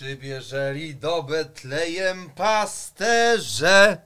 Przybierzeli 0.00 0.94
do 0.94 1.22
Betlejem 1.22 2.30
pasterze, 2.30 3.98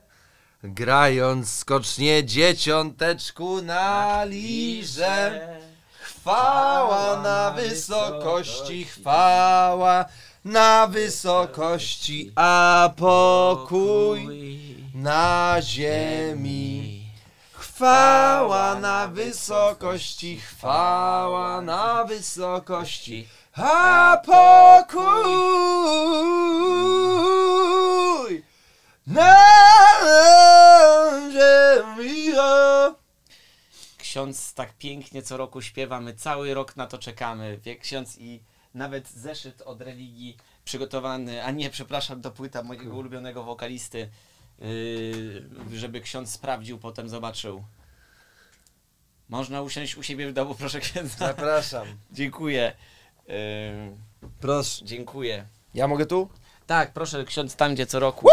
grając 0.63 1.49
skocznie 1.49 2.23
dzieciąteczku 2.25 3.61
na 3.61 4.23
lirze. 4.23 5.47
Chwała 5.99 7.21
na 7.21 7.51
wysokości, 7.51 8.85
chwała 8.85 10.05
na 10.45 10.87
wysokości, 10.87 12.31
a 12.35 12.89
pokój 12.97 14.27
na 14.93 15.57
ziemi. 15.61 17.05
Chwała 17.53 18.75
na 18.75 19.07
wysokości, 19.07 20.39
chwała 20.39 21.61
na 21.61 22.03
wysokości, 22.03 23.27
a 23.55 24.17
pokój 24.25 25.03
na 29.07 29.35
ziemi. 31.31 32.25
Ksiądz 33.97 34.53
tak 34.53 34.73
pięknie 34.77 35.21
co 35.21 35.37
roku 35.37 35.61
śpiewa, 35.61 36.01
my 36.01 36.13
cały 36.13 36.53
rok 36.53 36.75
na 36.75 36.87
to 36.87 36.97
czekamy. 36.97 37.57
Wie 37.57 37.75
ksiądz 37.75 38.17
i 38.17 38.43
nawet 38.73 39.09
zeszyt 39.09 39.61
od 39.61 39.81
religii 39.81 40.37
przygotowany, 40.65 41.43
a 41.43 41.51
nie, 41.51 41.69
przepraszam, 41.69 42.21
to 42.21 42.31
płyta 42.31 42.63
mojego 42.63 42.95
ulubionego 42.95 43.43
wokalisty, 43.43 44.09
yy, 44.59 45.77
żeby 45.77 46.01
ksiądz 46.01 46.31
sprawdził, 46.31 46.77
potem 46.79 47.09
zobaczył. 47.09 47.63
Można 49.29 49.61
usiąść 49.61 49.97
u 49.97 50.03
siebie 50.03 50.27
w 50.29 50.33
domu, 50.33 50.55
proszę 50.55 50.79
księdza. 50.79 51.15
Zapraszam. 51.17 51.87
Dziękuję. 52.11 52.75
Yy, 53.27 53.33
Proszę. 54.39 54.85
dziękuję. 54.85 55.45
Ja 55.73 55.87
mogę 55.87 56.05
tu? 56.05 56.29
Tak, 56.67 56.93
proszę, 56.93 57.25
ksiądz 57.25 57.55
tam, 57.55 57.73
gdzie 57.73 57.85
co 57.85 57.99
roku. 57.99 58.27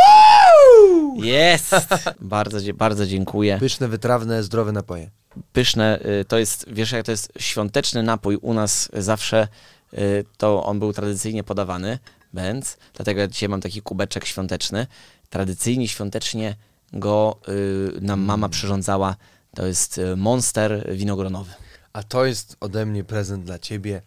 Jest! 1.16 1.70
bardzo, 2.20 2.58
bardzo 2.74 3.06
dziękuję. 3.06 3.58
Pyszne, 3.58 3.88
wytrawne, 3.88 4.42
zdrowe 4.42 4.72
napoje. 4.72 5.10
pyszne. 5.52 6.00
y, 6.20 6.24
To 6.24 6.38
jest, 6.38 6.64
wiesz, 6.68 6.92
jak 6.92 7.04
to 7.06 7.10
jest 7.10 7.32
świąteczny 7.38 8.02
napój 8.02 8.36
u 8.36 8.54
nas 8.54 8.88
zawsze, 8.92 9.48
y, 9.94 10.24
to 10.36 10.64
on 10.64 10.78
był 10.78 10.92
tradycyjnie 10.92 11.44
podawany, 11.44 11.98
Benz, 12.32 12.76
dlatego 12.94 13.20
ja 13.20 13.28
dzisiaj 13.28 13.48
mam 13.48 13.60
taki 13.60 13.82
kubeczek 13.82 14.24
świąteczny. 14.26 14.86
Tradycyjnie, 15.30 15.88
świątecznie 15.88 16.56
go 16.92 17.36
y, 17.48 18.00
nam 18.00 18.20
mama 18.20 18.48
przyrządzała. 18.48 19.16
To 19.54 19.66
jest 19.66 20.00
monster 20.16 20.92
winogronowy. 20.96 21.52
A 21.92 22.02
to 22.02 22.24
jest 22.24 22.56
ode 22.60 22.86
mnie 22.86 23.04
prezent 23.04 23.44
dla 23.44 23.58
ciebie. 23.58 24.02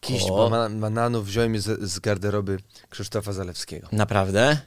Kiść 0.00 0.26
O. 0.30 0.50
bana- 0.50 0.80
bananów 0.80 1.26
wziąłem 1.26 1.60
z, 1.60 1.80
z 1.90 1.98
garderoby 1.98 2.58
Krzysztofa 2.90 3.32
Zalewskiego. 3.32 3.88
Naprawdę? 3.92 4.58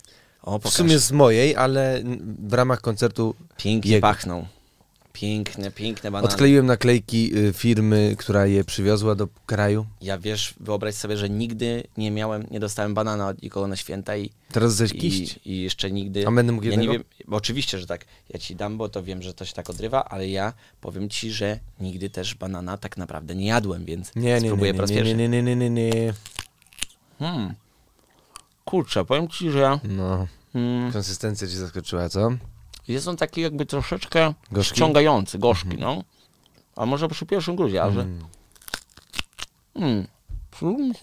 O, 0.44 0.60
W 0.60 0.70
sumie 0.70 1.00
z 1.00 1.12
mojej, 1.12 1.56
ale 1.56 2.04
w 2.40 2.54
ramach 2.54 2.82
koncertu 2.82 3.36
Pięknie 3.58 3.92
jego. 3.92 4.08
pachną. 4.08 4.46
Piękne, 5.14 5.72
piękne 5.72 6.12
banany. 6.12 6.34
odkleiłem 6.34 6.66
naklejki 6.66 7.38
y, 7.38 7.54
firmy, 7.54 8.16
która 8.20 8.46
je 8.46 8.64
przywiozła 8.64 9.16
do 9.16 9.28
kraju. 9.46 9.86
Ja 10.02 10.18
wiesz, 10.18 10.54
wyobraź 10.60 10.96
sobie, 10.96 11.18
że 11.18 11.30
nigdy 11.30 11.84
nie 11.98 12.12
miałem, 12.12 12.48
nie 12.52 12.60
dostałem 12.60 12.94
banana 12.94 13.28
od 13.28 13.42
nikogo 13.42 13.68
na 13.68 13.76
święta 13.76 14.18
i, 14.18 14.30
Teraz 14.52 14.76
zaś 14.76 14.94
kiść. 14.94 15.40
i, 15.46 15.52
i 15.52 15.62
jeszcze 15.62 15.92
nigdy... 15.92 16.28
A 16.28 16.32
będę 16.32 16.52
mógł 16.52 16.66
Ja 16.66 16.70
nie 16.72 16.76
jednego? 16.78 16.94
wiem, 16.94 17.04
bo 17.28 17.38
oczywiście, 17.38 17.80
że 17.80 17.88
tak. 17.88 18.06
Ja 18.30 18.40
ci 18.40 18.56
dam, 18.56 18.78
bo 18.78 18.90
to 18.90 19.04
wiem, 19.04 19.22
że 19.22 19.34
to 19.34 19.46
się 19.46 19.54
tak 19.54 19.70
odrywa, 19.70 20.04
ale 20.06 20.28
ja 20.30 20.54
powiem 20.82 21.10
ci, 21.10 21.32
że 21.32 21.60
nigdy 21.80 22.10
też 22.10 22.36
banana 22.36 22.78
tak 22.78 22.98
naprawdę 22.98 23.36
nie 23.36 23.46
jadłem, 23.48 23.86
więc 23.86 24.16
Nie, 24.16 24.22
nie, 24.22 24.34
nie, 24.34 24.40
spróbuję 24.42 24.72
nie, 24.72 24.76
po 24.76 24.82
raz 24.82 24.90
nie, 24.90 24.96
pierwszy. 24.96 25.16
nie, 25.16 25.30
nie, 25.30 25.44
nie, 25.44 25.56
nie, 25.56 25.70
nie, 25.70 25.90
nie. 25.92 26.14
Hmm. 27.20 27.54
Kurczę, 28.66 29.06
powiem 29.06 29.28
ci, 29.28 29.52
że 29.52 29.80
No, 29.84 30.28
mm, 30.56 30.92
konsystencja 30.92 31.48
cię 31.48 31.54
zaskoczyła, 31.58 32.10
co? 32.10 32.32
Jest 32.88 33.08
on 33.08 33.18
taki 33.18 33.42
jakby 33.42 33.66
troszeczkę 33.66 34.34
Gorzki? 34.52 34.76
ściągający, 34.76 35.40
gorzki, 35.40 35.78
no. 35.80 36.04
A 36.76 36.86
może 36.86 37.08
przy 37.08 37.26
pierwszym 37.26 37.56
gruzie, 37.56 37.84
ale... 37.84 38.02
Mm. 38.04 38.20
Mm. 39.76 40.08
Mm. 40.62 40.94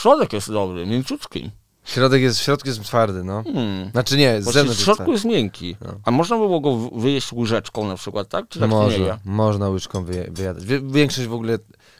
Środek 0.00 0.32
jest 0.32 0.52
dobry, 0.52 0.86
mięciutki. 0.86 1.50
Środek 1.84 2.22
jest, 2.22 2.38
w 2.40 2.42
środku 2.42 2.68
jest 2.68 2.82
twardy, 2.82 3.24
no. 3.24 3.42
Mm. 3.46 3.90
Znaczy 3.90 4.16
nie, 4.16 4.42
z 4.42 4.48
w 4.48 4.52
zewnątrz 4.52 4.68
jest 4.68 4.84
środku 4.84 5.12
jest 5.12 5.24
miękki. 5.24 5.76
No. 5.80 5.94
A 6.04 6.10
można 6.10 6.36
by 6.36 6.42
było 6.46 6.60
go 6.60 6.76
w- 6.76 7.00
wyjeść 7.00 7.32
łyżeczką 7.32 7.88
na 7.88 7.96
przykład, 7.96 8.28
tak? 8.28 8.48
Czy 8.48 8.58
tak 8.60 8.70
nie 8.70 8.76
Można, 8.76 9.04
je? 9.06 9.18
można 9.24 9.68
łyżką 9.68 10.04
wyje, 10.04 10.28
wyjadać. 10.30 10.64
Większość 10.84 11.28
w 11.28 11.32
ogóle 11.34 11.58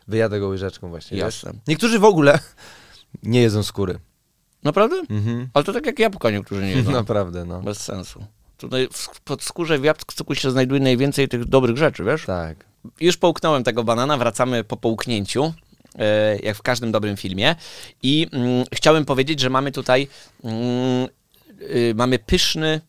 wyjada 0.09 0.39
go 0.39 0.49
łyżeczką 0.49 0.89
właśnie, 0.89 1.17
wiesz? 1.17 1.43
Jasne. 1.43 1.61
Niektórzy 1.69 1.99
w 1.99 2.05
ogóle 2.05 2.39
nie 3.23 3.41
jedzą 3.41 3.63
skóry. 3.63 3.99
Naprawdę? 4.65 4.97
Mhm. 5.11 5.49
Ale 5.55 5.65
to 5.65 5.73
tak 5.73 5.87
jak 5.87 5.99
jabłka 5.99 6.31
niektórzy 6.31 6.63
nie 6.63 6.71
jedzą. 6.73 6.91
Naprawdę, 7.03 7.45
no. 7.45 7.61
Bez 7.61 7.81
sensu. 7.81 8.25
Tutaj 8.59 8.89
w, 8.93 9.21
pod 9.21 9.43
skórze 9.43 9.79
w 9.79 9.85
jabłku 9.85 10.35
się 10.35 10.51
znajduje 10.51 10.81
najwięcej 10.81 11.29
tych 11.29 11.45
dobrych 11.45 11.77
rzeczy, 11.77 12.05
wiesz? 12.05 12.25
Tak. 12.27 12.65
Już 13.01 13.17
połknąłem 13.17 13.65
tego 13.65 13.85
banana, 13.85 14.17
wracamy 14.17 14.65
po 14.65 14.77
połknięciu, 14.77 15.55
e, 15.99 16.37
jak 16.37 16.57
w 16.57 16.63
każdym 16.63 16.93
dobrym 16.93 17.17
filmie. 17.17 17.57
I 18.03 18.29
mm, 18.33 18.65
chciałem 18.75 19.05
powiedzieć, 19.05 19.41
że 19.41 19.51
mamy 19.51 19.73
tutaj 19.73 20.09
mm, 20.45 21.09
y, 21.61 21.93
mamy 21.97 22.19
pyszny 22.19 22.81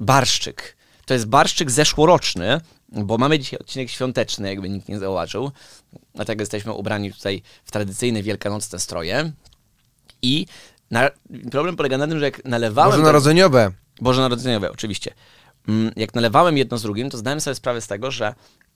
barszczyk. 0.00 0.76
To 1.06 1.14
jest 1.14 1.26
barszczyk 1.26 1.70
zeszłoroczny, 1.70 2.60
bo 2.88 3.18
mamy 3.18 3.38
dzisiaj 3.38 3.58
odcinek 3.60 3.90
świąteczny, 3.90 4.48
jakby 4.48 4.68
nikt 4.68 4.88
nie 4.88 4.98
zauważył. 4.98 5.50
Dlatego 6.14 6.42
jesteśmy 6.42 6.72
ubrani 6.72 7.12
tutaj 7.12 7.42
w 7.64 7.70
tradycyjne 7.70 8.22
wielkanocne 8.22 8.78
stroje. 8.78 9.32
I 10.22 10.46
na, 10.90 11.10
problem 11.50 11.76
polega 11.76 11.98
na 11.98 12.06
tym, 12.06 12.18
że 12.18 12.24
jak 12.24 12.44
nalewałem... 12.44 12.92
Ten- 12.92 13.02
Narodzeniowe. 13.02 13.72
Bożonarodzeniowe, 14.02 14.72
oczywiście. 14.72 15.14
Mm, 15.68 15.92
Jak 15.96 16.14
nalewałem 16.14 16.56
jedno 16.58 16.78
z 16.78 16.82
drugim, 16.82 17.10
to 17.10 17.18
zdałem 17.18 17.40
sobie 17.40 17.54
sprawę 17.54 17.80
z 17.80 17.86
tego, 17.86 18.10
że 18.10 18.34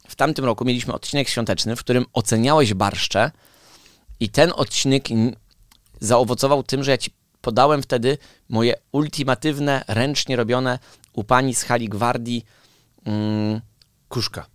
w 0.09 0.15
tamtym 0.15 0.45
roku 0.45 0.65
mieliśmy 0.65 0.93
odcinek 0.95 1.29
świąteczny, 1.29 1.77
w 1.77 1.81
którym 1.81 2.05
oceniałeś 2.13 2.75
barszcze 2.75 3.31
i 4.21 4.29
ten 4.29 4.53
odcinek 4.57 5.05
zaowocował 6.01 6.63
tym, 6.63 6.85
że 6.85 6.91
ja 6.91 6.99
ci 6.99 7.11
podałem 7.41 7.83
wtedy 7.83 8.19
moje 8.49 8.75
ultimatywne, 8.93 9.85
ręcznie 9.89 10.37
robione 10.37 10.79
u 11.13 11.25
pani 11.25 11.55
z 11.55 11.63
hali 11.63 11.89
gwardii 11.89 12.45
mm, 13.05 13.61
Kuszka. 14.09 14.47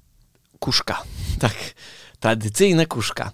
kuszka. 0.60 1.04
Tak, 1.40 1.56
tradycyjne 2.20 2.86
kuszka. 2.86 3.32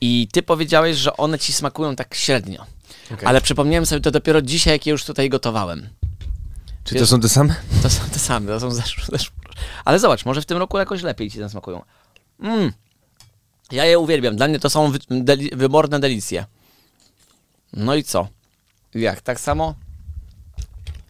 I 0.00 0.28
ty 0.32 0.42
powiedziałeś, 0.42 0.96
że 0.96 1.16
one 1.16 1.38
ci 1.38 1.52
smakują 1.52 1.96
tak 1.96 2.14
średnio. 2.14 2.66
Okej. 3.12 3.26
Ale 3.28 3.40
przypomniałem 3.40 3.86
sobie 3.86 4.00
to 4.00 4.10
dopiero 4.10 4.42
dzisiaj, 4.42 4.72
jak 4.72 4.86
je 4.86 4.90
już 4.92 5.04
tutaj 5.04 5.28
gotowałem. 5.28 5.88
Czy 6.84 6.94
to 6.94 7.06
są 7.06 7.20
te 7.20 7.28
same? 7.28 7.54
To 7.82 7.90
są 7.90 8.00
te 8.12 8.18
same, 8.18 8.46
to 8.46 8.60
są 8.60 8.70
zeszłe, 8.70 9.04
zeszłe. 9.12 9.36
Ale 9.84 9.98
zobacz, 9.98 10.24
może 10.24 10.42
w 10.42 10.46
tym 10.46 10.58
roku 10.58 10.78
jakoś 10.78 11.02
lepiej 11.02 11.30
ci 11.30 11.38
zasmakują. 11.38 11.82
Mm. 12.40 12.72
Ja 13.72 13.84
je 13.84 13.98
uwielbiam. 13.98 14.36
Dla 14.36 14.48
mnie 14.48 14.60
to 14.60 14.70
są 14.70 14.90
wy, 14.90 14.98
deli, 15.10 15.50
wyborne 15.52 16.00
delicje. 16.00 16.46
No 17.72 17.94
i 17.94 18.04
co? 18.04 18.28
Jak? 18.94 19.20
Tak 19.20 19.40
samo? 19.40 19.74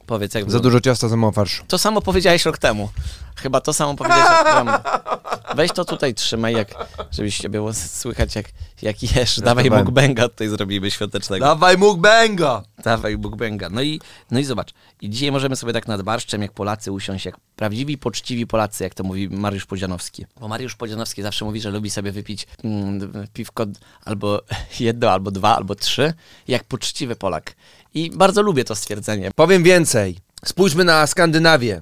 Powiedz, 0.07 0.35
jak 0.35 0.51
Za 0.51 0.61
dużo 0.61 0.81
ciasta, 0.81 1.09
za 1.09 1.17
mało 1.17 1.33
farszu. 1.33 1.65
To 1.69 1.79
samo 1.79 2.01
powiedziałeś 2.01 2.45
rok 2.45 2.59
temu. 2.59 2.89
Chyba 3.37 3.61
to 3.61 3.73
samo 3.73 3.95
powiedziałeś 3.95 4.29
rok 4.29 4.55
temu. 4.55 4.71
Weź 5.55 5.73
to 5.73 5.85
tutaj 5.85 6.15
trzymaj, 6.15 6.55
jak, 6.55 6.75
żebyście 7.11 7.49
było 7.49 7.75
słychać, 7.75 8.37
jak, 8.37 8.47
jak 8.83 9.03
jesz. 9.03 9.41
Dawaj 9.41 9.71
mukbanga 9.71 10.29
tutaj 10.29 10.49
zrobimy 10.49 10.91
świątecznego. 10.91 11.45
Dawaj 11.45 11.79
mukbanga! 11.79 12.63
Dawaj 12.85 13.19
mukbanga. 13.19 13.69
No 13.71 13.83
i, 13.83 14.01
no 14.31 14.39
i 14.39 14.45
zobacz. 14.45 14.75
I 15.01 15.11
dzisiaj 15.11 15.33
możemy 15.33 15.57
sobie 15.57 15.73
tak 15.73 15.89
nad 15.89 16.03
barszczem, 16.03 16.43
jak 16.43 16.53
Polacy 16.53 16.93
usiąść, 16.93 17.25
jak 17.25 17.37
prawdziwi, 17.57 17.99
poczciwi 17.99 18.47
Polacy, 18.47 18.85
jak 18.85 18.95
to 18.95 19.05
mówi 19.05 19.29
Mariusz 19.29 19.67
Podzianowski. 19.67 20.27
Bo 20.41 20.49
Mariusz 20.49 20.75
Podzianowski 20.75 21.23
zawsze 21.23 21.45
mówi, 21.45 21.61
że 21.61 21.71
lubi 21.71 21.91
sobie 21.91 22.13
wypić 22.13 22.47
mm, 22.65 23.13
piwko 23.33 23.67
albo 24.05 24.43
jedno, 24.81 25.11
albo 25.11 25.31
dwa, 25.31 25.57
albo 25.57 25.75
trzy, 25.75 26.13
jak 26.49 26.65
poczciwy 26.65 27.17
Polak. 27.17 27.55
I 27.95 28.11
bardzo 28.11 28.43
lubię 28.43 28.65
to 28.65 28.75
stwierdzenie. 28.75 29.31
Powiem 29.35 29.63
więcej. 29.63 30.19
Spójrzmy 30.45 30.85
na 30.85 31.07
Skandynawię. 31.07 31.81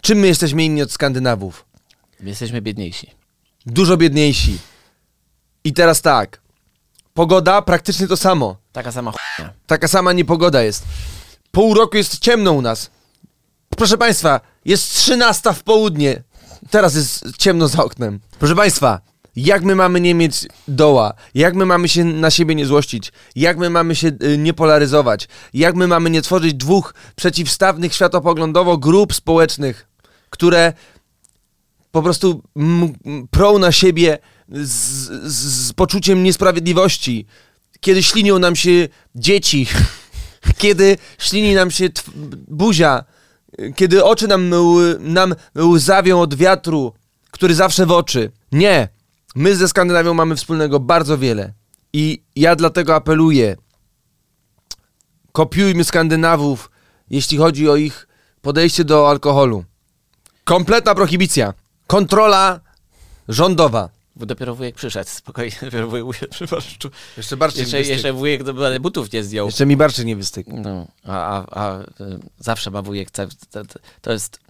Czym 0.00 0.18
my 0.18 0.26
jesteśmy 0.26 0.64
inni 0.64 0.82
od 0.82 0.92
Skandynawów? 0.92 1.63
My 2.24 2.30
jesteśmy 2.30 2.62
biedniejsi. 2.62 3.10
Dużo 3.66 3.96
biedniejsi. 3.96 4.58
I 5.64 5.72
teraz 5.72 6.02
tak. 6.02 6.40
Pogoda 7.14 7.62
praktycznie 7.62 8.08
to 8.08 8.16
samo. 8.16 8.56
Taka 8.72 8.92
sama 8.92 9.12
chujnia. 9.12 9.52
Taka 9.66 9.88
sama 9.88 10.12
niepogoda 10.12 10.62
jest. 10.62 10.84
Pół 11.50 11.74
roku 11.74 11.96
jest 11.96 12.18
ciemno 12.18 12.52
u 12.52 12.62
nas. 12.62 12.90
Proszę 13.76 13.98
Państwa, 13.98 14.40
jest 14.64 14.90
13 14.90 15.52
w 15.52 15.62
południe. 15.62 16.22
Teraz 16.70 16.94
jest 16.94 17.36
ciemno 17.38 17.68
za 17.68 17.84
oknem. 17.84 18.20
Proszę 18.38 18.54
Państwa, 18.54 19.00
jak 19.36 19.62
my 19.62 19.74
mamy 19.74 20.00
nie 20.00 20.14
mieć 20.14 20.46
doła? 20.68 21.14
Jak 21.34 21.54
my 21.54 21.66
mamy 21.66 21.88
się 21.88 22.04
na 22.04 22.30
siebie 22.30 22.54
nie 22.54 22.66
złościć? 22.66 23.12
Jak 23.36 23.58
my 23.58 23.70
mamy 23.70 23.96
się 23.96 24.08
y, 24.22 24.38
nie 24.38 24.54
polaryzować? 24.54 25.28
Jak 25.54 25.74
my 25.74 25.86
mamy 25.86 26.10
nie 26.10 26.22
tworzyć 26.22 26.54
dwóch 26.54 26.94
przeciwstawnych 27.16 27.94
światopoglądowo 27.94 28.78
grup 28.78 29.14
społecznych, 29.14 29.88
które 30.30 30.72
po 31.94 32.02
prostu 32.02 32.42
prą 33.30 33.58
na 33.58 33.72
siebie 33.72 34.18
z, 34.48 34.70
z, 35.32 35.68
z 35.68 35.72
poczuciem 35.72 36.22
niesprawiedliwości, 36.22 37.26
kiedy 37.80 38.02
ślinią 38.02 38.38
nam 38.38 38.56
się 38.56 38.88
dzieci 39.14 39.66
kiedy 40.62 40.98
ślini 41.18 41.54
nam 41.54 41.70
się 41.70 41.88
buzia, 42.48 43.04
kiedy 43.76 44.04
oczy 44.04 44.28
nam, 44.28 44.50
nam 45.00 45.34
łzawią 45.58 46.20
od 46.20 46.34
wiatru, 46.34 46.92
który 47.30 47.54
zawsze 47.54 47.86
w 47.86 47.92
oczy. 47.92 48.30
Nie. 48.52 48.88
My 49.34 49.56
ze 49.56 49.68
Skandynawią 49.68 50.14
mamy 50.14 50.36
wspólnego 50.36 50.80
bardzo 50.80 51.18
wiele. 51.18 51.52
I 51.92 52.22
ja 52.36 52.56
dlatego 52.56 52.94
apeluję. 52.94 53.56
Kopiujmy 55.32 55.84
Skandynawów, 55.84 56.70
jeśli 57.10 57.38
chodzi 57.38 57.68
o 57.68 57.76
ich 57.76 58.08
podejście 58.42 58.84
do 58.84 59.10
alkoholu. 59.10 59.64
Kompletna 60.44 60.94
prohibicja. 60.94 61.54
Kontrola 61.86 62.60
rządowa. 63.28 63.88
Bo 64.16 64.26
dopiero 64.26 64.54
wujek 64.54 64.74
przyszedł, 64.74 65.10
spokojnie, 65.10 65.56
dopiero 65.62 65.88
wujek 65.88 66.06
usiadł 66.06 66.32
przy 66.32 66.46
barszczu. 66.46 66.90
Jeszcze 67.16 67.36
bardziej 67.36 67.62
Jeszcze, 67.62 67.80
jeszcze 67.82 68.12
wujek 68.12 68.42
do, 68.42 68.80
butów 68.80 69.12
nie 69.12 69.24
zdjął. 69.24 69.46
Jeszcze 69.46 69.66
mi 69.66 69.76
barczy 69.76 70.04
nie 70.04 70.16
wystygł. 70.16 70.50
No, 70.60 70.86
a, 71.04 71.36
a, 71.36 71.60
a 71.60 71.80
y, 71.80 71.84
zawsze 72.38 72.70
ma 72.70 72.82
wujek, 72.82 73.10
to, 74.02 74.12
jest 74.12 74.40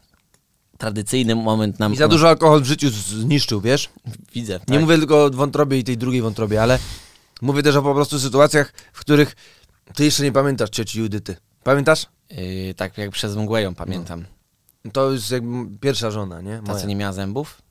tradycyjny 0.79 1.35
moment 1.35 1.79
nam... 1.79 1.93
I 1.93 1.97
za 1.97 2.09
dużo 2.09 2.29
alkohol 2.29 2.63
w 2.63 2.67
życiu 2.67 2.91
zniszczył, 2.91 3.61
wiesz? 3.61 3.91
Widzę, 4.35 4.53
Nie 4.53 4.59
tak? 4.59 4.81
mówię 4.81 4.99
tylko 4.99 5.25
o 5.25 5.31
wątrobie 5.31 5.79
i 5.79 5.85
tej 5.85 5.99
drugiej 5.99 6.23
wątrobie, 6.23 6.63
ale 6.63 6.79
mówię 7.43 7.63
też 7.63 7.77
o 7.77 7.83
po 7.83 7.95
prostu 7.95 8.19
sytuacjach, 8.21 8.73
w 8.93 9.01
których 9.01 9.37
ty 9.95 10.05
jeszcze 10.05 10.23
nie 10.23 10.33
pamiętasz 10.33 10.71
cioci 10.71 10.99
Judyty. 10.99 11.37
Pamiętasz? 11.63 12.07
Yy, 12.31 12.75
tak 12.75 12.99
jak 12.99 13.11
przez 13.11 13.37
mgłę 13.37 13.63
ją 13.63 13.75
pamiętam. 13.75 14.25
To 14.93 15.13
jest 15.13 15.31
jakby 15.31 15.79
pierwsza 15.79 16.11
żona, 16.11 16.41
nie? 16.41 16.57
Ta, 16.57 16.63
Moja. 16.63 16.81
co 16.81 16.87
nie 16.87 16.97
miała 16.97 17.13
zębów? 17.13 17.63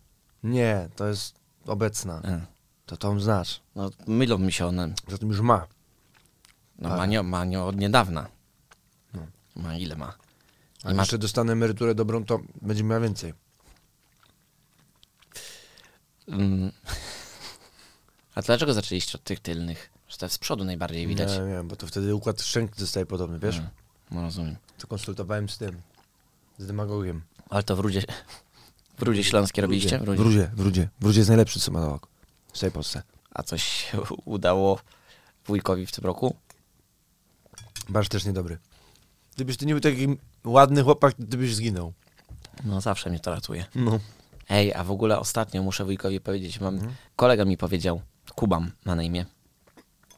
Nie, 0.44 0.89
to 0.95 1.07
jest 1.07 1.36
obecna. 1.65 2.21
E, 2.25 2.45
To 2.86 2.98
tą 2.98 3.19
znasz. 3.19 3.62
No, 3.75 3.89
mylą 4.07 4.38
mi 4.38 4.51
się 4.51 4.65
one. 4.68 4.94
Zatem 5.07 5.30
już 5.30 5.39
ma. 5.42 5.68
No, 6.80 6.89
Tak. 6.89 6.98
ma, 6.98 7.06
nie, 7.06 7.24
ma 7.24 7.45
nie 7.45 7.62
od 7.62 7.75
niedawna. 7.77 8.27
No. 9.13 9.21
Ma 9.56 9.77
ile 9.77 9.95
ma? 9.95 10.13
A 10.83 10.94
ma- 10.94 11.01
jeszcze 11.01 11.18
dostanę 11.18 11.54
emeryturę 11.54 11.95
dobrą, 11.95 12.25
to 12.25 12.39
będzie 12.62 12.83
miała 12.83 13.01
więcej. 13.01 13.33
Mm. 16.27 16.71
A 18.36 18.42
dlaczego 18.42 18.74
zaczęliście 18.74 19.18
od 19.18 19.24
tych 19.24 19.39
tylnych? 19.39 19.89
Że 20.07 20.18
to 20.18 20.30
z 20.30 20.38
przodu 20.38 20.63
najbardziej 20.63 21.07
widać. 21.07 21.31
Nie 21.39 21.45
wiem, 21.45 21.68
bo 21.68 21.75
to 21.75 21.88
wtedy 21.88 22.15
układ 22.15 22.42
szczęk 22.42 22.75
zostaje 22.77 23.06
podobny, 23.06 23.39
wiesz? 23.39 23.57
Mm, 23.57 23.69
No 24.12 24.21
rozumiem. 24.21 24.56
To 24.77 24.88
konsultowałem 24.88 25.50
z 25.50 25.57
tym, 25.57 25.81
z 26.57 26.67
demagogiem. 26.67 27.21
Ale 27.50 27.63
to 27.63 27.75
w 27.75 27.79
Rudzie, 27.79 28.03
w 28.97 29.01
Rudzie 29.01 29.23
Śląskie 29.23 29.61
robiliście? 29.61 30.00
W 30.00 30.03
Rudzie, 30.19 30.51
w 30.55 30.59
Rudzie. 30.59 30.89
W 31.00 31.03
Rudzie 31.05 31.19
jest 31.19 31.29
najlepszy 31.29 31.59
stomatolog 31.59 32.07
w 32.53 32.57
całej 32.57 32.71
Polsce. 32.73 33.03
A 33.31 33.44
coś 33.44 33.63
się 33.63 34.01
udało 34.25 34.79
wujkowi 35.45 35.85
w 35.85 35.91
tym 35.91 36.03
roku? 36.03 36.35
Barsz 37.89 38.09
też 38.09 38.25
niedobry. 38.25 38.57
Gdybyś 39.35 39.57
ty 39.57 39.65
nie 39.65 39.73
był 39.73 39.81
taki 39.81 40.07
ładny 40.45 40.83
chłopak, 40.83 41.13
ty 41.13 41.38
byś 41.38 41.55
zginął. 41.55 41.94
No 42.63 42.81
zawsze 42.81 43.09
mnie 43.09 43.19
to 43.19 43.31
ratuje. 43.31 43.65
No. 43.75 44.00
Ej, 44.50 44.73
a 44.73 44.83
w 44.83 44.91
ogóle 44.91 45.19
ostatnio 45.19 45.63
muszę 45.63 45.85
wujkowi 45.85 46.19
powiedzieć, 46.19 46.59
mam, 46.59 46.73
Mhm. 46.75 46.94
kolega 47.15 47.45
mi 47.45 47.57
powiedział, 47.57 48.01
Kubam 48.35 48.71
ma 48.85 48.95
na 48.95 49.03
imię. 49.03 49.25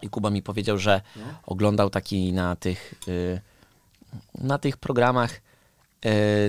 I 0.01 0.09
Kuba 0.09 0.29
mi 0.29 0.41
powiedział, 0.43 0.77
że 0.77 1.01
No. 1.15 1.21
oglądał 1.45 1.89
taki 1.89 2.33
na 2.33 2.55
tych, 2.55 2.93
y, 3.07 3.41
na 4.35 4.57
tych 4.57 4.77
programach, 4.77 5.41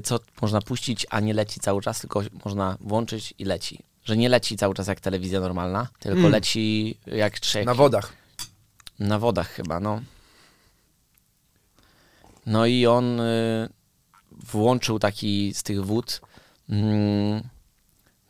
co 0.04 0.20
można 0.42 0.60
puścić, 0.60 1.06
a 1.10 1.20
nie 1.20 1.34
leci 1.34 1.60
cały 1.60 1.82
czas, 1.82 2.00
tylko 2.00 2.22
można 2.44 2.76
włączyć 2.80 3.34
i 3.38 3.44
leci. 3.44 3.82
Że 4.04 4.16
nie 4.16 4.28
leci 4.28 4.56
cały 4.56 4.74
czas 4.74 4.86
jak 4.86 5.00
telewizja 5.00 5.40
normalna, 5.40 5.88
tylko 5.98 6.18
Mm. 6.18 6.32
leci 6.32 6.98
jak 7.06 7.40
trzech. 7.40 7.66
Na 7.66 7.74
wodach. 7.74 8.12
Na 8.98 9.18
wodach 9.18 9.48
chyba, 9.50 9.80
no. 9.80 10.00
No 12.46 12.66
i 12.66 12.86
on 12.86 13.20
y, 13.20 13.68
włączył 14.30 14.98
taki 14.98 15.54
z 15.54 15.62
tych 15.62 15.84
wód 15.84 16.20
mm, 16.70 17.42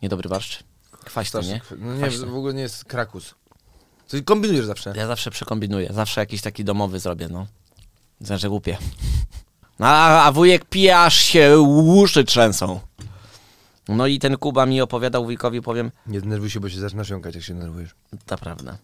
niedobry 0.03 0.29
barszcz. 0.29 0.63
Kwaśny, 1.05 1.41
nie? 1.43 1.61
No 1.79 1.95
nie, 1.95 2.01
Kwaśny. 2.03 2.27
w 2.27 2.37
ogóle 2.37 2.55
nie 2.55 2.63
jest 2.63 2.85
krakus. 2.85 3.35
Ty 4.09 4.23
kombinujesz 4.23 4.67
zawsze. 4.67 4.93
Ja 4.97 5.07
zawsze 5.07 5.31
przekombinuję, 5.31 5.93
zawsze 5.93 6.21
jakiś 6.21 6.43
taki 6.43 6.65
domowy 6.65 7.01
zrobię, 7.01 7.29
no. 7.29 7.47
Znaczy 8.21 8.49
głupie. 8.49 8.79
A, 9.79 10.25
a 10.27 10.33
wujek 10.33 10.65
pije, 10.65 10.99
aż 11.01 11.17
się 11.17 11.59
uszy 11.61 12.25
trzęsą. 12.25 12.81
No 13.89 14.07
i 14.07 14.19
ten 14.19 14.37
Kuba 14.37 14.67
mi 14.67 14.81
opowiadał 14.81 15.25
wujkowi, 15.25 15.63
powiem, 15.63 15.91
Nie 16.07 16.21
denerwuj 16.21 16.51
się, 16.51 16.61
bo 16.61 16.69
się 16.69 16.79
zaczynasz 16.81 17.09
jąkać, 17.09 17.35
jak 17.35 17.45
się 17.45 17.55
denerwujesz. 17.55 17.91
to 18.27 18.39
prawda. 18.39 18.79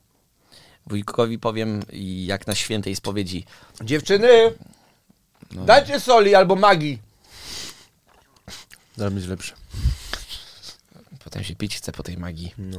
Wujkowi 0.86 1.38
powiem, 1.38 1.82
jak 2.26 2.46
na 2.46 2.54
świętej 2.54 2.96
spowiedzi, 2.96 3.44
Dziewczyny, 3.84 4.28
No. 5.52 5.64
dajcie 5.64 6.00
soli 6.00 6.34
albo 6.34 6.56
magii. 6.56 6.98
Zaraz 8.96 9.12
będzie 9.12 9.28
lepsze. 9.28 9.54
potem 11.24 11.44
się 11.44 11.54
pić 11.56 11.76
chce 11.76 11.92
po 11.92 12.02
tej 12.02 12.18
magii. 12.18 12.54
No. 12.58 12.78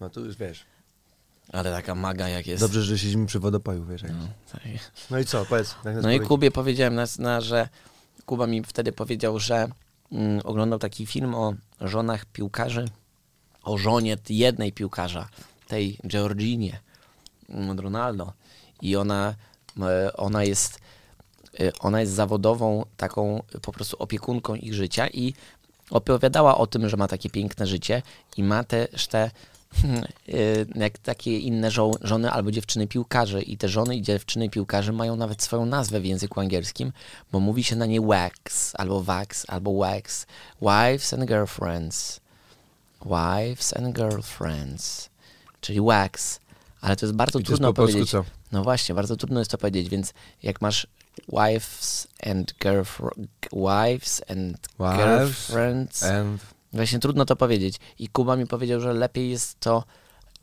No 0.00 0.10
tu 0.10 0.24
już 0.24 0.36
wiesz. 0.36 0.64
Ale 1.52 1.72
taka 1.72 1.94
maga 1.94 2.28
jak 2.28 2.46
jest. 2.46 2.62
Dobrze, 2.62 2.82
że 2.82 2.98
siedzimy 2.98 3.26
przy 3.26 3.40
wodopoju, 3.40 3.84
wiesz. 3.84 4.02
jak- 4.02 4.12
No, 4.12 4.28
tak. 4.52 4.62
No 5.10 5.18
i 5.18 5.24
co, 5.24 5.44
powiedz. 5.46 5.74
no 6.02 6.10
i. 6.12 6.20
Kubie 6.20 6.50
powiedziałem, 6.50 6.94
na, 6.94 7.04
na, 7.18 7.40
że 7.40 7.68
Kuba 8.26 8.46
mi 8.46 8.64
wtedy 8.64 8.92
powiedział, 8.92 9.38
że 9.38 9.68
mm, 10.12 10.40
oglądał 10.44 10.78
taki 10.78 11.06
film 11.06 11.34
o 11.34 11.54
żonach 11.80 12.24
piłkarzy, 12.24 12.88
o 13.62 13.78
żonie 13.78 14.16
jednej 14.28 14.72
piłkarza, 14.72 15.28
tej 15.68 15.98
Georginie 16.06 16.80
mm, 17.48 17.80
Ronaldo. 17.80 18.32
I 18.82 18.96
ona, 18.96 19.34
e, 19.80 20.12
ona 20.16 20.44
jest 20.44 20.78
e, 21.60 21.72
ona 21.80 22.00
jest 22.00 22.12
zawodową 22.12 22.84
taką 22.96 23.42
po 23.62 23.72
prostu 23.72 23.96
opiekunką 23.98 24.54
ich 24.54 24.74
życia 24.74 25.08
i 25.08 25.34
opowiadała 25.90 26.58
o 26.58 26.66
tym, 26.66 26.88
że 26.88 26.96
ma 26.96 27.08
takie 27.08 27.30
piękne 27.30 27.66
życie 27.66 28.02
i 28.36 28.42
ma 28.42 28.64
też 28.64 29.06
te 29.06 29.30
jak 30.74 30.98
takie 30.98 31.38
inne 31.38 31.70
żo- 31.70 31.98
żony 32.00 32.30
albo 32.30 32.50
dziewczyny 32.50 32.86
piłkarze 32.86 33.42
i 33.42 33.56
te 33.56 33.68
żony 33.68 33.96
i 33.96 34.02
dziewczyny 34.02 34.50
piłkarze 34.50 34.92
mają 34.92 35.16
nawet 35.16 35.42
swoją 35.42 35.66
nazwę 35.66 36.00
w 36.00 36.04
języku 36.04 36.40
angielskim, 36.40 36.92
bo 37.32 37.40
mówi 37.40 37.64
się 37.64 37.76
na 37.76 37.86
nie 37.86 38.00
wax, 38.00 38.72
albo 38.74 39.02
wax, 39.02 39.44
albo 39.48 39.78
wax. 39.78 40.26
Wives 40.62 41.12
and 41.12 41.24
girlfriends. 41.24 42.20
Wives 43.04 43.76
and 43.76 43.96
girlfriends. 43.96 45.08
Czyli 45.60 45.80
wax. 45.80 46.40
Ale 46.80 46.96
to 46.96 47.06
jest 47.06 47.16
bardzo 47.16 47.38
I 47.38 47.42
to 47.42 47.52
jest 47.52 47.60
trudno 47.60 47.68
po 47.72 47.82
powiedzieć. 47.82 48.10
co? 48.10 48.24
No 48.52 48.64
właśnie, 48.64 48.94
bardzo 48.94 49.16
trudno 49.16 49.38
jest 49.38 49.50
to 49.50 49.58
powiedzieć, 49.58 49.88
więc 49.88 50.14
jak 50.42 50.60
masz 50.60 50.86
wives 51.28 52.08
and 52.26 52.54
girlfriends, 52.62 53.28
wives 53.52 54.22
and 54.30 54.58
Wives 54.78 55.06
girlfriends, 55.48 56.02
And... 56.02 56.40
właśnie 56.76 56.98
trudno 56.98 57.24
to 57.24 57.36
powiedzieć. 57.36 57.76
I 57.98 58.08
Kuba 58.08 58.36
mi 58.36 58.46
powiedział, 58.46 58.80
że 58.80 58.92
lepiej 58.92 59.30
jest 59.30 59.60
to 59.60 59.84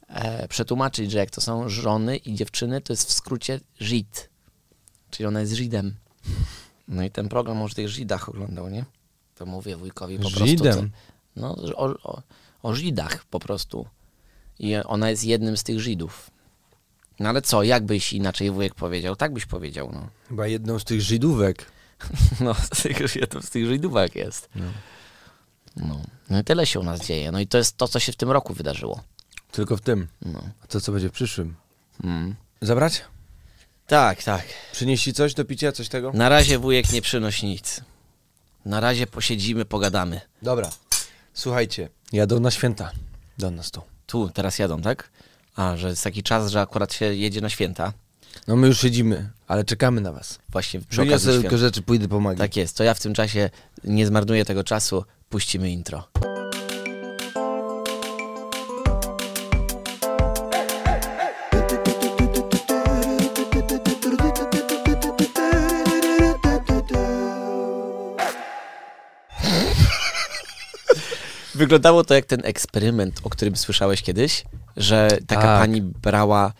e, 0.07 0.47
przetłumaczyć, 0.47 1.11
że 1.11 1.17
jak 1.17 1.31
to 1.31 1.41
są 1.41 1.69
żony 1.69 2.17
i 2.17 2.35
dziewczyny, 2.35 2.81
to 2.81 2.93
jest 2.93 3.09
w 3.09 3.13
skrócie 3.13 3.59
Żid. 3.79 4.29
Czyli 5.09 5.27
ona 5.27 5.39
jest 5.39 5.53
Żidem. 5.53 5.95
No 6.87 7.03
i 7.03 7.11
ten 7.11 7.29
program 7.29 7.61
o 7.61 7.69
tych 7.69 7.89
Żidach 7.89 8.29
oglądał, 8.29 8.69
nie? 8.69 8.85
To 9.35 9.45
mówię 9.45 9.77
wujkowi 9.77 10.17
po 10.17 10.21
prostu. 10.21 10.47
Żidem? 10.47 10.73
Co, 10.73 10.83
no, 11.35 11.55
o, 11.75 11.85
o, 11.85 12.21
o 12.63 12.75
Żidach 12.75 13.25
po 13.25 13.39
prostu. 13.39 13.85
I 14.59 14.75
ona 14.75 15.09
jest 15.09 15.23
jednym 15.23 15.57
z 15.57 15.63
tych 15.63 15.79
Żydów. 15.79 16.31
No 17.19 17.29
ale 17.29 17.41
co, 17.41 17.63
jak 17.63 17.85
byś 17.85 18.13
inaczej 18.13 18.51
wujek 18.51 18.75
powiedział? 18.75 19.15
Tak 19.15 19.33
byś 19.33 19.45
powiedział, 19.45 19.89
no. 19.93 20.07
Chyba 20.29 20.47
jedną 20.47 20.79
z 20.79 20.83
tych 20.83 21.01
Żydówek. 21.01 21.65
No, 22.39 22.53
z 22.53 22.69
tych, 22.69 22.97
z 23.41 23.49
tych 23.49 23.65
Żydówek 23.65 24.15
jest. 24.15 24.49
No. 24.55 24.65
No. 25.75 25.99
no 26.29 26.39
i 26.39 26.43
tyle 26.43 26.65
się 26.65 26.79
u 26.79 26.83
nas 26.83 27.01
dzieje. 27.01 27.31
No 27.31 27.39
i 27.39 27.47
to 27.47 27.57
jest 27.57 27.77
to, 27.77 27.87
co 27.87 27.99
się 27.99 28.11
w 28.11 28.15
tym 28.15 28.31
roku 28.31 28.53
wydarzyło. 28.53 29.03
Tylko 29.51 29.77
w 29.77 29.81
tym. 29.81 30.07
No. 30.21 30.41
A 30.63 30.67
to 30.67 30.81
co 30.81 30.91
będzie 30.91 31.09
w 31.09 31.11
przyszłym? 31.11 31.55
Mm. 32.03 32.35
Zabrać? 32.61 33.01
Tak, 33.87 34.23
tak. 34.23 34.45
Przynieść 34.71 35.03
ci 35.03 35.13
coś 35.13 35.33
do 35.33 35.45
picia, 35.45 35.71
coś 35.71 35.89
tego? 35.89 36.11
Na 36.13 36.29
razie 36.29 36.59
wujek 36.59 36.91
nie 36.91 37.01
przynosi 37.01 37.45
nic. 37.45 37.81
Na 38.65 38.79
razie 38.79 39.07
posiedzimy, 39.07 39.65
pogadamy. 39.65 40.21
Dobra. 40.41 40.69
Słuchajcie, 41.33 41.89
jadą 42.11 42.39
na 42.39 42.51
święta. 42.51 42.91
Do 43.37 43.51
nas 43.51 43.71
tu. 43.71 43.81
Tu, 44.07 44.29
teraz 44.29 44.59
jadą, 44.59 44.81
tak? 44.81 45.09
A, 45.55 45.77
że 45.77 45.89
jest 45.89 46.03
taki 46.03 46.23
czas, 46.23 46.51
że 46.51 46.61
akurat 46.61 46.93
się 46.93 47.05
jedzie 47.05 47.41
na 47.41 47.49
święta. 47.49 47.93
No 48.47 48.55
my 48.55 48.67
już 48.67 48.81
siedzimy, 48.81 49.29
ale 49.53 49.63
czekamy 49.63 50.01
na 50.01 50.11
was. 50.11 50.39
Właśnie 50.49 50.79
przy 50.81 51.01
okazji 51.01 51.05
Wyniosę 51.07 51.29
świąt. 51.31 51.41
tylko 51.41 51.57
rzeczy, 51.57 51.81
pójdę 51.81 52.07
pomagać. 52.07 52.39
Tak 52.39 52.57
jest, 52.57 52.77
to 52.77 52.83
ja 52.83 52.93
w 52.93 52.99
tym 52.99 53.13
czasie 53.13 53.49
nie 53.83 54.07
zmarnuję 54.07 54.45
tego 54.45 54.63
czasu, 54.63 55.03
puścimy 55.29 55.71
intro. 55.71 56.07
Wyglądało 71.55 72.03
to 72.03 72.13
jak 72.13 72.25
ten 72.25 72.41
eksperyment, 72.43 73.19
o 73.23 73.29
którym 73.29 73.55
słyszałeś 73.55 74.01
kiedyś, 74.01 74.43
że 74.77 75.07
taka 75.27 75.41
Tak. 75.41 75.59
pani 75.59 75.81
brała 75.81 76.53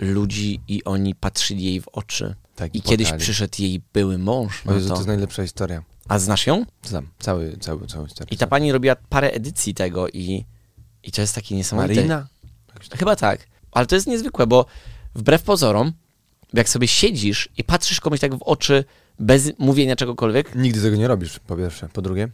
ludzi 0.00 0.60
i 0.68 0.84
oni 0.84 1.14
patrzyli 1.14 1.64
jej 1.64 1.80
w 1.80 1.88
oczy 1.88 2.34
Tak, 2.56 2.74
I 2.74 2.82
kiedyś 2.82 3.12
przyszedł 3.12 3.54
jej 3.58 3.82
były 3.92 4.18
mąż. 4.18 4.66
O 4.66 4.70
No 4.70 4.74
Jezu, 4.74 4.88
to 4.88 4.94
to... 4.94 5.00
jest 5.00 5.08
najlepsza 5.08 5.42
historia. 5.42 5.82
A 6.08 6.18
znasz 6.18 6.46
ją? 6.46 6.64
Znam, 6.82 7.08
cały, 7.18 7.56
cały, 7.60 7.86
całą 7.86 8.06
historię. 8.06 8.34
I 8.34 8.36
ta 8.36 8.46
pani 8.46 8.72
robiła 8.72 8.96
parę 8.96 9.30
edycji 9.30 9.74
tego 9.74 10.08
i, 10.08 10.44
i 11.02 11.12
to 11.12 11.20
jest 11.20 11.34
takie 11.34 11.56
niesamowite. 11.56 11.94
Marina? 11.94 12.28
Chyba 12.98 13.16
tak. 13.16 13.46
Ale 13.72 13.86
to 13.86 13.94
jest 13.94 14.06
niezwykłe, 14.06 14.46
bo 14.46 14.66
wbrew 15.14 15.42
pozorom, 15.42 15.92
jak 16.52 16.68
sobie 16.68 16.88
siedzisz 16.88 17.48
i 17.56 17.64
patrzysz 17.64 18.00
komuś 18.00 18.20
tak 18.20 18.34
w 18.34 18.42
oczy 18.42 18.84
bez 19.18 19.52
mówienia 19.58 19.96
czegokolwiek, 19.96 20.54
Nigdy 20.54 20.82
tego 20.82 20.96
nie 20.96 21.08
robisz, 21.08 21.38
po 21.38 21.56
pierwsze. 21.56 21.88
Po 21.92 22.02
drugie? 22.02 22.28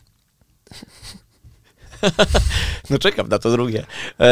no 2.91 2.99
czekam 2.99 3.29
na 3.29 3.39
to 3.39 3.51
drugie. 3.51 3.87
E, 4.21 4.27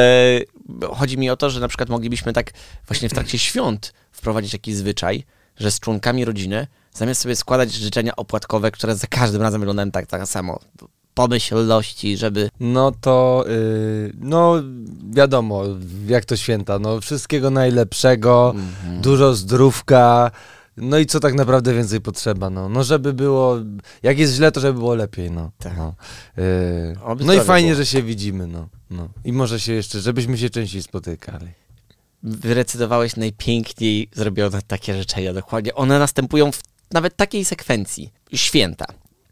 chodzi 0.94 1.18
mi 1.18 1.30
o 1.30 1.36
to, 1.36 1.50
że 1.50 1.60
na 1.60 1.68
przykład 1.68 1.88
moglibyśmy 1.88 2.32
tak 2.32 2.52
właśnie 2.86 3.08
w 3.08 3.12
trakcie 3.12 3.38
świąt 3.38 3.92
wprowadzić 4.12 4.52
jakiś 4.52 4.74
zwyczaj, 4.76 5.24
że 5.56 5.70
z 5.70 5.80
członkami 5.80 6.24
rodziny, 6.24 6.66
zamiast 6.94 7.20
sobie 7.20 7.36
składać 7.36 7.72
życzenia 7.72 8.16
opłatkowe, 8.16 8.70
które 8.70 8.96
za 8.96 9.06
każdym 9.06 9.42
razem 9.42 9.60
wyglądają 9.60 9.90
tak, 9.90 10.06
tak 10.06 10.26
samo, 10.26 10.58
pomyślności, 11.14 12.16
żeby 12.16 12.50
No 12.60 12.92
to, 13.00 13.44
yy, 13.48 14.12
no 14.20 14.54
wiadomo, 15.12 15.62
jak 16.06 16.24
to 16.24 16.36
święta, 16.36 16.78
no 16.78 17.00
wszystkiego 17.00 17.50
najlepszego, 17.50 18.54
Mhm. 18.56 19.00
dużo 19.00 19.34
zdrówka, 19.34 20.30
no 20.76 20.98
i 20.98 21.06
co 21.06 21.20
tak 21.20 21.34
naprawdę 21.34 21.74
więcej 21.74 22.00
potrzeba, 22.00 22.50
no, 22.50 22.68
no 22.68 22.84
żeby 22.84 23.12
było, 23.12 23.56
jak 24.02 24.18
jest 24.18 24.34
źle, 24.34 24.52
to 24.52 24.60
żeby 24.60 24.78
było 24.78 24.94
lepiej, 24.94 25.30
no. 25.30 25.50
Tak. 25.58 25.76
No, 25.76 25.94
yy, 26.36 27.24
no 27.26 27.34
i 27.34 27.40
fajnie, 27.40 27.68
było. 27.70 27.76
że 27.76 27.86
się 27.86 28.02
widzimy, 28.02 28.46
no, 28.46 28.68
no. 28.90 29.08
I 29.24 29.32
może 29.32 29.60
się 29.60 29.72
jeszcze, 29.72 30.00
żebyśmy 30.00 30.38
się 30.38 30.50
częściej 30.50 30.82
spotykali. 30.82 31.48
wyrecytowałeś 32.22 33.16
najpiękniej 33.16 34.08
zrobione 34.12 34.62
takie 34.62 34.96
życzenia. 34.96 35.32
Dokładnie. 35.32 35.74
One 35.74 35.98
następują 35.98 36.52
w 36.52 36.60
nawet 36.90 37.16
takiej 37.16 37.44
sekwencji. 37.44 38.12
Święta. 38.34 38.84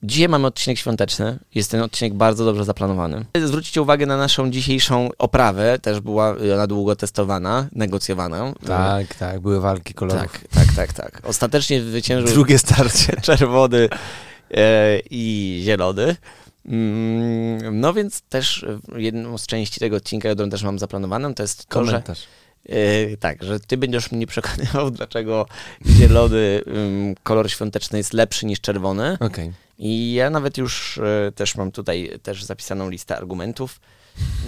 Dzisiaj 0.02 0.28
mamy 0.28 0.46
odcinek 0.46 0.78
świąteczny. 0.78 1.38
Jest 1.54 1.70
ten 1.70 1.82
odcinek 1.82 2.14
bardzo 2.14 2.44
dobrze 2.44 2.64
zaplanowany. 2.64 3.24
Zwróćcie 3.44 3.82
uwagę 3.82 4.06
na 4.06 4.16
naszą 4.16 4.50
dzisiejszą 4.50 5.08
oprawę. 5.18 5.78
Też 5.78 6.00
była 6.00 6.36
ona 6.54 6.66
długo 6.66 6.96
testowana, 6.96 7.68
negocjowana. 7.72 8.52
Tak, 8.66 9.14
tak, 9.14 9.40
były 9.40 9.60
walki 9.60 9.94
kolorów. 9.94 10.22
tak, 10.22 10.40
tak, 10.54 10.74
tak, 10.76 10.92
tak. 10.92 11.22
Ostatecznie 11.24 11.82
zwyciężył 11.82 12.28
Drugie 12.34 12.58
starcie. 12.58 13.12
czerwony 13.22 13.88
e, 14.50 14.98
i 15.10 15.60
zielony. 15.64 16.16
Mm, 16.66 17.80
No 17.80 17.92
więc 17.92 18.20
też 18.20 18.66
jedną 18.96 19.38
z 19.38 19.46
części 19.46 19.80
tego 19.80 19.96
odcinka, 19.96 20.34
którą 20.34 20.50
też 20.50 20.62
mam 20.62 20.78
zaplanowaną, 20.78 21.34
to 21.34 21.42
jest 21.42 21.66
to, 21.66 21.84
że 21.84 21.90
Komentarz. 21.90 22.22
Yy, 22.68 23.16
tak, 23.20 23.42
że 23.44 23.60
ty 23.60 23.76
będziesz 23.76 24.12
mnie 24.12 24.26
przekonywał, 24.26 24.90
dlaczego 25.00 25.46
zielony 25.86 26.60
ym, 26.66 27.14
kolor 27.22 27.50
świąteczny 27.50 27.98
jest 27.98 28.12
lepszy 28.12 28.46
niż 28.46 28.60
czerwony. 28.60 29.16
Okej. 29.20 29.52
I 29.82 30.12
ja 30.12 30.30
nawet 30.30 30.58
już 30.58 30.98
y, 30.98 31.32
też 31.34 31.56
mam 31.56 31.72
tutaj 31.72 32.18
też 32.22 32.44
zapisaną 32.44 32.90
listę 32.90 33.16
argumentów. 33.16 33.80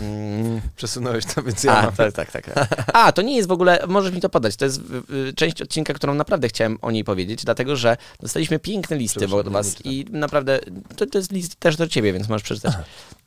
Mm, 0.00 0.60
Przesunąłeś 0.76 1.24
to, 1.24 1.42
więc 1.42 1.64
ja 1.64 1.78
a, 1.78 1.82
mam. 1.82 1.94
tak, 1.94 2.12
tak, 2.12 2.30
tak. 2.30 2.68
A, 2.94 3.12
to 3.12 3.22
nie 3.22 3.36
jest 3.36 3.48
w 3.48 3.52
ogóle, 3.52 3.84
możesz 3.88 4.12
mi 4.12 4.20
to 4.20 4.28
podać, 4.28 4.56
to 4.56 4.64
jest 4.64 4.80
y, 5.10 5.14
y, 5.14 5.32
część 5.32 5.62
odcinka, 5.62 5.94
którą 5.94 6.14
naprawdę 6.14 6.48
chciałem 6.48 6.78
o 6.82 6.90
niej 6.90 7.04
powiedzieć, 7.04 7.44
dlatego 7.44 7.76
że 7.76 7.96
dostaliśmy 8.20 8.58
piękne 8.58 8.96
listy 8.96 9.36
od 9.36 9.48
was 9.48 9.76
i 9.84 10.04
naprawdę, 10.10 10.60
to, 10.96 11.06
to 11.06 11.18
jest 11.18 11.32
list 11.32 11.56
też 11.56 11.76
do 11.76 11.88
ciebie, 11.88 12.12
więc 12.12 12.28
możesz 12.28 12.42
przeczytać. 12.42 12.74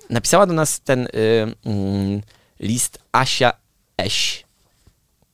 Napisała 0.10 0.46
do 0.46 0.54
nas 0.54 0.80
ten 0.80 1.06
y, 1.06 1.10
mm, 1.66 2.22
list 2.60 3.00
Asia 3.12 3.52
Eś. 3.98 4.45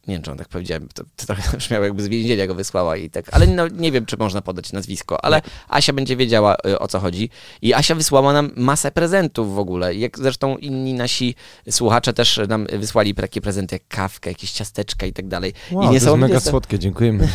Nie 0.08 0.15
wiem, 0.15 0.24
czy 0.24 0.31
on 0.31 0.38
tak 0.38 0.48
powiedziałem, 0.48 0.88
to, 0.93 1.03
to 1.15 1.25
trochę 1.25 1.58
brzmiało 1.58 1.86
jakby 1.86 2.03
z 2.03 2.08
więzienia 2.08 2.48
go 2.48 2.55
wysłała 2.55 2.98
i 2.98 3.10
tak, 3.10 3.25
ale 3.31 3.48
no, 3.48 3.67
nie 3.67 3.91
wiem, 3.91 4.05
czy 4.05 4.17
można 4.17 4.41
podać 4.41 4.74
nazwisko, 4.74 5.25
ale 5.25 5.41
Asia 5.67 5.93
będzie 5.93 6.15
wiedziała 6.15 6.55
y, 6.67 6.79
o 6.79 6.88
co 6.88 7.00
chodzi. 7.00 7.29
I 7.62 7.74
Asia 7.74 7.96
wysłała 7.96 8.34
nam 8.34 8.51
masę 8.55 8.91
prezentów 8.91 9.55
w 9.55 9.60
ogóle, 9.60 9.96
jak 9.96 10.17
zresztą 10.20 10.58
inni 10.58 10.93
nasi 10.93 11.36
słuchacze 11.70 12.13
też 12.13 12.39
nam 12.48 12.67
wysłali 12.74 13.15
takie 13.15 13.41
prezenty 13.41 13.75
jak 13.75 13.88
kawkę, 13.88 14.29
jakieś 14.29 14.51
ciasteczka 14.51 15.05
i 15.05 15.13
tak 15.13 15.27
dalej. 15.27 15.53
Wow, 15.72 15.84
I 15.84 15.88
to 15.88 15.93
jest 15.93 16.05
mega 16.17 16.34
jest 16.34 16.46
to- 16.46 16.51
słodkie, 16.51 16.79
dziękujemy. 16.79 17.27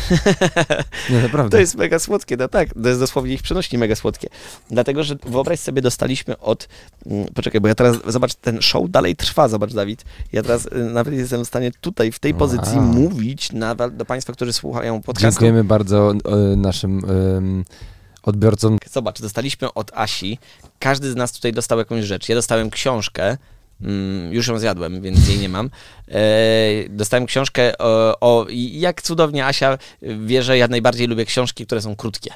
Nie, 1.09 1.21
naprawdę. 1.21 1.51
to 1.51 1.59
jest 1.61 1.75
mega 1.75 1.99
słodkie, 1.99 2.37
no 2.37 2.47
tak, 2.47 2.69
to 2.83 2.87
jest 2.87 2.99
dosłownie 2.99 3.33
ich 3.33 3.41
przenośni 3.41 3.77
mega 3.77 3.95
słodkie. 3.95 4.27
Dlatego, 4.69 5.03
że 5.03 5.15
wyobraź 5.25 5.59
sobie, 5.59 5.81
dostaliśmy 5.81 6.37
od... 6.39 6.67
mm, 7.05 7.27
Poczekaj, 7.35 7.61
bo 7.61 7.67
ja 7.67 7.75
teraz, 7.75 7.97
zobacz, 8.07 8.35
ten 8.35 8.61
show 8.61 8.89
dalej 8.89 9.15
trwa, 9.15 9.47
zobacz 9.47 9.73
Dawid. 9.73 10.05
Ja 10.33 10.43
teraz 10.43 10.65
y, 10.65 10.69
nawet 10.75 11.13
jestem 11.13 11.45
w 11.45 11.47
stanie 11.47 11.71
tutaj, 11.81 12.11
w 12.11 12.19
tej 12.19 12.33
pozycji 12.33 12.56
Wow. 12.65 12.81
mówić 12.81 13.51
nawet 13.51 13.95
do 13.95 14.05
Państwa, 14.05 14.33
którzy 14.33 14.53
słuchają 14.53 15.01
podcastu. 15.01 15.31
Dziękujemy 15.31 15.63
bardzo 15.63 16.11
e, 16.11 16.55
naszym 16.55 17.01
em, 17.05 17.65
odbiorcom. 18.23 18.77
Zobacz, 18.91 19.21
dostaliśmy 19.21 19.73
od 19.73 19.91
Asi, 19.93 20.37
każdy 20.79 21.11
z 21.11 21.15
nas 21.15 21.31
tutaj 21.31 21.53
dostał 21.53 21.77
jakąś 21.77 22.05
rzecz. 22.05 22.29
Ja 22.29 22.35
dostałem 22.35 22.69
książkę, 22.69 23.37
mm, 23.81 24.33
już 24.33 24.47
ją 24.47 24.59
zjadłem, 24.59 25.01
więc 25.01 25.29
jej 25.29 25.39
nie 25.39 25.49
mam. 25.49 25.69
E, 26.07 26.19
dostałem 26.89 27.25
książkę 27.25 27.77
o, 27.77 28.19
o 28.19 28.45
jak 28.71 29.01
cudownie 29.01 29.45
Asia 29.45 29.77
wie, 30.01 30.43
że 30.43 30.57
ja 30.57 30.67
najbardziej 30.67 31.07
lubię 31.07 31.25
książki, 31.25 31.65
które 31.65 31.81
są 31.81 31.95
krótkie. 31.95 32.31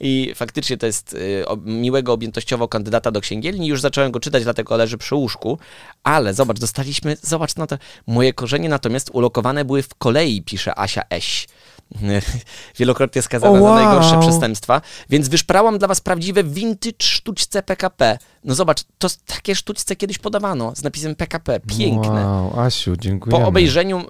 I 0.00 0.32
faktycznie 0.34 0.76
to 0.76 0.86
jest 0.86 1.12
y, 1.14 1.44
miłego 1.64 2.12
objętościowo 2.12 2.68
kandydata 2.68 3.10
do 3.10 3.20
księgielni. 3.20 3.66
Już 3.66 3.80
zacząłem 3.80 4.12
go 4.12 4.20
czytać, 4.20 4.42
dlatego 4.42 4.76
leży 4.76 4.98
przy 4.98 5.14
łóżku. 5.14 5.58
Ale 6.04 6.34
zobacz, 6.34 6.58
dostaliśmy, 6.58 7.16
zobacz 7.22 7.56
na 7.56 7.66
to. 7.66 7.78
Moje 8.06 8.32
korzenie 8.32 8.68
natomiast 8.68 9.10
ulokowane 9.12 9.64
były 9.64 9.82
w 9.82 9.94
kolei, 9.94 10.42
pisze 10.42 10.78
Asia 10.78 11.02
Eś. 11.10 11.48
Wielokrotnie 12.78 13.22
skazana 13.22 13.52
O, 13.52 13.56
za 13.56 13.62
wow. 13.62 13.74
najgorsze 13.74 14.20
przestępstwa. 14.20 14.80
Więc 15.10 15.28
wyszprałam 15.28 15.78
dla 15.78 15.88
was 15.88 16.00
prawdziwe 16.00 16.44
vintage 16.44 16.96
sztućce 17.02 17.62
PKP. 17.62 18.18
No 18.44 18.54
zobacz, 18.54 18.84
to 18.98 19.08
takie 19.26 19.54
sztućce 19.54 19.96
kiedyś 19.96 20.18
podawano 20.18 20.72
z 20.76 20.82
napisem 20.82 21.14
PKP. 21.14 21.60
Piękne. 21.78 22.26
Wow, 22.26 22.60
Asiu, 22.60 22.96
dziękujemy. 22.96 23.42
Po 23.42 23.48
obejrzeniu 23.48 24.00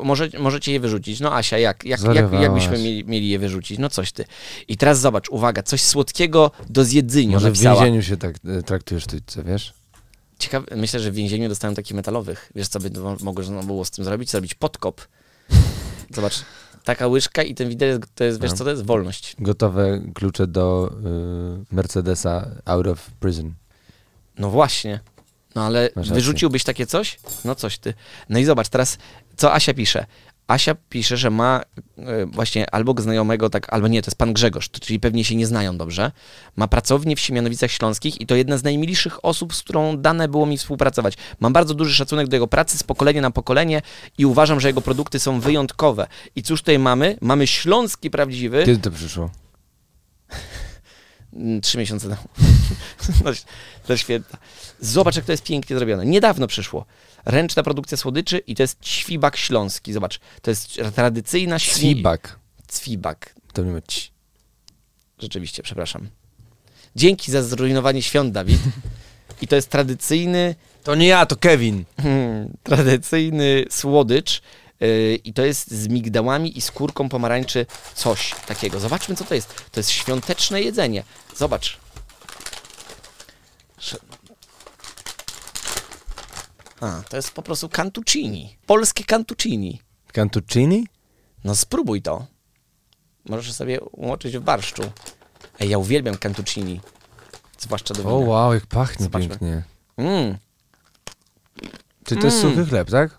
y, 0.00 0.04
może, 0.04 0.28
możecie 0.38 0.72
je 0.72 0.80
wyrzucić. 0.80 1.20
No 1.20 1.34
Asia, 1.36 1.58
jak, 1.58 1.84
jak, 1.84 2.02
jak, 2.02 2.32
jak 2.32 2.54
byśmy 2.54 2.78
mieli, 2.78 3.04
mieli 3.04 3.28
je 3.28 3.38
wyrzucić? 3.38 3.78
No 3.78 3.88
coś 3.88 4.12
ty. 4.12 4.24
I 4.68 4.76
teraz 4.76 5.00
zobacz, 5.00 5.28
uwaga, 5.28 5.62
coś 5.62 5.82
słodkiego 5.82 6.50
do 6.70 6.84
zjedzenia 6.84 7.32
Może 7.32 7.48
w 7.48 7.52
napisała. 7.52 7.76
więzieniu 7.76 8.02
się 8.02 8.16
tak 8.16 8.34
e, 8.58 8.62
traktujesz 8.62 9.04
sztućce, 9.04 9.42
wiesz? 9.42 9.72
Ciekawe, 10.38 10.76
myślę, 10.76 11.00
że 11.00 11.10
w 11.10 11.14
więzieniu 11.14 11.48
dostałem 11.48 11.74
takich 11.74 11.96
metalowych. 11.96 12.52
Wiesz, 12.54 12.68
co 12.68 12.80
by 12.80 12.90
to 12.90 13.16
mogło 13.20 13.44
było 13.66 13.84
z 13.84 13.90
tym 13.90 14.04
zrobić? 14.04 14.30
Zrobić 14.30 14.54
podkop. 14.54 15.00
Zobacz, 16.14 16.44
taka 16.84 17.06
łyżka 17.06 17.42
i 17.42 17.54
ten 17.54 17.68
widelec, 17.68 18.02
to 18.14 18.24
jest, 18.24 18.40
wiesz 18.42 18.50
No. 18.50 18.56
co 18.56 18.64
to 18.64 18.70
jest? 18.70 18.86
Wolność. 18.86 19.36
Gotowe 19.38 20.00
klucze 20.14 20.46
do 20.46 20.92
y, 21.70 21.74
Mercedesa 21.74 22.50
out 22.64 22.86
of 22.86 23.10
prison. 23.10 23.54
No 24.38 24.50
właśnie. 24.50 25.00
No 25.54 25.62
ale 25.66 25.82
Masz 25.82 25.96
rację. 25.96 26.14
wyrzuciłbyś 26.14 26.64
takie 26.64 26.86
coś? 26.86 27.18
No 27.44 27.54
coś 27.54 27.78
ty. 27.78 27.94
No 28.28 28.38
i 28.38 28.44
zobacz 28.44 28.68
teraz, 28.68 28.98
co 29.36 29.52
Asia 29.54 29.74
pisze. 29.74 30.06
Asia 30.50 30.74
pisze, 30.88 31.16
że 31.16 31.30
ma 31.30 31.62
e, 31.98 32.26
właśnie 32.26 32.70
albo 32.70 32.94
znajomego, 33.02 33.50
tak, 33.50 33.72
albo 33.72 33.88
nie, 33.88 34.02
to 34.02 34.06
jest 34.06 34.18
pan 34.18 34.32
Grzegorz, 34.32 34.70
czyli 34.70 35.00
pewnie 35.00 35.24
się 35.24 35.36
nie 35.36 35.46
znają 35.46 35.76
dobrze. 35.76 36.12
Ma 36.56 36.68
pracownię 36.68 37.16
w 37.16 37.20
Siemianowicach 37.20 37.70
Śląskich 37.70 38.20
i 38.20 38.26
to 38.26 38.34
jedna 38.34 38.58
z 38.58 38.62
najmilszych 38.62 39.24
osób, 39.24 39.54
z 39.54 39.62
którą 39.62 39.96
dane 39.96 40.28
było 40.28 40.46
mi 40.46 40.58
współpracować. 40.58 41.14
Mam 41.40 41.52
bardzo 41.52 41.74
duży 41.74 41.94
szacunek 41.94 42.28
do 42.28 42.36
jego 42.36 42.46
pracy 42.46 42.78
z 42.78 42.82
pokolenia 42.82 43.22
na 43.22 43.30
pokolenie 43.30 43.82
i 44.18 44.26
uważam, 44.26 44.60
że 44.60 44.68
jego 44.68 44.80
produkty 44.80 45.18
są 45.18 45.40
wyjątkowe. 45.40 46.06
I 46.36 46.42
cóż 46.42 46.60
tutaj 46.60 46.78
mamy? 46.78 47.18
Mamy 47.20 47.46
śląski 47.46 48.10
prawdziwy. 48.10 48.62
Kiedy 48.66 48.82
to 48.82 48.90
przyszło? 48.90 49.30
Mm, 51.32 51.60
Trzy 51.60 51.78
miesiące 51.78 52.08
temu. 52.08 52.22
Do 53.88 53.96
święta. 53.96 54.38
Zobacz, 54.80 55.16
jak 55.16 55.24
to 55.24 55.32
jest 55.32 55.44
pięknie 55.44 55.76
zrobione. 55.76 56.06
Niedawno 56.06 56.46
przyszło. 56.46 56.86
Ręczna 57.24 57.62
produkcja 57.62 57.96
słodyczy 57.96 58.38
i 58.38 58.54
to 58.54 58.62
jest 58.62 58.80
ćwibak 58.80 59.36
śląski. 59.36 59.92
Zobacz, 59.92 60.20
to 60.42 60.50
jest 60.50 60.80
tradycyjna 60.94 61.58
świni... 61.58 61.94
Cwibak. 61.94 62.38
Cwibak. 62.68 63.34
To 63.52 63.62
nie 63.64 63.72
ma 63.72 63.80
ci. 63.80 64.10
Rzeczywiście, 65.18 65.62
przepraszam. 65.62 66.08
Dzięki 66.96 67.32
za 67.32 67.42
zrujnowanie 67.42 68.02
świąt, 68.02 68.32
Dawid. 68.34 68.60
I 69.42 69.48
to 69.48 69.56
jest 69.56 69.68
tradycyjny, 69.70 70.54
To 70.84 70.94
nie 70.94 71.06
ja, 71.06 71.26
to 71.26 71.36
Kevin. 71.36 71.84
hmm, 72.02 72.56
tradycyjny 72.62 73.64
słodycz. 73.70 74.42
Yy, 74.80 75.14
I 75.24 75.32
to 75.32 75.42
jest 75.42 75.70
z 75.70 75.88
migdałami 75.88 76.58
i 76.58 76.60
skórką 76.60 77.08
pomarańczy 77.08 77.66
coś 77.94 78.34
takiego. 78.46 78.80
Zobaczmy, 78.80 79.16
co 79.16 79.24
to 79.24 79.34
jest. 79.34 79.54
To 79.72 79.80
jest 79.80 79.90
świąteczne 79.90 80.62
jedzenie. 80.62 81.04
Zobacz. 81.36 81.78
A, 86.80 87.02
to 87.08 87.16
jest 87.16 87.30
po 87.32 87.42
prostu 87.42 87.68
cantuccini. 87.68 88.56
Polskie 88.66 89.04
cantuccini. 89.04 89.80
Cantuccini? 90.12 90.86
No 91.44 91.54
spróbuj 91.56 92.02
to. 92.02 92.26
Możesz 93.28 93.52
sobie 93.52 93.80
umoczyć 93.80 94.38
w 94.38 94.40
barszczu. 94.40 94.82
Ej, 95.60 95.68
ja 95.68 95.78
uwielbiam 95.78 96.16
cantuccini. 96.16 96.80
Zwłaszcza 97.58 97.94
do 97.94 98.00
wina. 98.02 98.12
O 98.14 98.18
wow, 98.18 98.54
jak 98.54 98.66
pachnie 98.66 99.04
Zobaczmy. 99.04 99.28
pięknie. 99.28 99.62
Mm, 99.96 100.38
Czy 102.04 102.16
to 102.16 102.26
jest 102.26 102.44
Mm. 102.44 102.56
suchy 102.56 102.66
chleb, 102.70 102.90
tak? 102.90 103.18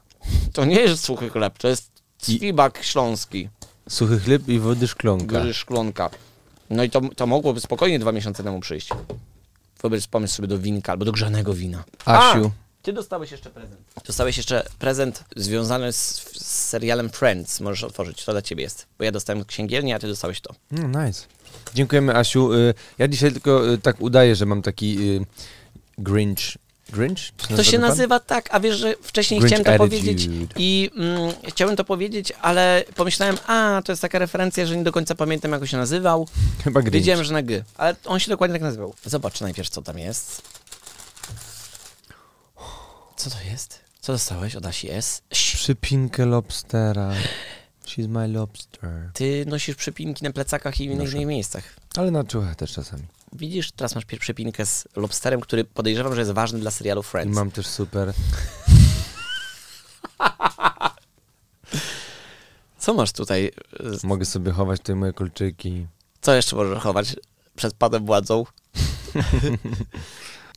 To 0.53 0.65
nie 0.65 0.75
jest 0.79 1.03
suchy 1.03 1.29
chleb, 1.29 1.57
to 1.57 1.67
jest 1.67 1.91
cwibak 2.19 2.83
śląski. 2.83 3.49
Suchy 3.89 4.19
chleb 4.19 4.47
i 4.49 4.59
wody 4.59 4.87
szklonka. 4.87 5.39
Duży 5.39 5.53
szklonka. 5.53 6.09
No 6.69 6.83
i 6.83 6.89
to, 6.89 7.01
to 7.15 7.27
mogłoby 7.27 7.59
spokojnie 7.61 7.99
dwa 7.99 8.11
miesiące 8.11 8.43
temu 8.43 8.59
przyjść. 8.59 8.89
Wyobraź 9.81 10.07
pomysł 10.07 10.35
sobie 10.35 10.47
do 10.47 10.59
winka 10.59 10.91
albo 10.91 11.05
do 11.05 11.11
grzanego 11.11 11.53
wina. 11.53 11.83
Asiu, 12.05 12.51
Ty 12.81 12.93
dostałeś 12.93 13.31
jeszcze 13.31 13.49
prezent. 13.49 13.81
Dostałeś 14.07 14.37
jeszcze 14.37 14.63
prezent 14.79 15.23
związany 15.35 15.93
z, 15.93 15.97
z 16.33 16.45
serialem 16.69 17.09
Friends. 17.09 17.59
Możesz 17.59 17.83
otworzyć, 17.83 18.25
to 18.25 18.31
dla 18.31 18.41
ciebie 18.41 18.63
jest. 18.63 18.85
Bo 18.97 19.03
ja 19.03 19.11
dostałem 19.11 19.45
księgielnię, 19.45 19.95
a 19.95 19.99
ty 19.99 20.07
dostałeś 20.07 20.41
to. 20.41 20.53
no 20.71 21.05
nice. 21.05 21.25
Dziękujemy 21.73 22.15
Asiu. 22.15 22.53
Y, 22.53 22.73
Ja 22.97 23.07
dzisiaj 23.07 23.31
tylko 23.31 23.69
y, 23.73 23.77
tak 23.77 24.01
udaję, 24.01 24.35
że 24.35 24.45
mam 24.45 24.61
taki 24.61 24.97
y, 25.09 25.25
Grinch. 25.97 26.57
Grinch? 26.91 27.17
Czy 27.37 27.47
To 27.55 27.63
się 27.63 27.71
pan? 27.79 27.81
nazywa 27.89 28.19
tak, 28.19 28.49
a 28.51 28.59
wiesz, 28.59 28.77
że 28.77 28.95
wcześniej 29.01 29.39
Grinch 29.39 29.49
chciałem 29.59 29.65
to 29.65 29.83
attitude. 29.83 29.89
powiedzieć 30.01 30.29
i 30.57 30.89
mm, 30.97 31.33
chciałem 31.47 31.75
to 31.75 31.83
powiedzieć, 31.83 32.33
ale 32.41 32.83
pomyślałem, 32.95 33.37
a 33.47 33.81
to 33.85 33.91
jest 33.91 34.01
taka 34.01 34.19
referencja, 34.19 34.65
że 34.65 34.77
nie 34.77 34.83
do 34.83 34.91
końca 34.91 35.15
pamiętam 35.15 35.51
jak 35.51 35.61
on 35.61 35.67
się 35.67 35.77
nazywał. 35.77 36.27
Chyba 36.63 36.81
Grinch. 36.81 36.93
Wiedziałem, 36.93 37.23
że 37.23 37.33
na 37.33 37.41
G, 37.41 37.63
ale 37.77 37.95
on 38.05 38.19
się 38.19 38.29
dokładnie 38.29 38.53
tak 38.53 38.61
nazywał. 38.61 38.93
Zobacz 39.05 39.41
najpierw, 39.41 39.69
co 39.69 39.81
tam 39.81 39.97
jest. 39.99 40.41
Co 43.15 43.29
to 43.29 43.37
jest? 43.51 43.79
Co 44.01 44.13
dostałeś 44.13 44.55
od 44.55 44.65
Asi 44.65 44.89
S? 44.91 45.21
Przypinkę 45.29 46.25
lobstera. 46.25 47.11
She's 47.85 48.07
my 48.07 48.27
lobster. 48.27 49.09
Ty 49.13 49.45
nosisz 49.47 49.75
przypinki 49.75 50.23
na 50.23 50.31
plecakach 50.31 50.81
i 50.81 50.89
w 50.89 50.91
innych, 50.91 51.13
miejscach. 51.13 51.63
Ale 51.97 52.11
na 52.11 52.23
czuchę 52.23 52.55
też 52.55 52.71
czasami. 52.71 53.03
Widzisz, 53.33 53.71
teraz 53.71 53.95
masz 53.95 54.05
przypinkę 54.05 54.65
z 54.65 54.87
lobsterem, 54.95 55.41
który 55.41 55.63
podejrzewam, 55.63 56.15
że 56.15 56.21
jest 56.21 56.31
ważny 56.31 56.59
dla 56.59 56.71
serialu 56.71 57.03
Friends. 57.03 57.35
mam 57.35 57.51
też 57.51 57.67
super. 57.67 58.13
Co 62.77 62.93
masz 62.93 63.11
tutaj? 63.11 63.51
Mogę 64.03 64.25
sobie 64.25 64.51
chować 64.51 64.79
tutaj 64.79 64.95
moje 64.95 65.13
kolczyki. 65.13 65.87
Co 66.21 66.33
jeszcze 66.33 66.55
możesz 66.55 66.83
chować 66.83 67.15
przed 67.55 67.73
panem 67.73 68.05
władzą? 68.05 68.43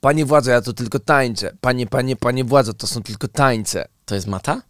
Panie 0.01 0.27
władzo, 0.27 0.51
ja 0.51 0.61
to 0.61 0.73
tylko 0.73 0.99
tańczę. 0.99 1.57
Panie, 1.61 1.87
panie, 1.87 2.17
panie 2.17 2.45
władzo, 2.45 2.75
to 2.75 2.87
są 2.87 3.03
tylko 3.03 3.29
tańce. 3.29 3.89
To 4.05 4.15
jest 4.15 4.27
mata? 4.27 4.63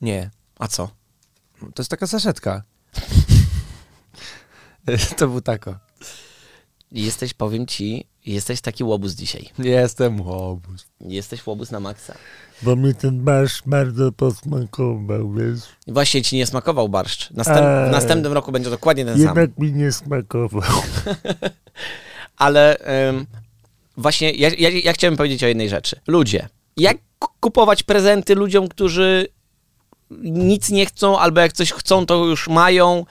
Nie, 0.00 0.30
A 0.58 0.68
co? 0.68 0.90
to 1.60 1.82
jest 1.82 1.90
taka 1.90 2.06
saszetka. 2.06 2.62
to 5.18 5.28
był 5.28 5.40
tako. 5.40 5.78
Jesteś, 6.92 7.34
powiem 7.34 7.66
ci, 7.66 8.04
jesteś 8.26 8.60
taki 8.60 8.84
łobuz 8.84 9.12
dzisiaj. 9.12 9.48
Jestem 9.58 10.20
łobuz. 10.20 10.86
Jesteś 11.00 11.46
łobuz 11.46 11.70
na 11.70 11.80
maksa. 11.80 12.14
Bo 12.62 12.76
mi 12.76 12.94
ten 12.94 13.24
barsz 13.24 13.62
bardzo 13.66 14.12
posmakował, 14.12 15.32
wiesz. 15.32 15.60
Właśnie 15.86 16.22
ci 16.22 16.36
nie 16.36 16.46
smakował 16.46 16.88
barszcz. 16.88 17.30
Następ, 17.30 17.60
Eee. 17.60 17.88
W 17.88 17.92
następnym 17.92 18.32
roku 18.32 18.52
będzie 18.52 18.70
dokładnie 18.70 19.04
ten 19.04 19.14
sam. 19.14 19.22
Jednak 19.22 19.58
mi 19.58 19.72
nie 19.72 19.92
smakował. 19.92 20.62
Ale 22.36 22.76
ym, 23.08 23.26
właśnie 23.96 24.30
ja, 24.30 24.50
ja, 24.58 24.68
ja 24.84 24.92
chciałem 24.92 25.16
powiedzieć 25.16 25.44
o 25.44 25.46
jednej 25.46 25.68
rzeczy. 25.68 26.00
Ludzie, 26.06 26.48
jak 26.76 26.96
kupować 27.40 27.82
prezenty 27.82 28.34
ludziom, 28.34 28.68
którzy 28.68 29.26
nic 30.22 30.70
nie 30.70 30.86
chcą, 30.86 31.18
albo 31.18 31.40
jak 31.40 31.52
coś 31.52 31.72
chcą, 31.72 32.06
to 32.06 32.24
już 32.24 32.48
mają. 32.48 33.04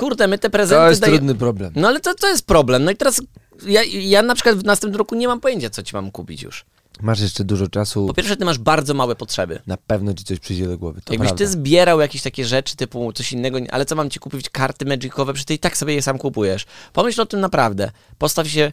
Kurde, 0.00 0.28
my 0.28 0.38
te 0.38 0.50
prezenty 0.50 0.82
To 0.84 0.88
jest 0.88 1.00
daje- 1.02 1.10
trudny 1.12 1.34
problem. 1.34 1.72
No 1.76 1.88
ale 1.88 2.00
to, 2.00 2.14
to 2.14 2.28
jest 2.28 2.46
problem. 2.46 2.84
No 2.84 2.90
i 2.90 2.96
teraz 2.96 3.22
ja, 3.66 3.82
ja 3.84 4.22
na 4.22 4.34
przykład 4.34 4.56
w 4.56 4.64
następnym 4.64 4.98
roku 4.98 5.14
nie 5.14 5.28
mam 5.28 5.40
pojęcia, 5.40 5.70
co 5.70 5.82
ci 5.82 5.96
mam 5.96 6.10
kupić 6.10 6.42
już. 6.42 6.64
Masz 7.00 7.20
jeszcze 7.20 7.44
dużo 7.44 7.68
czasu. 7.68 8.06
Po 8.06 8.14
pierwsze, 8.14 8.36
ty 8.36 8.44
masz 8.44 8.58
bardzo 8.58 8.94
małe 8.94 9.16
potrzeby. 9.16 9.60
Na 9.66 9.76
pewno 9.76 10.14
ci 10.14 10.24
coś 10.24 10.38
przyjdzie 10.38 10.66
do 10.66 10.78
głowy. 10.78 11.00
To 11.04 11.12
Jakbyś 11.12 11.28
prawda. 11.28 11.44
ty 11.44 11.50
zbierał 11.50 12.00
jakieś 12.00 12.22
takie 12.22 12.44
rzeczy 12.44 12.76
typu 12.76 13.12
coś 13.12 13.32
innego, 13.32 13.58
ale 13.70 13.84
co 13.84 13.96
mam 13.96 14.10
ci 14.10 14.20
kupić? 14.20 14.50
Karty 14.50 14.84
magicowe? 14.84 15.32
Przecież 15.32 15.46
ty 15.46 15.54
i 15.54 15.58
tak 15.58 15.76
sobie 15.76 15.94
je 15.94 16.02
sam 16.02 16.18
kupujesz. 16.18 16.66
Pomyśl 16.92 17.20
o 17.20 17.26
tym 17.26 17.40
naprawdę. 17.40 17.90
Postaw 18.18 18.48
się 18.48 18.72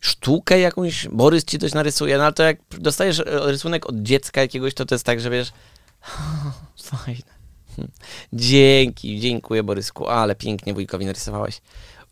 sztukę 0.00 0.58
jakąś, 0.60 1.08
Borys 1.08 1.44
ci 1.44 1.58
coś 1.58 1.74
narysuje, 1.74 2.18
no 2.18 2.24
ale 2.24 2.32
to 2.32 2.42
jak 2.42 2.58
dostajesz 2.78 3.22
rysunek 3.26 3.86
od 3.88 3.96
dziecka 4.02 4.40
jakiegoś, 4.40 4.74
to 4.74 4.84
to 4.86 4.94
jest 4.94 5.04
tak, 5.04 5.20
że 5.20 5.30
wiesz, 5.30 5.52
fajne. 6.82 7.39
Hm. 7.80 7.90
Dzięki, 8.32 9.20
dziękuję 9.20 9.62
Borysku, 9.62 10.08
ale 10.08 10.34
pięknie 10.34 10.74
wujkowi 10.74 11.06
narysowałeś. 11.06 11.60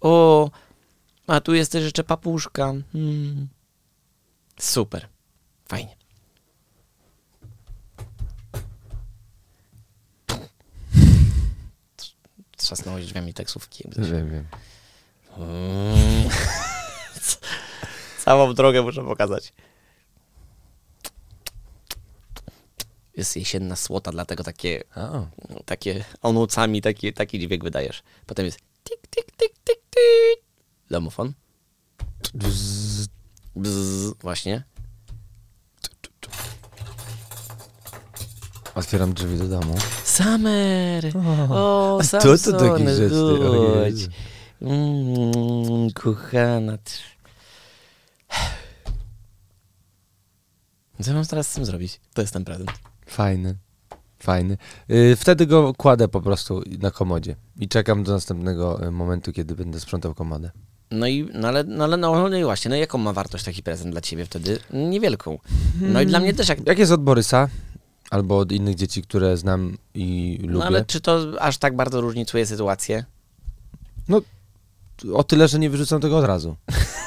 O, 0.00 0.50
a 1.26 1.40
tu 1.40 1.54
jest 1.54 1.72
też 1.72 1.84
jeszcze 1.84 2.04
papuszka. 2.04 2.72
Hmm. 2.92 3.48
Super, 4.60 5.08
fajnie. 5.68 5.96
Trzasnąłeś 12.56 13.06
drzwiami 13.06 13.34
taksówki. 13.34 13.84
Wiem, 13.96 14.30
wiem. 14.30 14.46
Mm. 15.36 16.28
Całą 18.24 18.54
drogę 18.54 18.82
muszę 18.82 19.04
pokazać. 19.04 19.52
Jest 23.18 23.36
jesienna 23.36 23.76
słota, 23.76 24.12
dlatego 24.12 24.44
takie, 24.44 24.84
A, 24.94 25.26
takie 25.64 26.04
onucami 26.22 26.82
taki, 26.82 27.12
taki 27.12 27.38
dźwięk 27.38 27.64
wydajesz. 27.64 28.02
Potem 28.26 28.46
jest 28.46 28.58
tik, 28.84 29.00
tik, 29.10 29.24
tik, 29.36 29.52
tik, 29.64 29.80
tik. 29.90 30.44
Domofon. 30.90 31.32
Bzz. 32.34 33.06
Bzz, 33.56 34.14
właśnie. 34.20 34.62
Otwieram 38.74 39.14
drzwi 39.14 39.38
do 39.38 39.48
domu. 39.48 39.74
Summer! 40.04 41.16
O, 41.50 41.98
sam 42.02 42.20
co 42.20 42.38
to 42.38 42.58
taki 42.58 42.88
rzecz, 42.88 43.12
ty? 43.12 43.16
O 43.16 43.74
chodź. 43.74 44.00
Jezu. 44.00 44.10
Mm, 44.62 45.90
kochana. 45.90 46.78
Co 51.02 51.12
mam 51.12 51.26
teraz 51.26 51.48
z 51.48 51.54
tym 51.54 51.64
zrobić? 51.64 52.00
To 52.14 52.20
jest 52.20 52.32
ten 52.32 52.44
prezent. 52.44 52.70
Fajny. 53.08 53.56
Fajny. 54.18 54.56
Y, 54.90 55.16
wtedy 55.16 55.46
go 55.46 55.74
kładę 55.74 56.08
po 56.08 56.20
prostu 56.20 56.62
na 56.80 56.90
komodzie. 56.90 57.36
I 57.60 57.68
czekam 57.68 58.04
do 58.04 58.12
następnego 58.12 58.86
y, 58.86 58.90
momentu, 58.90 59.32
kiedy 59.32 59.54
będę 59.54 59.80
sprzątał 59.80 60.14
komodę. 60.14 60.50
No 60.90 61.06
i, 61.06 61.28
no 61.34 61.48
ale, 61.48 61.64
no 61.64 61.84
ale 61.84 61.96
no, 61.96 62.28
no 62.28 62.36
i 62.36 62.44
właśnie, 62.44 62.68
no 62.68 62.76
jaką 62.76 62.98
ma 62.98 63.12
wartość 63.12 63.44
taki 63.44 63.62
prezent 63.62 63.90
dla 63.92 64.00
ciebie 64.00 64.24
wtedy? 64.24 64.58
Niewielką. 64.72 65.38
No 65.80 66.00
i 66.00 66.06
dla 66.06 66.20
mnie 66.20 66.34
też 66.34 66.48
jak... 66.48 66.66
Jak 66.66 66.78
jest 66.78 66.92
od 66.92 67.02
Borysa? 67.02 67.48
Albo 68.10 68.38
od 68.38 68.52
innych 68.52 68.74
dzieci, 68.74 69.02
które 69.02 69.36
znam 69.36 69.78
i 69.94 70.38
lubię. 70.42 70.58
No 70.58 70.64
ale 70.64 70.84
czy 70.84 71.00
to 71.00 71.26
aż 71.40 71.58
tak 71.58 71.76
bardzo 71.76 72.00
różnicuje 72.00 72.46
sytuację? 72.46 73.04
O 75.14 75.24
tyle, 75.24 75.48
że 75.48 75.58
nie 75.58 75.70
wyrzucam 75.70 76.00
tego 76.00 76.18
od 76.18 76.24
razu. 76.24 76.56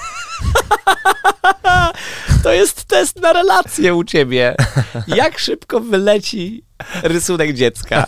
To 2.43 2.53
jest 2.53 2.83
test 2.83 3.21
na 3.21 3.33
relację 3.33 3.95
u 3.95 4.03
ciebie. 4.03 4.55
Jak 5.07 5.39
szybko 5.39 5.79
wyleci 5.79 6.63
rysunek 7.03 7.53
dziecka? 7.53 8.05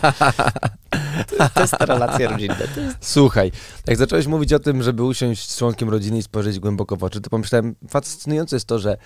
To 1.54 1.60
jest 1.60 1.74
relacje 1.80 2.28
rodzinne. 2.28 2.68
To 2.74 2.80
jest... 2.80 2.96
Słuchaj, 3.00 3.52
jak 3.86 3.96
zacząłeś 3.96 4.26
mówić 4.26 4.52
o 4.52 4.58
tym, 4.58 4.82
żeby 4.82 5.02
usiąść 5.02 5.50
z 5.50 5.58
członkiem 5.58 5.88
rodziny 5.88 6.18
i 6.18 6.22
spojrzeć 6.22 6.60
głęboko 6.60 6.96
w 6.96 7.04
oczy, 7.04 7.20
to 7.20 7.30
pomyślałem, 7.30 7.74
fascynujące 7.88 8.56
jest 8.56 8.66
to, 8.66 8.78
że, 8.78 8.96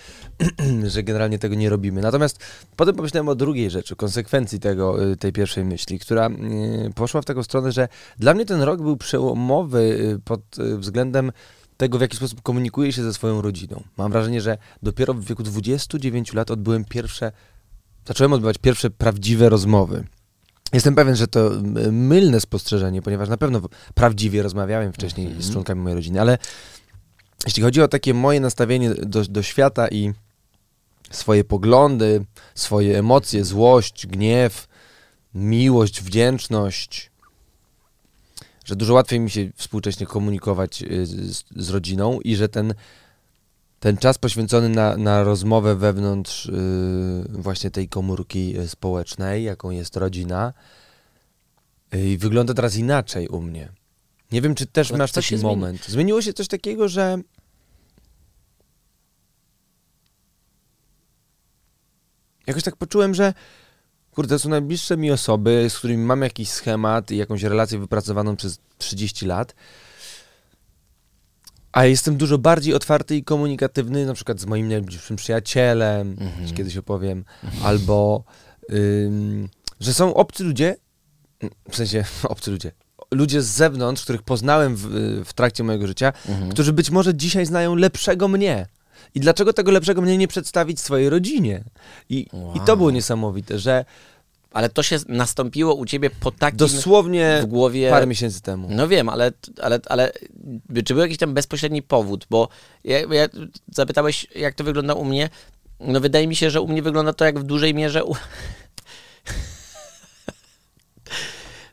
że 0.93 1.03
generalnie 1.03 1.38
tego 1.38 1.55
nie 1.55 1.71
robimy. 1.71 2.01
Natomiast 2.01 2.38
potem 2.77 2.97
pomyślałem 2.97 3.29
o 3.29 3.35
drugiej 3.35 3.71
rzeczy, 3.71 3.97
konsekwencji 3.97 4.61
tego, 4.61 5.05
y, 5.05 5.17
tej 5.17 5.33
pierwszej 5.33 5.64
myśli, 5.64 5.99
która 5.99 6.29
y, 6.29 6.93
poszła 6.95 7.23
w 7.23 7.25
taką 7.25 7.43
stronę, 7.43 7.73
że 7.73 7.88
dla 8.19 8.35
mnie 8.35 8.47
ten 8.47 8.62
rok 8.62 8.83
był 8.83 8.97
przełomowy 8.97 9.79
y, 9.79 10.21
pod 10.25 10.41
względem 10.79 11.33
tego, 11.79 11.99
w 11.99 12.01
jaki 12.01 12.17
sposób 12.17 12.43
komunikuję 12.43 12.93
się 12.93 13.03
ze 13.03 13.14
swoją 13.14 13.43
rodziną. 13.43 13.83
Mam 13.97 14.12
wrażenie, 14.12 14.41
że 14.41 14.59
dopiero 14.83 15.14
w 15.14 15.25
wieku 15.25 15.43
29 15.43 16.33
lat 16.33 16.51
odbyłem 16.51 16.85
pierwsze, 16.85 17.33
zacząłem 18.07 18.33
odbywać 18.33 18.59
pierwsze 18.59 18.91
prawdziwe 18.91 19.49
rozmowy. 19.49 20.05
Jestem 20.73 20.95
pewien, 20.95 21.17
że 21.17 21.29
to 21.29 21.57
y, 21.57 21.93
mylne 21.93 22.41
spostrzeżenie, 22.41 23.03
ponieważ 23.03 23.29
na 23.29 23.37
pewno 23.37 23.61
prawdziwie 23.95 24.43
rozmawiałem 24.43 24.93
wcześniej 24.93 25.27
Mhm. 25.27 25.43
z 25.43 25.53
członkami 25.53 25.81
mojej 25.81 25.97
rodziny, 25.97 26.21
ale 26.21 26.38
jeśli 27.47 27.62
chodzi 27.62 27.83
o 27.83 27.88
takie 27.88 28.14
moje 28.14 28.41
nastawienie 28.41 28.95
do, 28.95 29.25
do 29.25 29.43
świata 29.43 29.88
i 29.88 30.12
swoje 31.11 31.45
poglądy, 31.45 32.25
swoje 32.55 32.99
emocje, 32.99 33.45
złość, 33.45 34.07
gniew, 34.07 34.69
miłość, 35.35 36.03
wdzięczność, 36.03 37.08
że 38.69 38.77
dużo 38.77 38.95
łatwiej 38.95 39.21
mi 39.21 39.31
się 39.31 39.51
współcześnie 39.57 40.07
komunikować 40.07 40.83
y, 40.83 41.07
z, 41.07 41.45
z 41.57 41.71
rodziną 41.71 42.21
i 42.21 42.37
że 42.37 42.49
ten, 42.49 42.75
ten 43.81 43.97
czas 43.97 44.19
poświęcony 44.19 44.69
na, 44.69 44.97
na 44.97 45.23
rozmowę 45.23 45.77
wewnątrz 45.77 46.47
y, 46.47 46.53
właśnie 47.29 47.71
tej 47.71 47.89
komórki 47.89 48.59
y, 48.59 48.69
społecznej, 48.69 49.45
jaką 49.45 49.71
jest 49.71 49.97
rodzina, 49.97 50.53
wygląda 52.19 52.55
teraz 52.55 52.77
inaczej 52.77 53.29
u 53.29 53.41
mnie. 53.41 53.73
Nie 54.33 54.43
wiem, 54.43 54.55
czy 54.55 54.67
też 54.67 54.93
masz 54.93 55.13
taki 55.13 55.37
zmieni- 55.37 55.43
moment. 55.43 55.87
Zmieniło 55.87 56.23
się 56.23 56.33
coś 56.33 56.49
takiego, 56.49 56.89
że 56.89 57.19
jakoś 62.47 62.63
tak 62.63 62.77
poczułem, 62.77 63.15
że 63.15 63.35
kurde, 64.19 64.35
to 64.35 64.39
są 64.39 64.49
najbliższe 64.49 64.97
mi 64.97 65.11
osoby, 65.11 65.67
z 65.71 65.79
którymi 65.79 66.05
mam 66.05 66.23
jakiś 66.23 66.51
schemat 66.51 67.11
i 67.11 67.17
jakąś 67.17 67.43
relację 67.43 67.79
wypracowaną 67.79 68.37
przez 68.37 68.59
30 68.79 69.27
lat. 69.27 69.55
A 71.73 71.85
jestem 71.85 72.17
dużo 72.17 72.39
bardziej 72.39 72.75
otwarty 72.75 73.17
i 73.17 73.25
komunikatywny, 73.25 74.07
na 74.07 74.15
przykład 74.15 74.41
z 74.41 74.47
moim 74.47 74.69
najbliższym 74.69 75.17
przyjacielem, 75.17 76.17
Mhm. 76.21 76.55
kiedyś 76.55 76.77
opowiem, 76.77 77.25
albo 77.63 78.25
ym, 78.73 79.49
że 79.81 79.95
są 79.95 80.15
obcy 80.15 80.45
ludzie, 80.45 80.77
w 81.71 81.77
sensie 81.77 82.05
obcy 82.35 82.51
ludzie, 82.51 82.73
ludzie 83.11 83.43
z 83.43 83.47
zewnątrz, 83.47 84.03
których 84.03 84.23
poznałem 84.23 84.77
w, 84.77 84.83
w 85.25 85.33
trakcie 85.33 85.65
mojego 85.65 85.87
życia, 85.87 86.13
Mhm. 86.29 86.51
którzy 86.51 86.73
być 86.73 86.91
może 86.91 87.15
dzisiaj 87.15 87.47
znają 87.47 87.75
lepszego 87.75 88.29
mnie. 88.29 88.67
I 89.15 89.21
dlaczego 89.21 89.53
tego 89.53 89.71
lepszego 89.73 90.03
mnie 90.03 90.19
nie 90.19 90.29
przedstawić 90.29 90.81
swojej 90.81 91.09
rodzinie? 91.09 91.65
I, 92.09 92.19
i 92.55 92.61
to 92.61 92.67
Wow. 92.67 92.77
było 92.77 92.91
niesamowite, 92.91 93.59
że 93.59 93.85
Ale 94.53 94.69
to 94.69 94.83
się 94.83 94.99
nastąpiło 95.09 95.75
u 95.75 95.87
ciebie 95.87 96.11
po 96.11 96.31
takim 96.31 96.57
dosłownie 96.59 97.41
w 97.43 97.47
głowie... 97.47 97.91
parę 97.91 98.07
miesięcy 98.07 98.43
temu. 98.43 98.69
No 98.71 98.89
wiem, 98.89 99.09
ale, 99.09 99.33
ale, 99.63 99.81
ale 99.89 100.13
czy 100.85 100.95
był 100.95 101.03
jakiś 101.03 101.19
tam 101.19 101.35
bezpośredni 101.35 101.83
powód? 101.83 102.27
Bo 102.31 102.49
ja, 102.85 102.99
ja 102.99 103.29
zapytałeś, 103.75 104.27
jak 104.35 104.55
to 104.55 104.65
wygląda 104.65 104.95
u 104.95 105.05
mnie. 105.05 105.29
No 105.81 106.01
wydaje 106.01 106.27
mi 106.29 106.37
się, 106.37 106.51
że 106.51 106.61
u 106.61 106.69
mnie 106.69 106.83
wygląda 106.83 107.13
to 107.13 107.25
jak 107.25 107.39
w 107.39 107.43
dużej 107.43 107.75
mierze 107.75 108.05
u... 108.05 108.15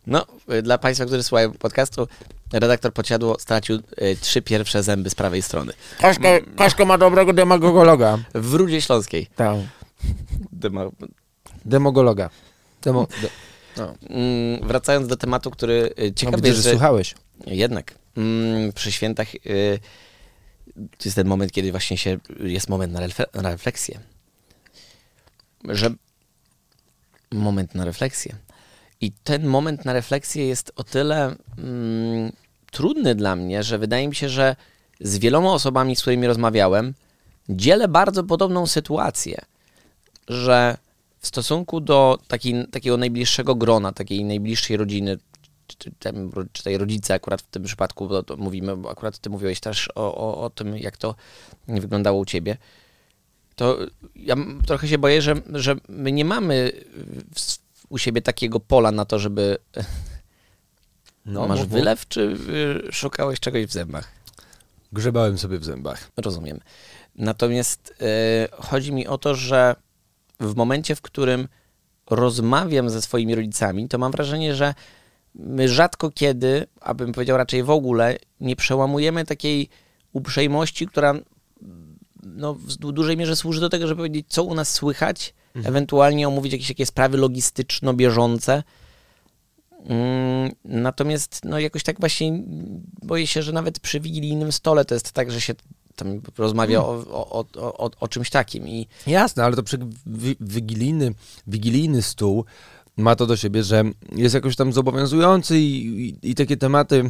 No, 0.08 0.26
y, 0.54 0.62
dla 0.62 0.78
Państwa, 0.78 1.06
którzy 1.06 1.24
słuchają 1.24 1.52
podcastu, 1.52 2.08
redaktor 2.54 2.94
Podsiadło 2.94 3.40
stracił 3.40 3.76
y, 4.02 4.18
trzy 4.22 4.42
pierwsze 4.42 4.84
zęby 4.84 5.10
z 5.10 5.16
prawej 5.16 5.42
strony. 5.42 5.74
Kaszka, 6.00 6.30
Kaszka 6.58 6.86
ma 6.86 6.98
dobrego 6.98 7.34
demagogologa. 7.34 8.18
W 8.34 8.54
Rudzie 8.54 8.82
Śląskiej. 8.82 9.28
Tak. 9.36 9.58
Dema- 10.54 10.92
Demogologa. 11.66 12.30
Demo, 12.82 13.08
de, 13.22 13.30
Mm, 14.10 14.68
wracając 14.68 15.08
do 15.08 15.18
tematu, 15.18 15.52
który 15.52 15.74
y, 16.00 16.04
no, 16.08 16.14
ciekawy 16.16 16.38
widzę, 16.38 16.48
jest, 16.48 16.58
że 16.60 16.64
że 16.64 16.70
słuchałeś. 16.70 17.16
jednak 17.46 17.94
mm, 18.18 18.74
przy 18.74 18.92
świętach 18.92 19.36
y, 19.36 19.80
to 20.76 20.82
jest 21.06 21.16
ten 21.16 21.28
moment, 21.28 21.52
kiedy 21.52 21.72
właśnie 21.72 21.98
się 21.98 22.18
jest 22.40 22.70
moment 22.70 22.94
na, 22.94 23.00
refle- 23.08 23.42
na 23.42 23.50
refleksję. 23.52 24.00
Że 25.70 25.90
moment 27.32 27.76
na 27.76 27.86
refleksję. 27.86 28.36
I 29.06 29.12
ten 29.24 29.46
moment 29.46 29.86
na 29.86 29.94
refleksję 29.94 30.48
jest 30.48 30.72
o 30.76 30.84
tyle 30.84 31.36
mm, 31.58 32.32
trudny 32.72 33.16
dla 33.16 33.36
mnie, 33.36 33.64
że 33.64 33.78
wydaje 33.78 34.08
mi 34.08 34.16
się, 34.16 34.30
że 34.30 34.56
z 35.00 35.18
wieloma 35.18 35.54
osobami, 35.54 35.96
z 35.96 36.02
którymi 36.02 36.28
rozmawiałem, 36.28 36.94
dzielę 37.50 37.88
bardzo 37.88 38.24
podobną 38.24 38.68
sytuację, 38.68 39.42
że 40.28 40.78
w 41.20 41.28
stosunku 41.28 41.82
do 41.82 42.20
takiej, 42.28 42.68
takiego 42.72 42.98
najbliższego 42.98 43.56
grona, 43.56 43.92
takiej 43.92 44.26
najbliższej 44.26 44.78
rodziny, 44.78 45.18
czy, 45.68 45.92
czy, 46.54 46.64
tej 46.64 46.78
rodzice 46.78 47.14
akurat 47.14 47.42
w 47.42 47.48
tym 47.48 47.64
przypadku, 47.64 48.08
bo 48.08 48.24
to 48.24 48.38
mówimy, 48.38 48.78
bo 48.78 48.90
akurat 48.92 49.20
ty 49.20 49.30
mówiłeś 49.30 49.60
też 49.60 49.90
o, 49.96 50.16
o, 50.16 50.42
o 50.42 50.50
tym, 50.50 50.78
jak 50.78 50.98
to 50.98 51.16
wyglądało 51.68 52.20
u 52.20 52.26
ciebie, 52.26 52.58
to 53.56 53.78
ja 54.16 54.36
trochę 54.68 54.88
się 54.88 54.98
boję, 54.98 55.22
że, 55.22 55.36
że 55.54 55.76
my 55.90 56.12
nie 56.12 56.26
mamy 56.26 56.72
w, 57.36 57.65
u 57.96 57.98
siebie 57.98 58.22
takiego 58.22 58.60
pola 58.60 58.92
na 58.92 59.06
to, 59.06 59.20
żeby... 59.20 59.58
No, 61.26 61.48
Masz 61.48 61.66
wylew, 61.66 62.08
czy 62.08 62.38
y, 62.88 62.92
szukałeś 62.92 63.40
czegoś 63.40 63.66
w 63.66 63.72
zębach? 63.72 64.12
Grzebałem 64.92 65.38
sobie 65.38 65.60
w 65.60 65.66
zębach. 65.66 66.12
Rozumiem. 66.18 66.60
Natomiast 67.16 67.94
e, 68.02 68.48
chodzi 68.52 68.94
mi 68.94 69.08
o 69.08 69.18
to, 69.18 69.36
że 69.36 69.76
w 70.40 70.56
momencie, 70.56 70.96
w 70.96 71.02
którym 71.02 71.48
rozmawiam 72.10 72.90
ze 72.90 73.02
swoimi 73.02 73.36
rodzicami, 73.36 73.88
to 73.88 73.98
mam 73.98 74.12
wrażenie, 74.12 74.56
że 74.56 74.74
my 75.36 75.70
rzadko 75.70 76.12
kiedy, 76.12 76.68
abym 76.82 77.12
powiedział 77.12 77.38
raczej 77.38 77.64
w 77.64 77.70
ogóle, 77.70 78.18
nie 78.40 78.56
przełamujemy 78.56 79.26
takiej 79.26 79.70
uprzejmości, 80.14 80.88
która 80.88 81.14
no, 82.24 82.54
w 82.54 82.76
du- 82.76 82.92
dużej 82.92 83.18
mierze 83.18 83.36
służy 83.36 83.62
do 83.62 83.70
tego, 83.70 83.88
żeby 83.88 83.98
powiedzieć, 83.98 84.26
co 84.30 84.44
u 84.44 84.56
nas 84.56 84.74
słychać, 84.74 85.34
ewentualnie 85.64 86.28
omówić 86.28 86.54
jakieś 86.54 86.68
takie 86.68 86.86
sprawy 86.86 87.18
logistyczno-bieżące. 87.18 88.64
Mm, 89.86 90.52
Natomiast 90.66 91.42
no 91.46 91.60
jakoś 91.60 91.84
tak 91.84 92.00
właśnie 92.00 92.44
boję 93.02 93.28
się, 93.28 93.42
że 93.44 93.52
nawet 93.52 93.80
przy 93.80 94.00
wigilijnym 94.00 94.52
stole 94.52 94.86
to 94.86 94.94
jest 94.94 95.12
tak, 95.12 95.32
że 95.32 95.42
się 95.42 95.54
tam 95.96 96.22
rozmawia 96.38 96.80
o, 96.82 96.90
o, 97.10 97.30
o, 97.56 97.78
o, 97.78 97.92
o 98.00 98.08
czymś 98.08 98.30
takim 98.30 98.68
i 98.68 98.88
Jasne, 99.08 99.44
ale 99.44 99.56
to 99.56 99.64
przy 99.64 99.78
wi- 100.06 100.38
wigilijny, 100.40 101.14
wigilijny 101.48 102.02
stół 102.02 102.46
ma 102.98 103.16
to 103.16 103.26
do 103.26 103.38
siebie, 103.38 103.64
że 103.64 103.84
jest 104.16 104.36
jakoś 104.36 104.56
tam 104.56 104.74
zobowiązujący 104.74 105.60
i, 105.60 105.86
i, 106.10 106.30
i 106.32 106.36
takie 106.36 106.58
tematy 106.58 107.10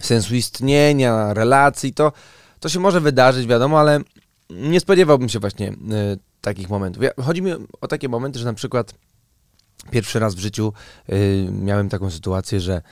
sensu 0.00 0.34
istnienia, 0.34 1.34
relacji, 1.34 1.94
to, 1.94 2.12
to 2.60 2.68
się 2.68 2.80
może 2.80 3.00
wydarzyć, 3.00 3.46
wiadomo, 3.46 3.80
ale 3.80 4.00
nie 4.50 4.80
spodziewałbym 4.80 5.28
się 5.28 5.38
właśnie 5.38 5.68
y, 5.70 5.74
takich 6.42 6.70
momentów. 6.70 7.02
Ja, 7.02 7.10
chodzi 7.24 7.42
mi 7.42 7.50
o 7.80 7.88
takie 7.88 8.08
momenty, 8.08 8.38
że 8.38 8.44
na 8.44 8.54
przykład 8.54 8.94
pierwszy 9.90 10.18
raz 10.18 10.34
w 10.34 10.38
życiu 10.38 10.72
y, 11.12 11.48
miałem 11.52 11.88
taką 11.88 12.10
sytuację, 12.10 12.60
że 12.60 12.82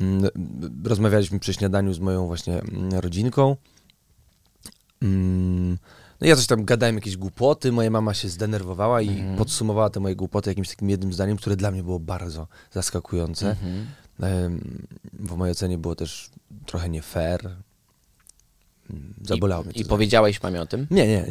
mm, 0.00 0.30
rozmawialiśmy 0.84 1.38
przy 1.38 1.54
śniadaniu 1.54 1.92
z 1.94 1.98
moją 1.98 2.26
właśnie 2.26 2.60
mm, 2.60 2.92
rodzinką. 3.00 3.56
Mm, 5.02 5.78
No 6.20 6.26
ja 6.28 6.36
coś 6.36 6.46
tam 6.46 6.64
gadałem, 6.64 6.94
jakieś 6.94 7.16
głupoty, 7.16 7.72
moja 7.72 7.90
mama 7.90 8.14
się 8.14 8.28
zdenerwowała 8.28 9.02
i 9.02 9.08
podsumowała 9.38 9.90
te 9.90 10.00
moje 10.00 10.16
głupoty 10.16 10.50
jakimś 10.50 10.68
takim 10.68 10.90
jednym 10.90 11.12
zdaniem, 11.12 11.36
które 11.36 11.56
dla 11.56 11.70
mnie 11.70 11.82
było 11.82 12.00
bardzo 12.00 12.48
zaskakujące. 12.72 13.56
Em, 14.20 14.60
W 15.12 15.36
mojej 15.36 15.52
ocenie 15.52 15.78
było 15.78 15.94
też 15.94 16.30
trochę 16.66 16.88
nie 16.88 17.02
fair. 17.02 17.50
Zabolało 19.22 19.62
i, 19.62 19.66
mnie 19.66 19.74
i 19.76 19.84
powiedziałeś 19.84 20.42
mamie 20.42 20.60
o 20.60 20.66
tym. 20.66 20.86
Nie, 20.90 21.06
nie. 21.06 21.26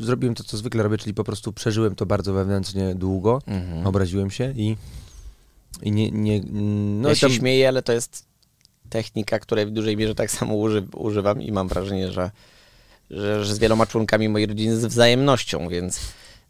Zrobiłem 0.00 0.34
to, 0.34 0.44
co 0.44 0.56
zwykle 0.56 0.82
robię, 0.82 0.98
czyli 0.98 1.14
po 1.14 1.24
prostu 1.24 1.52
przeżyłem 1.52 1.94
to 1.94 2.06
bardzo 2.06 2.32
wewnętrznie 2.32 2.94
długo. 2.94 3.42
Mhm. 3.46 3.86
Obraziłem 3.86 4.30
się 4.30 4.52
i, 4.56 4.76
i 5.82 5.92
nie, 5.92 6.10
nie... 6.10 6.40
No 7.00 7.08
ja 7.08 7.14
się 7.14 7.26
tam, 7.26 7.36
śmieję, 7.36 7.68
ale 7.68 7.82
to 7.82 7.92
jest 7.92 8.26
technika, 8.90 9.38
której 9.38 9.66
w 9.66 9.70
dużej 9.70 9.96
mierze 9.96 10.14
tak 10.14 10.30
samo 10.30 10.54
uży, 10.54 10.86
używam 10.94 11.42
i 11.42 11.52
mam 11.52 11.68
wrażenie, 11.68 12.12
że, 12.12 12.30
że, 13.10 13.44
że 13.44 13.54
z 13.54 13.58
wieloma 13.58 13.86
członkami 13.86 14.28
mojej 14.28 14.46
rodziny 14.46 14.76
z 14.76 14.86
wzajemnością, 14.86 15.68
więc 15.68 16.00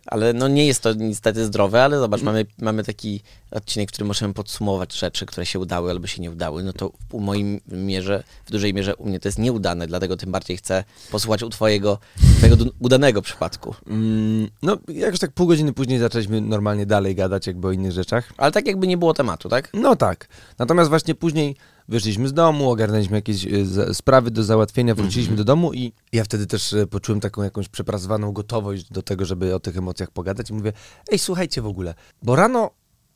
ale 0.07 0.33
no 0.33 0.49
nie 0.49 0.67
jest 0.67 0.83
to 0.83 0.93
niestety 0.95 1.45
zdrowe, 1.45 1.85
ale 1.85 1.99
zobacz, 1.99 2.23
mamy, 2.23 2.47
mamy 2.59 2.85
taki 2.85 3.23
odcinek, 3.51 3.89
w 3.89 3.93
którym 3.93 4.09
możemy 4.09 4.35
podsumować 4.35 4.95
rzeczy, 4.99 5.27
które 5.27 5.47
się 5.47 5.59
udały 5.59 5.91
albo 5.91 6.07
się 6.07 6.23
nie 6.23 6.31
udały, 6.31 6.63
no 6.63 6.73
to 6.73 6.93
u 7.13 7.21
moim 7.21 7.61
mierze, 7.69 8.25
w 8.47 8.51
dużej 8.51 8.75
mierze 8.75 8.97
u 8.97 9.09
mnie 9.09 9.21
to 9.21 9.29
jest 9.29 9.39
nieudane, 9.39 9.87
dlatego 9.87 10.17
tym 10.17 10.33
bardziej 10.33 10.57
chcę 10.57 10.85
posłuchać 11.11 11.43
u 11.43 11.49
twojego, 11.49 11.99
twojego 12.37 12.65
udanego 12.79 13.23
przypadku. 13.23 13.75
mm, 13.87 14.49
no 14.63 14.77
jakoś 14.89 15.19
tak 15.19 15.33
pół 15.33 15.47
godziny 15.47 15.73
później 15.73 15.99
zaczęliśmy 15.99 16.41
normalnie 16.41 16.87
dalej 16.87 17.15
gadać 17.15 17.47
jakby 17.47 17.69
o 17.69 17.73
innych 17.73 17.93
rzeczach. 17.93 18.33
Ale 18.37 18.53
tak 18.53 18.67
jakby 18.67 18.87
nie 18.87 18.97
było 18.97 19.15
tematu, 19.15 19.49
tak? 19.49 19.71
No 19.75 19.97
tak. 19.97 20.29
Natomiast 20.59 20.91
właśnie 20.91 21.15
później 21.15 21.57
wyszliśmy 21.89 22.29
z 22.29 22.33
domu, 22.33 22.71
ogarnęliśmy 22.71 23.17
jakieś 23.17 23.47
e, 23.47 23.95
sprawy 23.95 24.31
do 24.31 24.45
załatwienia, 24.45 24.95
wróciliśmy 24.95 25.37
do 25.37 25.45
domu 25.45 25.73
i 25.73 25.93
ja 26.13 26.25
wtedy 26.25 26.47
też 26.47 26.73
e, 26.73 26.87
poczułem 26.87 27.21
taką 27.21 27.43
jakąś 27.43 27.69
przepracowaną 27.69 28.33
gotowość 28.33 28.91
do 28.91 29.03
tego, 29.03 29.25
żeby 29.25 29.55
o 29.55 29.61
tych 29.61 29.77
emocjach 29.77 30.11
pogadać 30.11 30.51
i 30.51 30.55
mówię, 30.55 30.73
ej 31.13 31.19
słuchajcie 31.19 31.63
w 31.63 31.67
ogóle, 31.67 31.95
bo 32.23 32.37
rano 32.37 32.71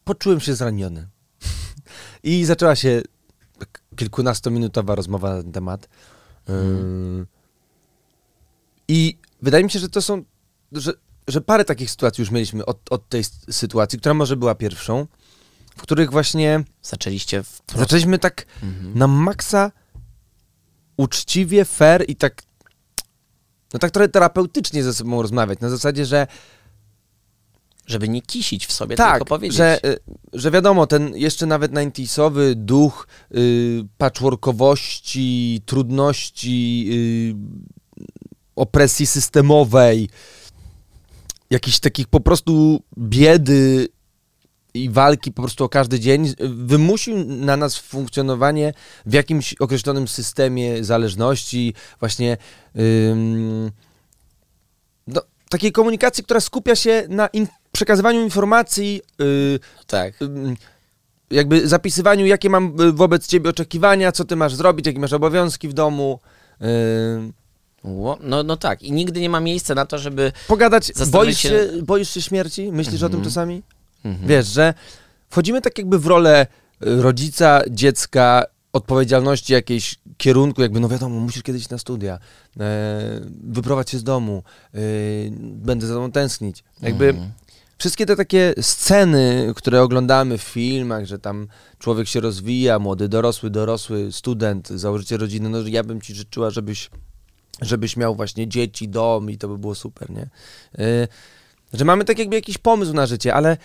poczułem 0.05 0.41
się 0.41 0.55
zraniony. 0.55 1.09
I 2.23 2.45
zaczęła 2.45 2.77
się 2.77 3.03
kilkunastominutowa 3.97 4.95
rozmowa 4.95 5.35
na 5.35 5.43
ten 5.43 5.53
temat. 5.53 5.89
Ym, 6.49 7.27
I 8.89 9.19
wydaje 9.43 9.65
mi 9.65 9.71
się, 9.71 9.79
że 9.79 9.89
to 9.89 10.03
są, 10.03 10.25
że, 10.73 10.93
że 11.29 11.41
parę 11.41 11.65
takich 11.65 11.91
sytuacji 11.91 12.23
już 12.23 12.31
mieliśmy 12.31 12.65
od, 12.67 12.93
od 12.93 13.09
tej 13.09 13.25
sytuacji, 13.51 13.99
która 13.99 14.15
może 14.15 14.37
była 14.37 14.55
pierwszą, 14.55 15.07
w 15.77 15.83
których 15.83 16.11
właśnie 16.11 16.65
Zaczęliście 16.83 17.43
w 17.43 17.61
zaczęliśmy 17.77 18.19
tak 18.19 18.47
Mhm. 18.63 18.99
na 18.99 19.07
maksa 19.07 19.73
uczciwie, 20.97 21.65
fair 21.65 22.05
i 22.09 22.17
tak 22.17 22.43
no 23.73 23.79
tak 23.79 23.91
trochę 23.91 24.09
terapeutycznie 24.09 24.83
ze 24.85 24.95
sobą 24.95 25.23
rozmawiać, 25.23 25.61
na 25.61 25.69
zasadzie, 25.71 26.07
że 26.07 26.27
żeby 27.87 28.09
nie 28.09 28.23
kisić 28.23 28.67
w 28.67 28.73
sobie, 28.73 28.97
tak, 28.97 29.13
tylko 29.13 29.25
powiedzieć. 29.25 29.57
że, 29.57 29.85
y, 29.85 29.99
że 30.33 30.51
wiadomo, 30.51 30.87
ten 30.87 31.17
jeszcze 31.17 31.47
nawet 31.47 31.73
90sowy 31.73 32.55
duch 32.55 33.09
y, 33.35 33.85
patchworkowości, 33.99 35.63
trudności, 35.67 36.89
y, 36.93 37.35
opresji 38.57 39.07
systemowej, 39.07 40.09
jakichś 41.51 41.79
takich 41.79 42.09
po 42.09 42.21
prostu 42.21 42.83
biedy 42.99 43.89
i 44.77 44.91
walki 44.91 45.33
po 45.33 45.43
prostu 45.43 45.65
o 45.65 45.69
każdy 45.69 46.01
dzień 46.01 46.27
y, 46.27 46.35
wymusił 46.49 47.17
na 47.27 47.57
nas 47.57 47.77
funkcjonowanie 47.77 48.73
w 49.07 49.13
jakimś 49.13 49.55
określonym 49.55 50.09
systemie 50.09 50.85
zależności, 50.85 51.75
właśnie 52.01 52.37
ym, 53.11 53.71
no, 55.07 55.21
takiej 55.49 55.73
komunikacji, 55.73 56.25
która 56.25 56.41
skupia 56.41 56.77
się 56.77 57.07
na 57.09 57.27
in, 57.27 57.47
przekazywaniu 57.73 58.21
informacji, 58.23 59.01
y, 59.21 59.59
Tak. 59.87 60.23
ym, 60.23 60.57
jakby 61.31 61.69
zapisywaniu, 61.69 62.27
jakie 62.27 62.51
mam 62.51 62.81
y, 62.81 62.93
wobec 62.93 63.27
ciebie 63.27 63.51
oczekiwania, 63.51 64.13
co 64.13 64.25
ty 64.25 64.37
masz 64.37 64.55
zrobić, 64.55 64.87
jakie 64.87 64.99
masz 65.01 65.13
obowiązki 65.13 65.69
w 65.69 65.73
domu. 65.73 66.21
y, 66.63 66.67
Ło- 67.85 68.19
No, 68.21 68.43
no 68.43 68.57
tak. 68.57 68.83
I 68.83 68.93
nigdy 68.93 69.21
nie 69.21 69.31
ma 69.31 69.41
miejsca 69.41 69.75
na 69.75 69.87
to, 69.87 69.99
żeby... 69.99 70.33
Pogadać, 70.49 70.93
boisz 71.11 71.39
się- 71.39 71.49
się, 71.49 71.69
boisz 71.83 72.11
się 72.11 72.23
śmierci? 72.23 72.73
Myślisz 72.73 73.03
o 73.03 73.09
tym 73.09 73.17
Mhm. 73.19 73.25
czasami? 73.25 73.63
Mhm. 74.07 74.29
Wiesz, 74.29 74.47
że 74.47 74.75
wchodzimy 75.31 75.61
tak 75.61 75.79
jakby 75.79 75.99
w 75.99 76.07
rolę 76.07 76.47
y, 76.87 77.03
rodzica, 77.03 77.61
dziecka, 77.71 78.45
odpowiedzialności 78.73 79.53
jakiejś 79.53 79.99
kierunku, 80.17 80.63
jakby 80.63 80.81
no 80.81 80.89
wiadomo, 80.89 81.21
musisz 81.21 81.43
kiedyś 81.43 81.69
na 81.69 81.79
studia, 81.79 82.19
e, 82.61 83.21
wyprowadź 83.45 83.91
się 83.91 83.99
z 83.99 84.05
domu, 84.05 84.43
e, 84.75 84.79
będę 85.41 85.87
za 85.87 85.95
tobą 85.95 86.13
tęsknić. 86.13 86.65
Jakby 86.83 87.09
Mhm. 87.09 87.31
wszystkie 87.79 88.07
te 88.07 88.17
takie 88.17 88.55
sceny, 88.61 89.53
które 89.57 89.83
oglądamy 89.83 90.39
w 90.39 90.43
filmach, 90.43 91.05
że 91.07 91.19
tam 91.19 91.49
człowiek 91.79 92.09
się 92.09 92.21
rozwija, 92.21 92.79
młody, 92.79 93.09
dorosły, 93.09 93.51
dorosły, 93.51 94.13
student, 94.13 94.69
założyciel 94.69 95.19
rodziny, 95.21 95.49
no 95.49 95.59
ja 95.67 95.85
bym 95.85 96.01
ci 96.01 96.15
życzyła, 96.15 96.51
żebyś, 96.51 96.91
żebyś 97.63 97.97
miał 97.97 98.15
właśnie 98.17 98.49
dzieci, 98.49 98.89
dom 98.89 99.31
i 99.31 99.39
to 99.39 99.49
by 99.49 99.59
było 99.59 99.75
super, 99.75 100.11
nie? 100.11 100.29
Y, 100.85 101.09
że 101.73 101.85
mamy 101.85 102.05
tak 102.05 102.19
jakby 102.19 102.37
jakiś 102.37 102.59
pomysł 102.59 102.93
na 102.93 103.07
życie, 103.07 103.35
ale 103.35 103.57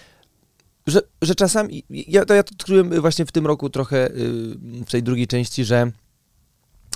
że, 0.88 1.02
że 1.22 1.36
czasami, 1.36 1.84
ja 1.90 2.26
to, 2.26 2.34
ja 2.34 2.44
to 2.44 2.52
odkryłem 2.54 3.02
właśnie 3.02 3.26
w 3.26 3.32
tym 3.32 3.48
roku 3.48 3.70
trochę 3.70 4.08
y, 4.12 4.16
w 4.86 4.92
tej 4.92 5.04
drugiej 5.04 5.28
części, 5.28 5.66
że 5.66 5.92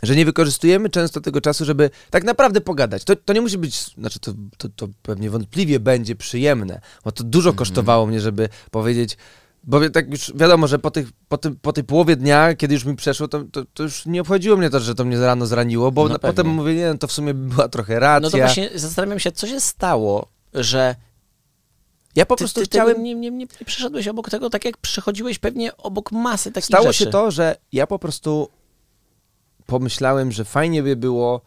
że 0.04 0.16
nie 0.16 0.26
wykorzystujemy 0.26 0.90
często 0.90 1.22
tego 1.22 1.42
czasu, 1.42 1.66
żeby 1.66 1.90
tak 2.10 2.24
naprawdę 2.24 2.62
pogadać. 2.62 3.04
To, 3.04 3.16
to 3.16 3.34
nie 3.34 3.42
musi 3.42 3.58
być, 3.58 3.94
znaczy 3.94 4.20
to, 4.20 4.34
to, 4.58 4.70
to 4.76 4.88
pewnie 5.02 5.30
wątpliwie 5.30 5.80
będzie 5.80 6.16
przyjemne, 6.16 6.82
bo 7.04 7.12
to 7.12 7.24
dużo 7.24 7.54
kosztowało 7.54 8.06
mnie, 8.06 8.22
żeby 8.22 8.50
powiedzieć, 8.72 9.18
bo 9.64 9.90
tak 9.90 10.12
już 10.12 10.32
wiadomo, 10.36 10.68
że 10.68 10.80
po, 10.80 10.92
tych, 10.92 11.12
po, 11.28 11.38
tym, 11.38 11.56
po 11.56 11.74
tej 11.74 11.84
połowie 11.84 12.16
dnia, 12.16 12.56
kiedy 12.56 12.74
już 12.74 12.86
mi 12.86 12.96
przeszło, 12.96 13.28
to, 13.28 13.44
to, 13.52 13.66
to 13.74 13.84
już 13.84 14.06
nie 14.06 14.22
obchodziło 14.22 14.58
mnie 14.58 14.70
to, 14.70 14.80
że 14.80 14.96
to 14.96 15.06
mnie 15.06 15.20
rano 15.20 15.46
zraniło, 15.46 15.92
bo 15.92 16.10
No 16.10 16.20
potem 16.20 16.48
mówię, 16.48 16.76
nie, 16.76 16.88
no 16.88 16.98
to 16.98 17.08
w 17.08 17.12
sumie 17.12 17.34
była 17.34 17.68
trochę 17.68 18.00
racja. 18.00 18.20
No 18.20 18.30
to 18.30 18.38
właśnie 18.38 18.70
zastanawiam 18.76 19.20
się, 19.20 19.32
co 19.32 19.48
się 19.48 19.60
stało, 19.60 20.28
że 20.54 20.96
ja 22.16 22.26
po 22.26 22.36
ty, 22.36 22.40
prostu 22.44 22.60
ty 22.60 22.66
chciałem... 22.66 23.04
nie, 23.04 23.16
nie, 23.16 23.32
nie 23.32 23.48
przeszedłeś 23.48 24.08
obok 24.08 24.30
tego, 24.30 24.50
tak 24.50 24.66
jak 24.66 24.78
przechodziłeś 24.78 25.40
pewnie 25.40 25.78
obok 25.78 26.12
masy 26.12 26.52
takich 26.52 26.66
Stało 26.66 26.86
rzeczy. 26.88 27.04
się 27.04 27.10
to, 27.10 27.32
że 27.32 27.56
ja 27.72 27.88
po 27.88 28.00
prostu 28.00 28.50
pomyślałem, 29.66 30.32
że 30.32 30.46
fajnie 30.46 30.84
by 30.84 30.96
było 30.96 31.42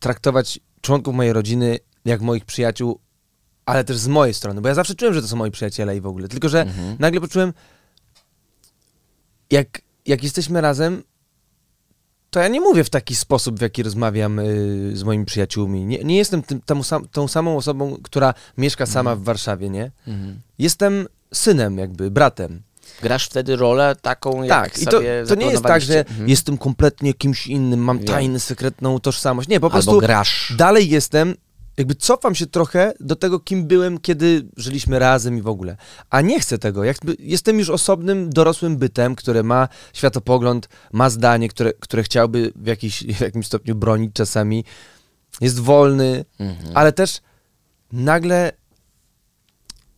traktować 0.00 0.60
członków 0.80 1.14
mojej 1.14 1.32
rodziny 1.32 1.78
jak 2.04 2.20
moich 2.20 2.44
przyjaciół, 2.44 2.98
ale 3.66 3.84
też 3.84 3.96
z 3.96 4.08
mojej 4.08 4.34
strony, 4.34 4.60
bo 4.60 4.68
ja 4.68 4.74
zawsze 4.74 4.94
czułem, 4.94 5.14
że 5.14 5.22
to 5.22 5.28
są 5.28 5.36
moi 5.36 5.50
przyjaciele 5.50 5.96
i 5.96 6.00
w 6.00 6.06
ogóle. 6.06 6.28
Tylko, 6.28 6.48
że 6.48 6.60
Mhm. 6.60 6.96
nagle 6.98 7.20
poczułem, 7.20 7.52
jak, 9.50 9.82
jak 10.06 10.22
jesteśmy 10.22 10.60
razem, 10.60 11.02
to 12.32 12.40
ja 12.40 12.48
nie 12.48 12.60
mówię 12.60 12.84
w 12.84 12.90
taki 12.90 13.16
sposób, 13.16 13.58
w 13.58 13.62
jaki 13.62 13.82
rozmawiam 13.82 14.38
y, 14.38 14.90
z 14.96 15.02
moimi 15.02 15.24
przyjaciółmi. 15.24 15.84
Nie, 15.86 15.98
nie 16.04 16.16
jestem 16.16 16.42
tym, 16.42 16.60
tą, 16.66 16.82
sam, 16.82 17.08
tą 17.08 17.28
samą 17.28 17.56
osobą, 17.56 17.96
która 18.02 18.34
mieszka 18.58 18.86
sama 18.86 19.16
w 19.16 19.22
Warszawie, 19.22 19.70
nie? 19.70 19.90
Mhm. 20.08 20.40
Jestem 20.58 21.06
synem, 21.34 21.78
jakby, 21.78 22.10
bratem. 22.10 22.62
Grasz 23.02 23.26
wtedy 23.26 23.56
rolę 23.56 23.96
taką, 24.02 24.42
jak 24.42 24.64
Tak, 24.72 24.82
i 24.82 24.84
to, 24.84 24.90
sobie 24.90 25.24
to 25.28 25.34
nie 25.34 25.46
jest 25.46 25.62
tak, 25.62 25.82
że. 25.82 25.98
Mhm. 25.98 26.28
jestem 26.28 26.58
kompletnie 26.58 27.14
kimś 27.14 27.46
innym, 27.46 27.80
mam 27.80 27.98
tajny, 27.98 28.40
sekretną 28.40 29.00
tożsamość. 29.00 29.48
Nie, 29.48 29.60
po 29.60 29.66
Albo 29.66 29.72
prostu 29.72 29.98
grasz. 29.98 30.54
dalej 30.56 30.88
jestem, 30.88 31.34
jakby 31.76 31.94
cofam 31.94 32.34
się 32.34 32.46
trochę 32.46 32.92
do 33.00 33.16
tego, 33.16 33.40
kim 33.40 33.66
byłem, 33.66 33.98
kiedy 33.98 34.48
żyliśmy 34.56 34.98
razem 34.98 35.38
i 35.38 35.42
w 35.42 35.48
ogóle. 35.48 35.76
A 36.10 36.20
nie 36.20 36.40
chcę 36.40 36.58
tego. 36.58 36.84
Jakby 36.84 37.16
jestem 37.18 37.58
już 37.58 37.70
osobnym, 37.70 38.30
dorosłym 38.30 38.76
bytem, 38.76 39.14
które 39.14 39.42
ma 39.42 39.68
światopogląd, 39.92 40.68
ma 40.92 41.10
zdanie, 41.10 41.48
które, 41.48 41.72
które 41.72 42.02
chciałby 42.02 42.52
w, 42.56 42.66
jakiś, 42.66 43.04
w 43.04 43.20
jakimś 43.20 43.46
stopniu 43.46 43.74
bronić 43.74 44.12
czasami. 44.14 44.64
Jest 45.40 45.60
wolny, 45.60 46.24
Mhm. 46.38 46.76
ale 46.76 46.92
też 46.92 47.20
nagle 47.92 48.52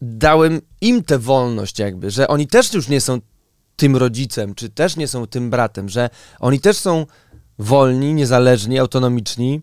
dałem 0.03 0.61
im 0.81 1.05
tę 1.05 1.19
wolność 1.19 1.79
jakby, 1.79 2.11
że 2.11 2.29
oni 2.29 2.47
też 2.47 2.75
już 2.75 2.89
nie 2.89 3.01
są 3.01 3.21
tym 3.77 3.97
rodzicem, 3.97 4.55
czy 4.55 4.71
też 4.71 4.97
nie 4.97 5.09
są 5.09 5.27
tym 5.27 5.51
bratem, 5.51 5.89
że 5.89 6.11
oni 6.41 6.61
też 6.61 6.77
są 6.77 7.07
wolni, 7.59 8.15
niezależni, 8.15 8.79
autonomiczni 8.79 9.61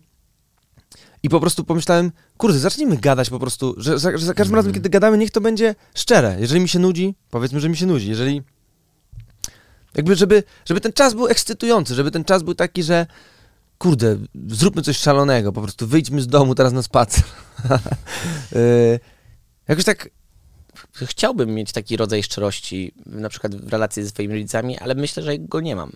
i 1.22 1.28
po 1.28 1.40
prostu 1.40 1.64
pomyślałem, 1.64 2.12
kurde, 2.36 2.58
zacznijmy 2.58 2.96
gadać 2.96 3.30
po 3.30 3.38
prostu, 3.38 3.74
że 3.76 3.98
za, 3.98 4.18
że 4.18 4.26
za 4.26 4.34
każdym 4.34 4.56
razem, 4.56 4.72
kiedy 4.72 4.88
gadamy, 4.88 5.18
niech 5.18 5.30
to 5.30 5.40
będzie 5.40 5.74
szczere. 5.94 6.36
Jeżeli 6.40 6.60
mi 6.60 6.68
się 6.68 6.78
nudzi, 6.78 7.14
powiedzmy, 7.30 7.60
że 7.60 7.68
mi 7.68 7.76
się 7.76 7.86
nudzi. 7.86 8.08
Jeżeli 8.08 8.42
jakby, 9.94 10.16
żeby, 10.16 10.42
żeby 10.64 10.80
ten 10.80 10.92
czas 10.92 11.14
był 11.14 11.26
ekscytujący, 11.26 11.94
żeby 11.94 12.10
ten 12.10 12.24
czas 12.24 12.42
był 12.42 12.54
taki, 12.54 12.82
że 12.82 13.06
kurde, 13.78 14.18
zróbmy 14.48 14.82
coś 14.82 14.96
szalonego, 14.98 15.52
po 15.52 15.62
prostu 15.62 15.86
wyjdźmy 15.86 16.22
z 16.22 16.26
domu 16.26 16.54
teraz 16.54 16.72
na 16.72 16.82
spacer. 16.82 17.24
Yy, 18.52 19.00
jakoś 19.68 19.84
tak 19.84 20.08
Chciałbym 20.92 21.54
mieć 21.54 21.72
taki 21.72 21.96
rodzaj 21.96 22.22
szczerości, 22.22 22.94
na 23.06 23.28
przykład 23.28 23.54
w 23.54 23.68
relacji 23.68 24.02
ze 24.02 24.08
swoimi 24.08 24.34
rodzicami, 24.34 24.78
ale 24.78 24.94
myślę, 24.94 25.22
że 25.22 25.38
go 25.38 25.60
nie 25.60 25.76
mam. 25.76 25.92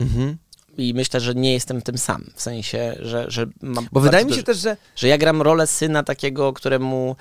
Mhm. 0.00 0.36
I 0.76 0.94
myślę, 0.94 1.20
że 1.20 1.34
nie 1.34 1.52
jestem 1.52 1.82
tym 1.82 1.98
sam. 1.98 2.24
W 2.34 2.42
sensie, 2.42 2.96
że, 3.00 3.24
że 3.28 3.46
mam. 3.62 3.88
Bo 3.92 4.00
wydaje 4.00 4.24
mi 4.24 4.30
się 4.30 4.36
dużo- 4.36 4.46
też, 4.46 4.58
że 4.58 4.76
że 4.96 5.08
ja 5.08 5.18
gram 5.18 5.42
rolę 5.42 5.66
syna 5.66 6.02
takiego, 6.02 6.52
któremu 6.52 7.16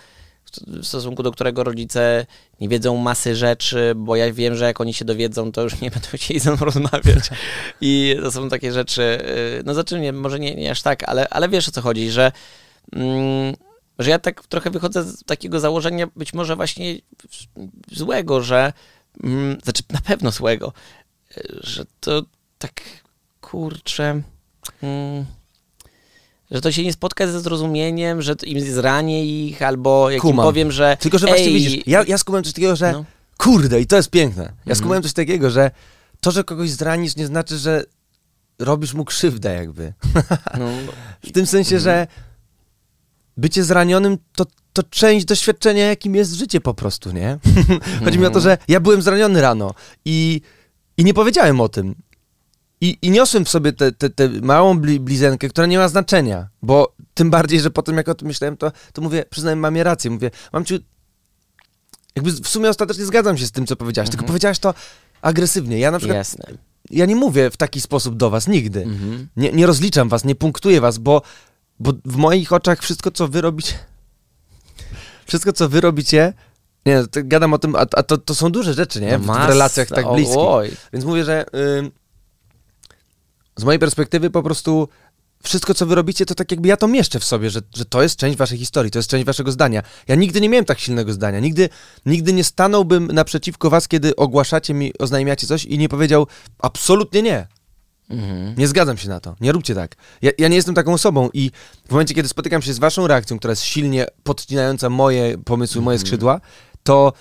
w 0.67 0.85
stosunku 0.85 1.23
do 1.23 1.31
którego 1.31 1.63
rodzice 1.63 2.25
nie 2.61 2.69
wiedzą 2.69 2.97
masy 2.97 3.35
rzeczy, 3.35 3.93
bo 3.95 4.15
ja 4.15 4.33
wiem, 4.33 4.55
że 4.55 4.65
jak 4.65 4.81
oni 4.81 4.93
się 4.93 5.05
dowiedzą, 5.05 5.51
to 5.51 5.61
już 5.61 5.81
nie 5.81 5.91
będą 5.95 6.07
chcieli 6.13 6.39
ze 6.39 6.51
mną 6.51 6.65
rozmawiać. 6.65 7.29
I 7.81 8.15
to 8.21 8.31
są 8.31 8.49
takie 8.49 8.71
rzeczy, 8.71 9.01
yy, 9.57 9.63
no 9.65 9.73
znaczy 9.73 9.99
nie, 9.99 10.13
może 10.13 10.39
nie, 10.39 10.55
nie 10.55 10.71
aż 10.71 10.81
tak, 10.81 11.09
ale, 11.09 11.29
ale 11.29 11.49
wiesz 11.49 11.67
o 11.67 11.71
co 11.71 11.81
chodzi, 11.81 12.11
że, 12.11 12.31
mm, 12.91 13.55
że 13.99 14.09
ja 14.09 14.19
tak 14.19 14.47
trochę 14.47 14.69
wychodzę 14.69 15.03
z 15.03 15.23
takiego 15.23 15.59
założenia 15.59 16.07
być 16.15 16.33
może 16.33 16.55
właśnie 16.55 16.95
złego, 17.91 18.41
że 18.41 18.73
mm, 19.23 19.57
znaczy 19.63 19.83
na 19.89 20.01
pewno 20.01 20.31
złego, 20.31 20.73
yy, 21.37 21.59
że 21.63 21.85
to 21.99 22.21
tak 22.59 22.81
kurczę 23.53 24.21
mm, 24.83 25.25
że 26.51 26.61
to 26.61 26.71
się 26.71 26.83
nie 26.83 26.93
spotka 26.93 27.27
ze 27.27 27.41
zrozumieniem, 27.41 28.21
że 28.21 28.35
to 28.35 28.45
im 28.45 28.61
zranię 28.61 29.25
ich, 29.25 29.61
albo 29.61 30.09
jak 30.09 30.17
im 30.23 30.29
Kumam. 30.29 30.45
powiem, 30.45 30.71
że 30.71 30.97
Tylko, 30.99 31.17
że 31.17 31.27
właśnie 31.27 31.45
Ej, 31.45 31.53
widzisz, 31.53 31.87
ja, 31.87 32.03
ja 32.07 32.17
skumałem 32.17 32.43
coś 32.43 32.53
takiego, 32.53 32.75
że 32.75 32.91
no, 32.91 33.05
kurde, 33.37 33.81
i 33.81 33.85
to 33.87 33.95
jest 33.95 34.09
piękne. 34.09 34.43
Ja 34.43 34.49
Mhm. 34.49 34.75
skumałem 34.75 35.03
coś 35.03 35.13
takiego, 35.13 35.49
że 35.49 35.71
to, 36.21 36.31
że 36.31 36.43
kogoś 36.43 36.69
zranisz, 36.71 37.15
nie 37.15 37.27
znaczy, 37.27 37.57
że 37.57 37.83
robisz 38.59 38.93
mu 38.93 39.05
krzywdę 39.05 39.53
jakby. 39.53 39.93
no, 40.59 40.65
W 41.23 41.31
tym 41.31 41.45
sensie, 41.45 41.79
że 41.79 42.07
bycie 43.37 43.63
zranionym 43.63 44.17
to, 44.35 44.45
to 44.73 44.83
część 44.83 45.25
doświadczenia, 45.25 45.85
jakim 45.85 46.15
jest 46.15 46.33
życie 46.33 46.61
po 46.61 46.73
prostu, 46.73 47.11
nie? 47.11 47.37
Chodzi 48.05 48.19
mi 48.19 48.25
o 48.25 48.29
to, 48.29 48.39
że 48.39 48.57
ja 48.67 48.79
byłem 48.79 49.01
zraniony 49.01 49.41
rano 49.41 49.73
i, 50.05 50.41
i 50.97 51.03
nie 51.03 51.13
powiedziałem 51.13 51.61
o 51.61 51.69
tym. 51.69 51.95
I, 52.83 52.97
I 53.01 53.11
niosłem 53.11 53.45
w 53.45 53.49
sobie 53.49 53.73
tę 54.15 54.29
małą 54.41 54.79
bli, 54.79 54.99
blizenkę, 54.99 55.49
która 55.49 55.67
nie 55.67 55.77
ma 55.77 55.87
znaczenia, 55.87 56.47
bo 56.61 56.95
tym 57.13 57.29
bardziej, 57.29 57.59
że 57.59 57.71
potem 57.71 57.97
jak 57.97 58.09
o 58.09 58.15
tym 58.15 58.27
myślałem, 58.27 58.57
to, 58.57 58.71
to 58.93 59.01
mówię, 59.01 59.25
przyznałem 59.29 59.59
mamie 59.59 59.83
rację, 59.83 60.11
mówię, 60.11 60.31
mamciu, 60.53 60.75
jakby 62.15 62.31
w 62.31 62.47
sumie 62.47 62.69
ostatecznie 62.69 63.05
zgadzam 63.05 63.37
się 63.37 63.45
z 63.45 63.51
tym, 63.51 63.67
co 63.67 63.75
powiedziałaś, 63.75 64.09
tylko 64.09 64.25
powiedziałaś 64.25 64.59
to 64.59 64.73
agresywnie. 65.21 65.79
Ja 65.79 65.91
na 65.91 65.97
przykład, 65.97 66.17
jasne. 66.17 66.45
ja 66.89 67.05
nie 67.05 67.15
mówię 67.15 67.49
w 67.49 67.57
taki 67.57 67.81
sposób 67.81 68.17
do 68.17 68.29
was 68.29 68.47
nigdy. 68.47 68.81
Mhm. 68.81 69.27
Nie, 69.37 69.51
nie 69.51 69.65
rozliczam 69.65 70.09
was, 70.09 70.23
nie 70.25 70.35
punktuję 70.35 70.81
was, 70.81 70.97
bo, 70.97 71.21
bo 71.79 71.93
w 72.05 72.15
moich 72.15 72.53
oczach 72.53 72.81
wszystko, 72.81 73.11
co 73.11 73.27
wy 73.27 73.41
robicie, 73.41 73.73
wszystko, 75.25 75.53
co 75.53 75.69
wy 75.69 75.81
robicie, 75.81 76.33
nie, 76.85 77.03
gadam 77.13 77.53
o 77.53 77.57
tym, 77.57 77.75
a, 77.75 77.79
a 77.79 78.03
to, 78.03 78.17
to 78.17 78.35
są 78.35 78.49
duże 78.49 78.73
rzeczy, 78.73 79.01
nie? 79.01 79.17
W, 79.17 79.21
w 79.21 79.25
masa- 79.25 79.47
relacjach 79.47 79.87
tak 79.87 80.13
bliskich. 80.13 80.37
Więc 80.93 81.05
mówię, 81.05 81.25
że 81.25 81.45
z 83.55 83.63
mojej 83.63 83.79
perspektywy 83.79 84.29
po 84.29 84.43
prostu 84.43 84.87
wszystko, 85.43 85.73
co 85.73 85.85
wy 85.85 85.95
robicie, 85.95 86.25
to 86.25 86.35
tak 86.35 86.51
jakby 86.51 86.67
ja 86.67 86.77
to 86.77 86.87
mieszczę 86.87 87.19
w 87.19 87.23
sobie, 87.23 87.49
że, 87.49 87.61
że 87.75 87.85
to 87.85 88.01
jest 88.03 88.15
część 88.15 88.37
waszej 88.37 88.57
historii, 88.57 88.91
to 88.91 88.99
jest 88.99 89.09
część 89.09 89.25
waszego 89.25 89.51
zdania. 89.51 89.83
Ja 90.07 90.15
nigdy 90.15 90.41
nie 90.41 90.49
miałem 90.49 90.65
tak 90.65 90.79
silnego 90.79 91.13
zdania, 91.13 91.39
nigdy, 91.39 91.69
nigdy 92.05 92.33
nie 92.33 92.43
stanąłbym 92.43 93.07
naprzeciwko 93.07 93.69
was, 93.69 93.87
kiedy 93.87 94.15
ogłaszacie 94.15 94.73
mi, 94.73 94.97
oznajmiacie 94.99 95.47
coś 95.47 95.65
i 95.65 95.77
nie 95.77 95.89
powiedział 95.89 96.27
absolutnie 96.59 97.21
nie. 97.21 97.47
Mhm. 98.09 98.55
Nie 98.57 98.67
zgadzam 98.67 98.97
się 98.97 99.09
na 99.09 99.19
to. 99.19 99.35
Nie 99.41 99.51
róbcie 99.51 99.75
tak. 99.75 99.95
Ja, 100.21 100.31
ja 100.37 100.47
nie 100.47 100.55
jestem 100.55 100.75
taką 100.75 100.93
osobą 100.93 101.29
i 101.33 101.51
w 101.87 101.91
momencie, 101.91 102.13
kiedy 102.13 102.29
spotykam 102.29 102.61
się 102.61 102.73
z 102.73 102.79
waszą 102.79 103.07
reakcją, 103.07 103.39
która 103.39 103.51
jest 103.51 103.63
silnie 103.63 104.05
podcinająca 104.23 104.89
moje 104.89 105.37
pomysły, 105.37 105.81
moje 105.81 105.99
skrzydła, 105.99 106.41
to, 106.83 107.13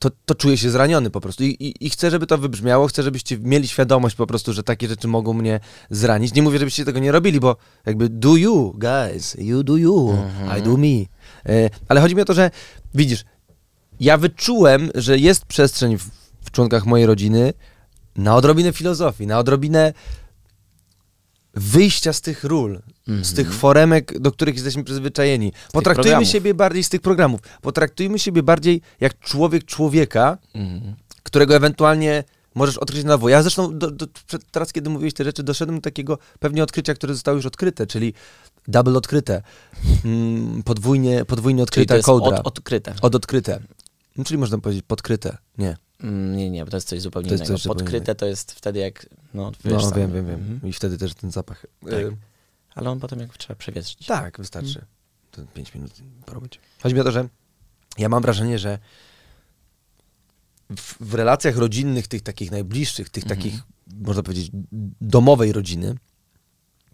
to, 0.00 0.10
to 0.24 0.34
czuję 0.34 0.56
się 0.56 0.70
zraniony 0.70 1.10
po 1.10 1.20
prostu. 1.20 1.44
I, 1.44 1.46
i, 1.46 1.86
I 1.86 1.90
chcę, 1.90 2.10
żeby 2.10 2.26
to 2.26 2.38
wybrzmiało, 2.38 2.86
chcę, 2.86 3.02
żebyście 3.02 3.38
mieli 3.38 3.68
świadomość 3.68 4.16
po 4.16 4.26
prostu, 4.26 4.52
że 4.52 4.62
takie 4.62 4.88
rzeczy 4.88 5.08
mogą 5.08 5.32
mnie 5.32 5.60
zranić. 5.90 6.34
Nie 6.34 6.42
mówię, 6.42 6.58
żebyście 6.58 6.84
tego 6.84 6.98
nie 6.98 7.12
robili, 7.12 7.40
bo 7.40 7.56
jakby 7.86 8.08
do 8.08 8.36
you, 8.36 8.74
guys, 8.78 9.36
you 9.38 9.62
do 9.62 9.76
you, 9.76 10.18
I 10.58 10.62
do 10.62 10.76
me. 10.76 10.86
E, 11.54 11.70
ale 11.88 12.00
chodzi 12.00 12.14
mi 12.14 12.22
o 12.22 12.24
to, 12.24 12.34
że 12.34 12.50
widzisz, 12.94 13.24
ja 14.00 14.16
wyczułem, 14.16 14.90
że 14.94 15.18
jest 15.18 15.44
przestrzeń 15.44 15.98
w, 15.98 16.10
w 16.44 16.50
członkach 16.50 16.86
mojej 16.86 17.06
rodziny 17.06 17.52
na 18.16 18.36
odrobinę 18.36 18.72
filozofii, 18.72 19.26
na 19.26 19.38
odrobinę 19.38 19.92
wyjścia 21.60 22.12
z 22.12 22.20
tych 22.20 22.44
ról, 22.44 22.80
z 23.22 23.34
tych 23.34 23.54
foremek, 23.54 24.18
do 24.18 24.32
których 24.32 24.54
jesteśmy 24.54 24.84
przyzwyczajeni. 24.84 25.52
Potraktujmy 25.72 26.26
siebie 26.26 26.54
bardziej 26.54 26.84
z 26.84 26.88
tych 26.88 27.00
programów. 27.00 27.40
Potraktujmy 27.62 28.18
siebie 28.18 28.42
bardziej 28.42 28.80
jak 29.00 29.18
człowiek 29.18 29.64
człowieka, 29.64 30.38
Mhm. 30.54 30.94
którego 31.22 31.54
ewentualnie 31.56 32.24
możesz 32.54 32.78
odkryć 32.78 33.04
na 33.04 33.08
nowo. 33.10 33.28
Ja 33.28 33.42
zresztą 33.42 33.78
do, 33.78 33.90
do, 33.90 34.06
teraz, 34.50 34.72
kiedy 34.72 34.90
mówiłeś 34.90 35.14
te 35.14 35.24
rzeczy, 35.24 35.42
doszedłem 35.42 35.78
do 35.78 35.82
takiego 35.82 36.18
pewnie 36.38 36.62
odkrycia, 36.62 36.94
które 36.94 37.14
zostało 37.14 37.36
już 37.36 37.46
odkryte, 37.46 37.86
czyli 37.86 38.14
double 38.68 38.98
odkryte. 38.98 39.42
Mm, 40.04 40.62
podwójnie, 40.62 41.24
podwójnie 41.24 41.58
Czyli 41.58 41.62
odkryta 41.62 41.92
to 41.92 41.96
jest 41.96 42.06
kołdra. 42.06 42.38
od, 42.38 42.46
odkryte. 42.46 42.94
Od 43.02 43.14
odkryte. 43.14 43.60
No, 44.16 44.24
czyli 44.24 44.38
można 44.38 44.58
powiedzieć 44.58 44.84
podkryte. 44.88 45.36
Nie. 45.58 45.76
Mm, 46.02 46.36
Nie, 46.36 46.50
nie, 46.50 46.64
bo 46.64 46.70
to 46.70 46.76
jest 46.76 46.88
coś 46.88 47.00
zupełnie 47.00 47.28
To 47.28 47.34
jest 47.34 47.44
innego. 47.44 47.54
coś 47.58 47.62
zupełnie 47.62 47.80
Podkryte 47.84 48.14
to 48.14 48.26
jest 48.26 48.52
wtedy 48.52 48.78
jak, 48.78 49.06
no 49.34 49.52
No 49.64 49.80
sam. 49.80 49.98
wiem, 49.98 50.12
wiem, 50.12 50.26
wiem. 50.26 50.40
Mhm. 50.40 50.60
I 50.70 50.72
wtedy 50.72 50.98
też 50.98 51.14
ten 51.14 51.30
zapach. 51.30 51.66
Tak. 51.84 51.92
Y, 51.92 52.16
Ale 52.74 52.90
on 52.90 53.00
potem 53.00 53.20
jak 53.20 53.36
trzeba 53.38 53.54
przewietrzyć. 53.54 54.06
tak, 54.06 54.38
wystarczy. 54.38 54.84
To 55.30 55.42
5 55.54 55.74
minut 55.74 55.92
porobić. 56.26 56.60
Chodzi 56.82 56.94
mi 56.94 57.00
o 57.00 57.04
to, 57.04 57.10
że 57.12 57.28
ja 57.98 58.08
mam 58.08 58.22
wrażenie, 58.22 58.58
że 58.58 58.78
w, 60.76 60.94
w 61.00 61.14
relacjach 61.14 61.56
rodzinnych, 61.56 62.08
tych 62.08 62.22
takich 62.22 62.50
najbliższych, 62.50 63.08
tych 63.08 63.24
takich, 63.24 63.54
można 64.00 64.22
powiedzieć, 64.22 64.50
domowej 65.00 65.52
rodziny, 65.52 65.94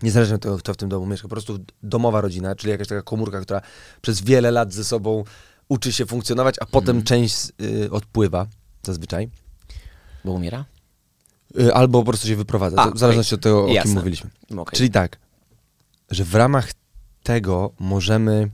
niezależnie 0.02 0.34
od 0.36 0.42
tego, 0.42 0.58
kto 0.58 0.74
w 0.74 0.76
tym 0.76 0.88
domu 0.88 1.06
mieszka, 1.06 1.22
po 1.28 1.28
prostu 1.34 1.58
domowa 1.82 2.20
rodzina, 2.20 2.56
czyli 2.56 2.70
jakaś 2.70 2.88
taka 2.88 3.02
komórka, 3.02 3.40
która 3.40 3.60
przez 4.02 4.20
wiele 4.20 4.50
lat 4.50 4.72
ze 4.72 4.84
sobą 4.84 5.24
uczy 5.68 5.92
się 5.92 6.06
funkcjonować, 6.06 6.54
a 6.60 6.66
potem 6.66 7.02
część 7.02 7.36
y, 7.62 7.90
odpływa 7.90 8.46
zazwyczaj. 8.86 9.28
Bo 10.24 10.32
umiera? 10.32 10.64
Y, 11.60 11.74
albo 11.74 11.98
po 11.98 12.04
prostu 12.04 12.26
się 12.28 12.36
wyprowadza, 12.36 12.76
A, 12.82 12.90
w 12.90 12.98
zależności 12.98 13.34
od 13.34 13.40
tego, 13.40 13.64
o 13.64 13.68
Jasne. 13.68 13.82
kim 13.90 13.98
mówiliśmy. 13.98 14.30
No, 14.50 14.62
okej. 14.62 14.76
Czyli 14.76 14.90
tak, 14.90 15.18
że 16.10 16.24
w 16.24 16.34
ramach 16.34 16.68
tego 17.22 17.72
możemy, 17.78 18.50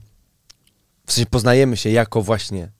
w 1.05 1.13
sensie 1.13 1.29
poznajemy 1.29 1.77
się 1.77 1.89
jako 1.89 2.21
właśnie 2.21 2.71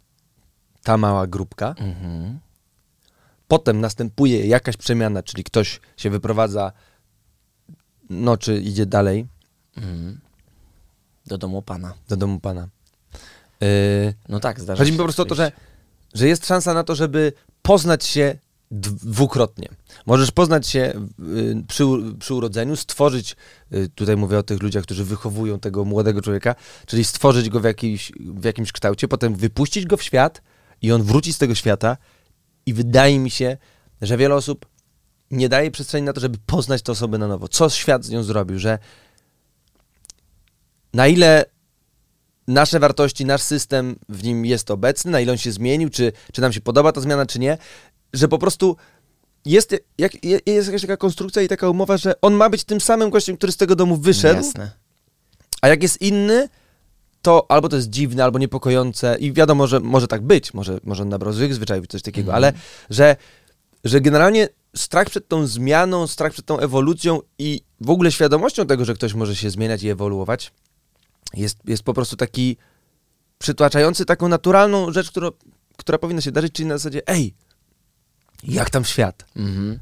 ta 0.84 0.98
mała 0.98 1.28
grupka, 1.28 1.76
Mhm. 1.78 2.40
potem 3.48 3.82
następuje 3.82 4.46
jakaś 4.48 4.78
przemiana, 4.78 5.24
czyli 5.24 5.44
ktoś 5.44 5.80
się 5.98 6.10
wyprowadza, 6.10 6.72
no 8.10 8.38
czy 8.38 8.62
idzie 8.62 8.86
dalej 8.86 9.28
Mhm. 9.78 10.20
Do 11.26 11.38
domu 11.38 11.62
pana. 11.62 11.94
do 12.08 12.18
domu 12.18 12.40
pana. 12.40 12.68
Yy, 13.62 14.14
No 14.30 14.40
tak, 14.40 14.60
zdarza 14.60 14.80
chodzi 14.80 14.92
mi 14.92 14.98
po 14.98 15.04
prostu 15.04 15.22
o 15.22 15.26
to, 15.26 15.36
że. 15.36 15.52
Że 16.14 16.28
jest 16.28 16.48
szansa 16.48 16.74
na 16.74 16.84
to, 16.84 16.96
żeby 16.96 17.34
poznać 17.62 18.06
się 18.06 18.38
dwukrotnie. 18.72 19.70
Możesz 20.06 20.32
poznać 20.32 20.68
się 20.68 20.94
y, 21.20 21.64
przy, 21.68 21.84
przy 22.20 22.34
urodzeniu, 22.34 22.76
stworzyć, 22.76 23.36
y, 23.74 23.90
tutaj 23.96 24.18
mówię 24.18 24.38
o 24.38 24.44
tych 24.44 24.62
ludziach, 24.62 24.84
którzy 24.84 25.06
wychowują 25.06 25.60
tego 25.60 25.86
młodego 25.86 26.22
człowieka, 26.22 26.56
czyli 26.86 27.04
stworzyć 27.04 27.50
go 27.50 27.60
w, 27.60 27.64
jakiejś, 27.64 28.12
w 28.20 28.46
jakimś 28.46 28.72
kształcie, 28.72 29.08
potem 29.08 29.36
wypuścić 29.36 29.86
go 29.86 29.98
w 29.98 30.04
świat 30.04 30.42
i 30.82 30.92
on 30.92 31.04
wróci 31.04 31.34
z 31.34 31.38
tego 31.38 31.56
świata 31.56 31.98
i 32.66 32.74
wydaje 32.74 33.20
mi 33.20 33.30
się, 33.30 33.58
że 34.02 34.18
wiele 34.18 34.36
osób 34.36 34.66
nie 35.32 35.50
daje 35.50 35.72
przestrzeni 35.72 36.06
na 36.06 36.14
to, 36.14 36.22
żeby 36.22 36.38
poznać 36.46 36.82
tę 36.82 36.92
osobę 36.92 37.18
na 37.18 37.28
nowo. 37.28 37.48
Co 37.48 37.70
świat 37.70 38.06
z 38.06 38.10
nią 38.10 38.24
zrobił, 38.24 38.60
że 38.60 38.80
na 40.94 41.08
ile 41.08 41.46
nasze 42.48 42.80
wartości, 42.80 43.26
nasz 43.26 43.42
system 43.42 43.96
w 44.10 44.24
nim 44.24 44.46
jest 44.46 44.72
obecny, 44.72 45.12
na 45.12 45.20
ile 45.20 45.32
on 45.32 45.38
się 45.38 45.52
zmienił, 45.52 45.90
czy, 45.90 46.12
czy 46.34 46.42
nam 46.42 46.54
się 46.54 46.62
podoba 46.62 46.92
ta 46.92 47.02
zmiana, 47.02 47.26
czy 47.26 47.40
nie, 47.40 47.58
że 48.14 48.28
po 48.28 48.38
prostu 48.38 48.76
jest, 49.46 49.76
jak, 49.98 50.26
je- 50.26 50.40
jest 50.46 50.68
jakaś 50.68 50.82
taka 50.82 50.98
konstrukcja 50.98 51.42
i 51.42 51.48
taka 51.48 51.70
umowa, 51.70 51.98
że 51.98 52.22
on 52.22 52.34
ma 52.34 52.50
być 52.50 52.64
tym 52.64 52.82
samym 52.82 53.10
gościem, 53.10 53.38
który 53.38 53.52
z 53.52 53.58
tego 53.58 53.76
domu 53.76 53.98
wyszedł, 53.98 54.36
Jasne. 54.46 54.72
a 55.62 55.68
jak 55.68 55.84
jest 55.84 56.02
inny, 56.02 56.50
to 57.22 57.46
albo 57.52 57.70
to 57.70 57.76
jest 57.76 57.90
dziwne, 57.90 58.24
albo 58.24 58.40
niepokojące 58.40 59.18
i 59.20 59.34
wiadomo, 59.34 59.68
że 59.68 59.80
może 59.80 60.08
tak 60.08 60.22
być, 60.22 60.54
może, 60.54 60.80
może 60.84 61.04
on 61.04 61.10
nabrał 61.10 61.34
złych 61.34 61.54
zwyczajów, 61.56 61.88
coś 61.88 62.02
takiego, 62.02 62.32
Mhm. 62.32 62.36
ale 62.44 62.54
że, 62.90 63.16
że 63.84 64.02
generalnie 64.02 64.50
strach 64.76 65.10
przed 65.10 65.28
tą 65.28 65.48
zmianą, 65.48 66.08
strach 66.08 66.32
przed 66.34 66.46
tą 66.46 66.60
ewolucją 66.60 67.20
i 67.40 67.62
w 67.82 67.90
ogóle 67.90 68.12
świadomością 68.12 68.66
tego, 68.68 68.86
że 68.86 68.94
ktoś 68.94 69.14
może 69.14 69.36
się 69.36 69.50
zmieniać 69.50 69.84
i 69.84 69.90
ewoluować, 69.90 70.52
jest, 71.34 71.58
jest 71.66 71.84
po 71.84 71.94
prostu 71.94 72.16
taki 72.16 72.58
przytłaczający 73.38 74.06
taką 74.06 74.28
naturalną 74.28 74.92
rzecz, 74.92 75.12
która, 75.12 75.30
która 75.78 75.98
powinna 75.98 76.22
się 76.22 76.32
darzyć, 76.32 76.54
czyli 76.54 76.68
na 76.68 76.78
zasadzie, 76.78 77.02
ej, 77.08 77.34
jak 78.44 78.70
tam 78.70 78.86
świat? 78.86 79.26
Mhm. 79.36 79.80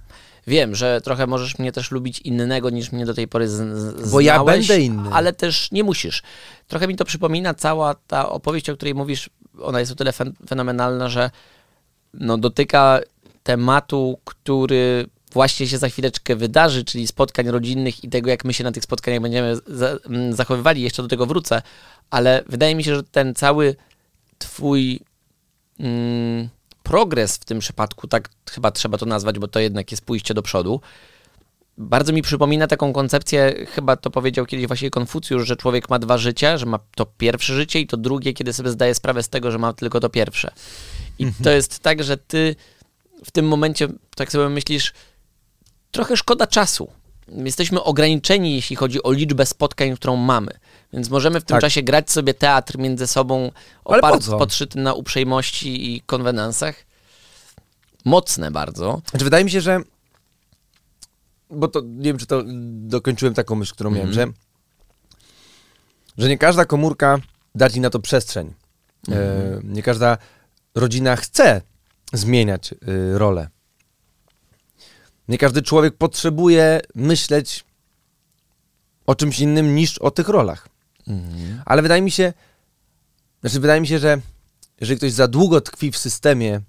Wiem, 0.48 0.76
że 0.76 1.02
trochę 1.02 1.28
możesz 1.28 1.60
mnie 1.60 1.72
też 1.72 1.92
lubić 1.92 2.20
innego 2.20 2.70
niż 2.70 2.92
mnie 2.92 3.06
do 3.06 3.14
tej 3.14 3.28
pory 3.28 3.50
z, 3.50 3.78
z, 3.78 4.12
Bo 4.12 4.20
ja 4.20 4.34
znałeś, 4.34 4.68
będę 4.68 4.84
inny. 4.84 5.10
Ale 5.14 5.34
też 5.34 5.72
nie 5.72 5.84
musisz. 5.84 6.24
Trochę 6.68 6.88
mi 6.88 6.96
to 6.96 7.06
przypomina 7.06 7.54
cała 7.54 7.96
ta 7.96 8.30
opowieść, 8.30 8.70
o 8.70 8.76
której 8.76 8.96
mówisz, 8.96 9.30
ona 9.62 9.80
jest 9.80 9.92
o 9.92 9.96
tyle 9.96 10.12
fen 10.12 10.34
fenomenalna, 10.48 11.10
że 11.10 11.32
no, 12.14 12.38
dotyka 12.38 13.00
tematu, 13.44 14.20
który 14.26 15.06
właśnie 15.34 15.68
się 15.68 15.78
za 15.78 15.90
chwileczkę 15.90 16.36
wydarzy, 16.36 16.84
czyli 16.84 17.08
spotkań 17.08 17.48
rodzinnych 17.48 18.04
i 18.04 18.10
tego, 18.10 18.30
jak 18.30 18.46
my 18.46 18.54
się 18.54 18.64
na 18.64 18.72
tych 18.72 18.84
spotkaniach 18.84 19.22
będziemy 19.22 19.56
za, 19.68 19.98
m, 20.06 20.34
zachowywali. 20.34 20.82
Jeszcze 20.82 21.02
do 21.02 21.08
tego 21.08 21.26
wrócę, 21.26 21.62
ale 22.10 22.44
wydaje 22.48 22.76
mi 22.76 22.84
się, 22.84 22.96
że 22.96 23.04
ten 23.04 23.36
cały 23.36 23.76
twój 24.38 25.00
mm, 25.80 26.50
progres 26.84 27.36
w 27.36 27.46
tym 27.46 27.60
przypadku, 27.60 28.08
tak 28.08 28.30
chyba 28.52 28.72
trzeba 28.72 28.98
to 28.98 29.06
nazwać, 29.06 29.40
bo 29.40 29.48
to 29.48 29.60
jednak 29.60 29.92
jest 29.92 30.06
pójście 30.06 30.34
do 30.34 30.42
przodu. 30.42 30.82
Bardzo 31.78 32.14
mi 32.14 32.22
przypomina 32.22 32.68
taką 32.68 32.94
koncepcję, 32.94 33.66
chyba 33.70 33.96
to 33.96 34.10
powiedział 34.10 34.46
kiedyś 34.46 34.68
właśnie 34.68 34.90
Konfucjusz, 34.90 35.48
że 35.48 35.56
człowiek 35.56 35.90
ma 35.90 36.00
dwa 36.00 36.18
życia, 36.18 36.58
że 36.58 36.66
ma 36.66 36.80
to 36.96 37.06
pierwsze 37.06 37.56
życie 37.56 37.80
i 37.80 37.88
to 37.88 37.98
drugie, 37.98 38.34
kiedy 38.34 38.54
sobie 38.54 38.70
zdaje 38.70 38.96
sprawę 38.96 39.24
z 39.24 39.30
tego, 39.30 39.52
że 39.52 39.58
ma 39.58 39.74
tylko 39.74 40.00
to 40.00 40.10
pierwsze. 40.10 40.52
I 41.20 41.28
to 41.44 41.50
jest 41.50 41.80
tak, 41.80 42.04
że 42.04 42.18
ty 42.18 42.56
w 43.26 43.32
tym 43.32 43.48
momencie, 43.48 43.88
tak 44.16 44.32
sobie 44.32 44.50
myślisz, 44.50 44.94
trochę 45.92 46.18
szkoda 46.18 46.48
czasu. 46.48 46.92
Jesteśmy 47.28 47.84
ograniczeni, 47.84 48.56
jeśli 48.56 48.76
chodzi 48.76 49.04
o 49.04 49.12
liczbę 49.12 49.46
spotkań, 49.46 49.96
którą 49.96 50.16
mamy. 50.16 50.52
Więc 50.94 51.10
możemy 51.10 51.40
w 51.40 51.44
tym 51.44 51.56
Tak. 51.56 51.62
czasie 51.62 51.84
grać 51.84 52.12
sobie 52.12 52.34
teatr 52.34 52.78
między 52.78 53.08
sobą, 53.08 53.52
oparty, 53.86 54.28
podszyty 54.30 54.80
na 54.80 54.94
uprzejmości 54.94 55.96
i 55.96 56.02
konwenansach. 56.02 56.76
Mocne 58.06 58.52
bardzo. 58.52 59.02
Znaczy, 59.10 59.26
wydaje 59.26 59.44
mi 59.46 59.52
się, 59.52 59.62
że. 59.62 59.80
Bo 61.50 61.68
to 61.68 61.82
nie 61.82 62.04
wiem, 62.04 62.18
czy 62.18 62.26
to 62.26 62.44
dokończyłem 62.72 63.34
taką 63.34 63.56
myśl, 63.56 63.74
którą 63.74 63.92
miałem, 63.92 64.14
że, 64.14 64.28
że 66.18 66.30
nie 66.30 66.38
każda 66.38 66.66
komórka 66.66 67.20
da 67.56 67.70
ci 67.70 67.80
na 67.82 67.90
to 67.90 68.00
przestrzeń. 68.00 68.54
E, 69.12 69.60
nie 69.64 69.84
każda 69.84 70.18
rodzina 70.76 71.16
chce 71.16 71.62
zmieniać 72.14 72.72
y, 72.72 72.78
rolę. 73.18 73.50
Nie 75.28 75.38
każdy 75.38 75.62
człowiek 75.62 75.98
potrzebuje 75.98 76.82
myśleć 76.96 77.66
o 79.06 79.16
czymś 79.16 79.40
innym 79.40 79.76
niż 79.76 79.98
o 79.98 80.12
tych 80.12 80.28
rolach. 80.30 80.70
Ale 81.66 81.82
wydaje 81.82 82.02
mi 82.02 82.12
się, 82.12 82.34
znaczy 83.42 83.60
wydaje 83.60 83.82
mi 83.82 83.88
się, 83.88 84.00
że 84.00 84.22
jeżeli 84.82 84.98
ktoś 84.98 85.12
za 85.12 85.28
długo 85.28 85.62
tkwi 85.62 85.92
w 85.92 85.98
systemie 85.98 86.62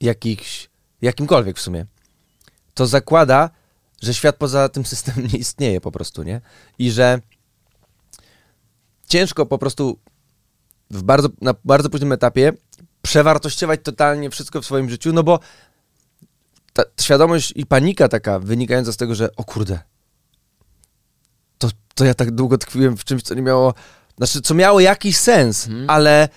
jakichś, 0.00 0.68
jakimkolwiek 1.02 1.56
w 1.58 1.60
sumie, 1.60 1.86
to 2.74 2.86
zakłada, 2.86 3.50
że 4.02 4.14
świat 4.14 4.36
poza 4.36 4.68
tym 4.68 4.86
systemem 4.86 5.26
nie 5.32 5.38
istnieje 5.38 5.80
po 5.80 5.92
prostu, 5.92 6.22
nie? 6.22 6.40
I 6.78 6.90
że 6.90 7.20
ciężko 9.08 9.46
po 9.46 9.58
prostu 9.58 9.98
w 10.90 11.02
bardzo, 11.02 11.28
na 11.40 11.54
bardzo 11.64 11.90
późnym 11.90 12.12
etapie 12.12 12.52
przewartościować 13.02 13.80
totalnie 13.82 14.30
wszystko 14.30 14.62
w 14.62 14.64
swoim 14.64 14.90
życiu, 14.90 15.12
no 15.12 15.22
bo 15.22 15.40
ta 16.78 16.84
świadomość 17.00 17.52
i 17.56 17.66
panika 17.66 18.08
taka 18.08 18.38
wynikająca 18.38 18.92
z 18.92 18.96
tego, 18.96 19.14
że 19.14 19.36
o 19.36 19.44
kurde, 19.44 19.78
to, 21.58 21.68
to 21.94 22.04
ja 22.04 22.14
tak 22.14 22.30
długo 22.30 22.58
tkwiłem 22.58 22.96
w 22.96 23.04
czymś, 23.04 23.22
co 23.22 23.34
nie 23.34 23.42
miało, 23.42 23.74
znaczy, 24.18 24.40
co 24.40 24.54
miało 24.54 24.80
jakiś 24.80 25.16
sens, 25.16 25.66
Mhm. 25.66 25.90
ale 25.90 26.28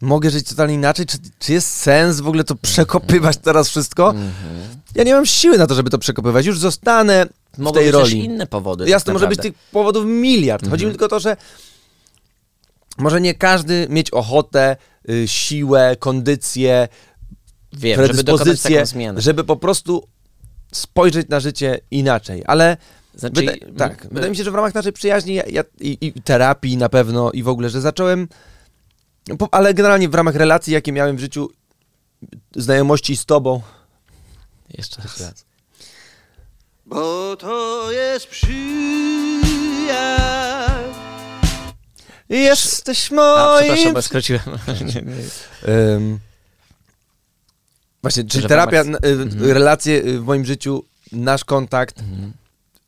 mogę 0.00 0.30
żyć 0.30 0.48
totalnie 0.48 0.74
inaczej, 0.74 1.06
czy, 1.06 1.18
czy 1.38 1.52
jest 1.52 1.70
sens 1.76 2.20
w 2.20 2.28
ogóle 2.28 2.44
to 2.44 2.54
przekopywać 2.54 3.36
teraz 3.36 3.68
wszystko? 3.68 4.10
Mhm. 4.10 4.32
Ja 4.94 5.04
nie 5.04 5.14
mam 5.14 5.26
siły 5.26 5.58
na 5.58 5.66
to, 5.66 5.74
żeby 5.74 5.90
to 5.90 5.98
przekopywać, 5.98 6.46
już 6.46 6.58
zostanę 6.58 7.26
w 7.54 7.58
Mogą 7.58 7.74
tej 7.74 7.84
być 7.84 7.92
roli. 7.92 8.04
też 8.04 8.12
inne 8.12 8.46
powody. 8.46 8.88
Jasne, 8.88 9.04
tak 9.06 9.12
może 9.12 9.28
być 9.28 9.40
tych 9.40 9.54
powodów 9.54 10.04
miliard. 10.06 10.68
Chodzi 10.70 10.84
mi 10.84 10.90
tylko 10.90 11.06
o 11.06 11.08
to, 11.08 11.20
że 11.20 11.36
może 12.98 13.20
nie 13.20 13.34
każdy 13.34 13.86
mieć 13.90 14.10
ochotę, 14.10 14.76
y, 15.10 15.28
siłę, 15.28 15.96
kondycję, 15.98 16.88
Wiem, 17.80 18.06
żeby 18.06 18.22
dokonać 18.22 18.44
predyspozycję, 18.44 18.76
taką 18.76 18.86
zmianę. 18.86 19.20
żeby 19.20 19.44
po 19.44 19.56
prostu 19.56 20.06
spojrzeć 20.72 21.28
na 21.28 21.40
życie 21.40 21.80
inaczej. 21.90 22.42
Ale 22.46 22.76
Znaczy, 23.14 23.34
wyda- 23.42 23.52
tak, 23.78 24.02
m- 24.04 24.08
wydaje 24.12 24.30
mi 24.30 24.36
się, 24.36 24.44
że 24.44 24.50
w 24.50 24.54
ramach 24.54 24.74
naszej 24.74 24.92
przyjaźni 24.92 25.34
ja, 25.34 25.42
ja, 25.50 25.64
i, 25.80 25.98
i 26.00 26.12
terapii 26.22 26.76
na 26.76 26.88
pewno 26.88 27.30
i 27.32 27.42
w 27.42 27.48
ogóle, 27.48 27.70
że 27.70 27.80
zacząłem, 27.80 28.28
po, 29.38 29.48
ale 29.54 29.74
generalnie 29.74 30.08
w 30.08 30.14
ramach 30.14 30.34
relacji, 30.34 30.72
jakie 30.72 30.92
miałem 30.92 31.16
w 31.16 31.20
życiu, 31.20 31.50
znajomości 32.56 33.16
z 33.16 33.24
tobą. 33.24 33.62
Jeszcze 34.78 35.02
raz. 35.02 35.44
Bo 36.86 37.36
to 37.36 37.92
jest 37.92 38.26
przyjaźń. 38.26 38.56
Jesteś 42.28 43.12
A, 43.12 43.14
moim... 43.14 43.58
przepraszam, 43.64 43.94
bo 43.94 44.02
skróciłem. 44.02 44.42
Nie, 44.94 45.02
nie. 45.02 45.12
Ym, 45.94 46.18
właśnie, 48.06 48.24
czyli 48.24 48.46
terapia, 48.48 48.82
ramach- 48.82 49.04
y, 49.46 49.54
relacje 49.54 49.94
y, 50.04 50.20
w 50.20 50.24
moim 50.24 50.44
życiu, 50.44 50.84
nasz 51.12 51.44
kontakt, 51.44 52.00
Mhm. 52.00 52.32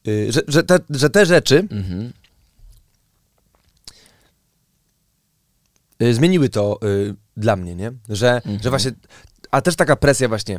y, 0.08 0.32
że, 0.32 0.40
że, 0.48 0.62
te, 0.62 0.78
że 0.90 1.10
te 1.10 1.26
rzeczy 1.26 1.58
Mhm. 1.70 2.12
zmieniły 6.12 6.48
to 6.48 6.80
dla 7.36 7.56
mnie, 7.56 7.74
nie? 7.74 7.92
Że, 8.08 8.34
Mhm. 8.34 8.58
że 8.62 8.70
właśnie, 8.70 8.92
a 9.50 9.60
też 9.60 9.76
taka 9.76 9.96
presja 9.96 10.28
właśnie, 10.28 10.58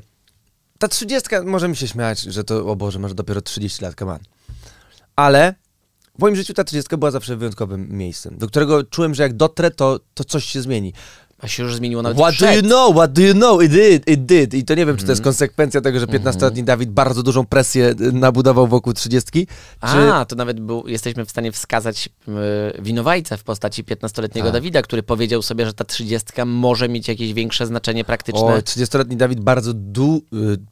ta 0.80 0.88
trzydziestka, 0.88 1.44
możemy 1.44 1.76
się 1.76 1.88
śmiać, 1.88 2.20
że 2.22 2.44
to, 2.44 2.68
o 2.68 2.76
Boże, 2.76 3.00
masz 3.00 3.14
dopiero 3.14 3.42
30 3.42 3.84
lat, 3.84 4.02
on. 4.02 4.20
Ale 5.16 5.56
w 6.18 6.22
moim 6.22 6.36
życiu 6.36 6.54
ta 6.54 6.64
trzydziestka 6.64 6.98
była 6.98 7.12
zawsze 7.12 7.36
wyjątkowym 7.38 7.98
miejscem, 7.98 8.38
do 8.38 8.48
którego 8.48 8.84
czułem, 8.84 9.16
że 9.16 9.24
jak 9.24 9.34
dotrę, 9.34 9.72
to, 9.72 10.00
to 10.14 10.24
coś 10.24 10.46
się 10.46 10.62
zmieni. 10.62 10.94
A 11.42 11.48
się 11.48 11.64
już 11.64 11.76
zmieniło 11.76 12.02
nawet 12.02 12.18
What 12.18 12.30
do 12.32 12.36
przed. 12.36 12.56
you 12.56 12.62
know? 12.62 12.96
What 12.96 13.12
do 13.14 13.22
you 13.22 13.34
know? 13.34 13.64
It 13.64 13.72
did, 13.72 14.08
it 14.10 14.26
did. 14.26 14.54
I 14.54 14.66
to 14.66 14.76
nie 14.76 14.86
wiem, 14.86 14.96
czy 14.96 15.02
to 15.02 15.04
Mhm. 15.06 15.10
jest 15.12 15.24
konsekwencja 15.24 15.82
tego, 15.82 16.00
że 16.00 16.08
15-letni 16.08 16.64
Dawid 16.64 16.90
bardzo 16.92 17.24
dużą 17.24 17.46
presję 17.46 17.96
y, 18.02 18.12
nabudował 18.12 18.68
wokół 18.68 18.94
30. 18.94 19.48
Czy... 19.92 20.14
A, 20.14 20.26
to 20.26 20.36
nawet 20.36 20.60
był, 20.60 20.88
jesteśmy 20.88 21.26
w 21.26 21.30
stanie 21.30 21.52
wskazać 21.52 22.10
y, 22.78 22.82
winowajcę 22.82 23.38
w 23.38 23.44
postaci 23.44 23.84
15-letniego 23.84 24.48
Tak. 24.48 24.54
Dawida, 24.54 24.82
który 24.82 25.04
powiedział 25.04 25.42
sobie, 25.42 25.66
że 25.66 25.74
ta 25.74 25.84
30 25.84 26.28
może 26.46 26.90
mieć 26.90 27.08
jakieś 27.08 27.34
większe 27.34 27.66
znaczenie 27.66 28.04
praktyczne. 28.06 28.42
O, 28.42 28.58
30-letni 28.60 29.18
Dawid 29.18 29.40
bardzo 29.40 29.74
du... 29.74 30.22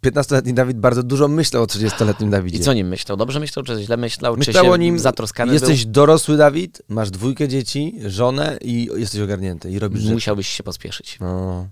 y, 0.06 0.10
15-letni 0.12 0.54
Dawid 0.54 0.78
bardzo 0.80 1.04
dużo 1.04 1.28
myślał 1.28 1.64
o 1.64 1.66
30-letnim 1.66 2.30
Dawidzie. 2.30 2.58
I 2.58 2.62
co 2.62 2.74
nim 2.74 2.88
myślał? 2.88 3.18
Dobrze 3.18 3.40
myślał, 3.40 3.66
czy 3.66 3.84
źle 3.84 3.98
myślał? 3.98 4.38
Myślał 4.38 4.54
czy 4.64 4.68
się 4.68 4.72
o 4.72 4.78
nim, 4.78 5.00
zatroskany 5.00 5.54
jesteś 5.54 5.86
dorosły 5.86 6.38
Dawid, 6.38 6.82
masz 6.90 7.12
dwójkę 7.12 7.48
dzieci, 7.48 7.94
żonę 8.06 8.58
i 8.62 8.90
jesteś 8.96 9.22
ogarnięty 9.22 9.72
i 9.72 9.80
robisz 9.80 10.04
był? 10.04 10.14
Musiałbyś 10.14 10.57
się 10.58 10.64
pospieszyć. 10.64 11.18
No. 11.20 11.68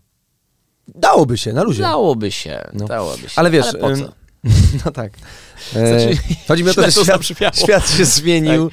Dałoby 0.88 1.38
się, 1.38 1.54
na 1.54 1.64
luzie. 1.64 1.82
Dałoby 1.82 2.32
się, 2.32 2.70
No. 2.74 2.86
dałoby 2.86 3.30
się. 3.30 3.40
Ale 3.40 3.50
wiesz, 3.52 3.66
Ale 3.66 3.80
po 3.80 3.96
co? 3.96 4.14
no 4.86 4.92
tak. 4.92 5.14
E, 5.76 5.88
Znaczy, 5.88 6.18
chodzi 6.48 6.64
mi 6.64 6.70
o 6.70 6.74
to, 6.74 6.82
że 6.82 7.24
świat, 7.24 7.60
świat 7.60 7.90
się 7.90 8.06
zmienił. 8.06 8.70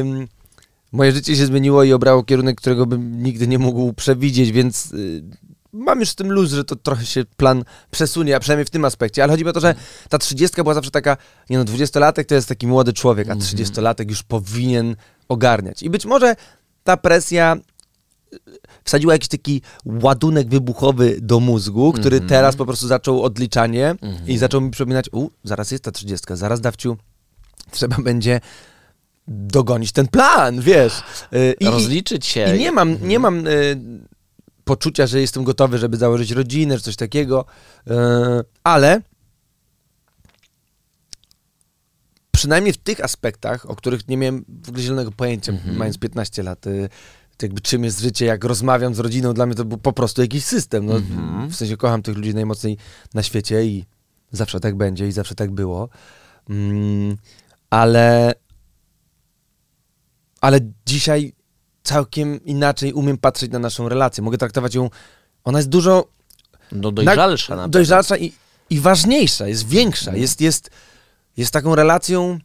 Ym, 0.00 0.28
moje 0.92 1.12
życie 1.12 1.36
się 1.36 1.46
zmieniło 1.46 1.84
i 1.84 1.92
obrało 1.92 2.22
kierunek, 2.24 2.56
którego 2.56 2.86
bym 2.86 3.22
nigdy 3.22 3.46
nie 3.46 3.58
mógł 3.58 3.92
przewidzieć, 3.92 4.52
więc 4.52 4.92
y, 4.92 5.22
mam 5.72 6.00
już 6.00 6.08
z 6.08 6.14
tym 6.14 6.32
luz, 6.32 6.50
że 6.50 6.64
to 6.64 6.76
trochę 6.76 7.06
się 7.06 7.24
plan 7.36 7.64
przesunie, 7.90 8.36
a 8.36 8.40
przynajmniej 8.40 8.64
w 8.64 8.70
tym 8.70 8.84
aspekcie. 8.84 9.22
Ale 9.22 9.32
chodzi 9.32 9.44
mi 9.44 9.50
o 9.50 9.52
to, 9.52 9.60
że 9.60 9.74
ta 10.08 10.18
trzydziestka 10.18 10.62
była 10.62 10.74
zawsze 10.74 10.90
taka, 10.90 11.16
nie 11.50 11.58
no, 11.58 11.64
dwudziestolatek 11.64 12.26
to 12.26 12.34
jest 12.34 12.48
taki 12.48 12.66
młody 12.66 12.92
człowiek, 12.92 13.30
a 13.30 13.36
trzydziestolatek 13.36 14.10
już 14.10 14.22
powinien 14.22 14.96
ogarniać. 15.28 15.82
I 15.82 15.90
być 15.90 16.04
może 16.06 16.36
ta 16.84 16.96
presja 16.96 17.56
wsadziła 18.84 19.12
jakiś 19.12 19.28
taki 19.28 19.62
ładunek 19.84 20.48
wybuchowy 20.48 21.16
do 21.20 21.40
mózgu, 21.40 21.92
który 21.92 22.16
Mhm. 22.16 22.28
teraz 22.28 22.56
po 22.56 22.66
prostu 22.66 22.86
zaczął 22.86 23.22
odliczanie 23.22 23.90
Mhm. 23.90 24.26
i 24.28 24.38
zaczął 24.38 24.60
mi 24.60 24.70
przypominać, 24.70 25.06
u, 25.12 25.30
zaraz 25.44 25.70
jest 25.70 25.84
ta 25.84 25.90
trzydziestka, 25.90 26.36
zaraz 26.36 26.60
dawciu, 26.60 26.96
trzeba 27.70 27.96
będzie 28.02 28.40
dogonić 29.28 29.92
ten 29.92 30.08
plan, 30.08 30.60
wiesz. 30.60 30.92
Y, 31.32 31.54
I, 31.60 31.66
Rozliczyć 31.66 32.26
się. 32.26 32.56
I 32.56 32.58
nie 32.58 32.72
mam, 32.72 33.08
nie 33.08 33.18
mam 33.18 33.46
y, 33.46 33.80
poczucia, 34.64 35.06
że 35.06 35.20
jestem 35.20 35.44
gotowy, 35.44 35.78
żeby 35.78 35.96
założyć 35.96 36.30
rodzinę, 36.30 36.76
czy 36.76 36.82
coś 36.82 36.96
takiego, 36.96 37.44
y, 37.86 37.92
ale 38.64 39.00
przynajmniej 42.32 42.72
w 42.72 42.76
tych 42.78 43.04
aspektach, 43.04 43.70
o 43.70 43.76
których 43.76 44.08
nie 44.08 44.16
miałem 44.16 44.44
w 44.64 44.68
ogóle 44.68 44.82
zielonego 44.82 45.12
pojęcia, 45.12 45.52
Mhm. 45.52 45.76
mając 45.76 45.98
15 45.98 46.42
lat, 46.42 46.66
y, 46.66 46.88
jakby 47.42 47.60
czym 47.60 47.84
jest 47.84 48.00
życie, 48.00 48.26
jak 48.26 48.44
rozmawiam 48.44 48.94
z 48.94 48.98
rodziną, 48.98 49.34
dla 49.34 49.46
mnie 49.46 49.54
to 49.54 49.64
był 49.64 49.78
po 49.78 49.92
prostu 49.92 50.22
jakiś 50.22 50.44
system. 50.44 50.86
No, 50.86 50.96
Mhm. 50.96 51.48
W 51.50 51.56
sensie 51.56 51.76
kocham 51.76 52.02
tych 52.02 52.16
ludzi 52.16 52.34
najmocniej 52.34 52.76
na 53.14 53.22
świecie 53.22 53.64
i 53.64 53.84
zawsze 54.32 54.60
tak 54.60 54.76
będzie 54.76 55.08
i 55.08 55.12
zawsze 55.12 55.34
tak 55.34 55.50
było. 55.50 55.88
Mm, 56.50 57.16
ale 57.70 58.34
ale 60.40 60.60
dzisiaj 60.86 61.32
całkiem 61.82 62.44
inaczej 62.44 62.92
umiem 62.92 63.18
patrzeć 63.18 63.50
na 63.52 63.58
naszą 63.58 63.88
relację. 63.88 64.24
Mogę 64.24 64.38
traktować 64.38 64.74
ją, 64.74 64.90
ona 65.44 65.58
jest 65.58 65.68
dużo 65.68 66.08
No 66.72 66.92
dojrzalsza 66.92 67.56
na 67.56 67.62
pewno. 67.62 67.68
dojrzalsza 67.72 68.16
i, 68.16 68.32
i 68.70 68.80
ważniejsza, 68.80 69.48
jest 69.48 69.68
większa, 69.68 70.10
Mhm. 70.10 70.22
jest, 70.22 70.40
jest, 70.40 70.70
jest 71.36 71.52
taką 71.52 71.74
relacją, 71.74 72.38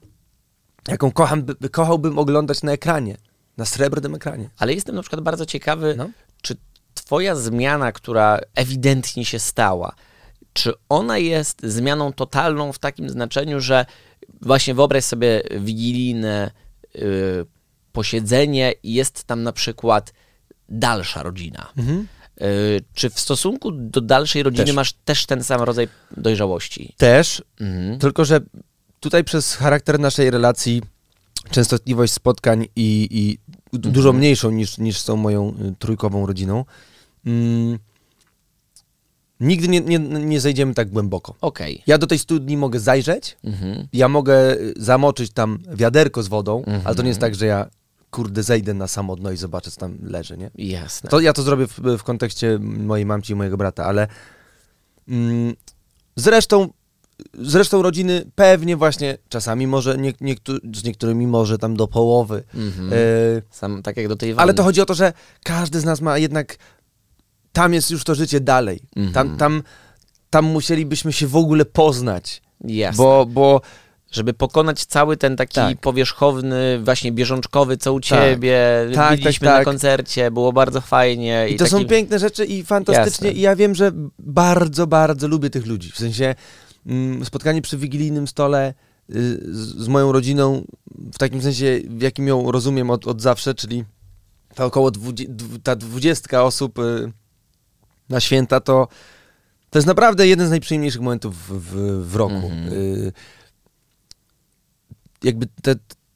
jaką 0.88 1.12
kocham, 1.12 1.44
by, 1.44 1.70
kochałbym 1.70 2.20
oglądać 2.20 2.64
na 2.64 2.72
ekranie, 2.72 3.18
na 3.62 3.66
srebrnym 3.66 4.16
ekranie. 4.16 4.50
Ale 4.58 4.74
jestem 4.74 4.96
na 4.96 5.02
przykład 5.02 5.22
bardzo 5.22 5.46
ciekawy, 5.46 5.96
No. 5.98 6.10
czy 6.42 6.56
twoja 6.94 7.36
zmiana, 7.36 7.92
która 7.92 8.40
ewidentnie 8.56 9.26
się 9.26 9.40
stała, 9.40 9.96
czy 10.54 10.74
ona 10.90 11.18
jest 11.18 11.62
zmianą 11.64 12.14
totalną 12.14 12.74
w 12.74 12.80
takim 12.80 13.10
znaczeniu, 13.10 13.60
że 13.60 13.86
właśnie 14.42 14.74
wyobraź 14.74 15.04
sobie 15.04 15.44
wigilijne 15.60 16.52
y, 16.96 17.02
posiedzenie 17.92 18.74
i 18.84 18.94
jest 18.94 19.24
tam 19.24 19.44
na 19.44 19.52
przykład 19.54 20.14
dalsza 20.70 21.24
rodzina. 21.24 21.72
Mhm. 21.78 22.08
Y, 22.42 22.84
czy 22.94 23.10
w 23.10 23.20
stosunku 23.20 23.72
do 23.72 24.02
dalszej 24.02 24.44
rodziny 24.44 24.66
Też. 24.66 24.76
masz 24.76 24.94
też 24.94 25.26
ten 25.26 25.44
sam 25.44 25.62
rodzaj 25.62 25.88
dojrzałości? 26.18 26.94
Też, 26.98 27.44
Mhm. 27.60 28.00
tylko 28.00 28.26
że 28.26 28.40
tutaj 29.00 29.24
przez 29.24 29.56
charakter 29.56 30.00
naszej 30.00 30.32
relacji, 30.32 30.82
częstotliwość 31.52 32.14
spotkań 32.14 32.64
i, 32.76 33.08
i 33.12 33.38
du- 33.74 33.78
Mhm. 33.78 33.94
dużo 33.94 34.14
mniejszą 34.14 34.52
niż, 34.52 34.78
niż 34.78 34.98
z 35.00 35.06
tą 35.06 35.16
moją 35.16 35.50
y, 35.50 35.76
trójkową 35.80 36.26
rodziną, 36.26 36.66
mm, 37.26 37.80
nigdy 39.40 39.68
nie, 39.68 39.80
nie, 39.82 40.00
nie 40.00 40.42
zejdziemy 40.42 40.74
tak 40.74 40.90
głęboko. 40.90 41.36
Okej. 41.42 41.84
Ja 41.88 41.98
do 41.98 42.08
tej 42.08 42.20
studni 42.20 42.58
mogę 42.58 42.80
zajrzeć, 42.80 43.38
Mhm. 43.44 43.88
ja 43.94 44.08
mogę 44.08 44.54
y, 44.54 44.74
zamoczyć 44.78 45.32
tam 45.34 45.60
wiaderko 45.74 46.24
z 46.24 46.28
wodą, 46.28 46.58
Mhm. 46.60 46.82
ale 46.86 46.96
to 46.96 47.02
nie 47.02 47.08
jest 47.10 47.20
tak, 47.22 47.36
że 47.36 47.46
ja 47.46 47.68
kurde 48.12 48.44
zejdę 48.44 48.74
na 48.74 48.88
samo 48.88 49.16
dno 49.16 49.32
i 49.32 49.38
zobaczę, 49.38 49.72
co 49.72 49.80
tam 49.80 49.98
leży, 50.04 50.38
nie? 50.38 50.52
Jasne. 50.56 51.10
To 51.10 51.20
ja 51.20 51.34
to 51.34 51.44
zrobię 51.44 51.68
w, 51.68 51.80
w 51.98 52.04
kontekście 52.04 52.60
mojej 52.60 53.06
mamci 53.06 53.34
i 53.34 53.36
mojego 53.36 53.58
brata, 53.58 53.86
ale 53.86 54.08
mm, 55.08 55.54
zresztą 56.16 56.70
zresztą 57.34 57.82
rodziny 57.82 58.26
pewnie 58.36 58.78
właśnie 58.78 59.18
czasami 59.30 59.68
może 59.68 59.98
nie, 59.98 60.14
niektó- 60.14 60.60
z 60.76 60.84
niektórymi 60.84 61.28
może 61.28 61.58
tam 61.58 61.76
do 61.76 61.88
połowy. 61.88 62.44
Mhm. 62.56 62.94
E, 62.94 62.96
Sam, 63.50 63.82
tak 63.84 63.98
jak 63.98 64.08
do 64.08 64.16
tej 64.16 64.34
wanny. 64.34 64.44
ale 64.44 64.54
to 64.54 64.64
chodzi 64.64 64.82
o 64.82 64.86
to, 64.86 64.94
że 64.94 65.14
każdy 65.44 65.80
z 65.80 65.86
nas 65.86 66.02
ma 66.02 66.18
jednak 66.18 66.58
tam 67.54 67.74
jest 67.74 67.92
już 67.92 68.04
to 68.04 68.16
życie 68.16 68.40
dalej. 68.40 68.80
Mhm. 68.96 69.14
Tam, 69.14 69.38
tam, 69.38 69.64
tam 70.30 70.46
musielibyśmy 70.46 71.14
się 71.14 71.28
w 71.28 71.36
ogóle 71.36 71.66
poznać, 71.66 72.42
Jasne. 72.64 72.98
bo, 72.98 73.26
bo 73.26 73.62
żeby 74.12 74.34
pokonać 74.34 74.86
cały 74.86 75.18
ten 75.18 75.36
taki 75.36 75.56
Tak. 75.56 75.80
powierzchowny, 75.80 76.80
właśnie 76.84 77.12
bieżączkowy, 77.12 77.78
co 77.78 77.94
u 77.94 78.00
ciebie, 78.00 78.60
Tak, 78.94 79.20
byliśmy 79.20 79.46
tak, 79.46 79.54
na 79.54 79.58
tak. 79.58 79.66
koncercie, 79.66 80.32
było 80.32 80.54
bardzo 80.54 80.82
fajnie. 80.82 81.48
I 81.50 81.54
I, 81.54 81.58
to 81.58 81.68
są 81.68 81.78
taki- 81.78 81.90
piękne 81.90 82.20
rzeczy 82.20 82.46
i 82.46 82.64
fantastycznie. 82.64 83.28
Jasne. 83.28 83.40
I 83.40 83.42
ja 83.42 83.56
wiem, 83.56 83.76
że 83.76 83.92
bardzo, 84.20 84.88
bardzo 84.88 85.28
lubię 85.28 85.50
tych 85.50 85.66
ludzi. 85.66 85.92
W 85.92 85.98
sensie 85.98 86.36
spotkanie 87.24 87.62
przy 87.62 87.78
wigilijnym 87.78 88.28
stole 88.28 88.74
y, 89.10 89.14
z, 89.56 89.84
z 89.84 89.88
moją 89.88 90.12
rodziną, 90.12 90.66
w 91.14 91.18
takim 91.18 91.42
sensie, 91.42 91.80
w 91.90 92.02
jakim 92.02 92.28
ją 92.28 92.52
rozumiem 92.52 92.90
od, 92.90 93.08
od 93.08 93.22
zawsze, 93.22 93.54
czyli 93.54 93.86
ta 94.56 94.66
około 94.66 94.92
dwudzie, 94.92 95.26
dwu- 95.30 95.60
ta 95.64 95.76
dwudziestka 95.76 96.44
osób 96.44 96.80
y, 96.80 97.12
na 98.10 98.20
święta, 98.20 98.60
to, 98.60 98.88
to 99.70 99.80
jest 99.80 99.88
naprawdę 99.88 100.28
jeden 100.28 100.48
z 100.48 100.50
najprzyjemniejszych 100.50 101.02
momentów 101.02 101.36
w, 101.48 101.62
w, 102.08 102.16
roku. 102.16 102.34
Mhm. 102.34 102.74
Y, 102.74 103.12
jakby 105.24 105.48
te, 105.62 105.76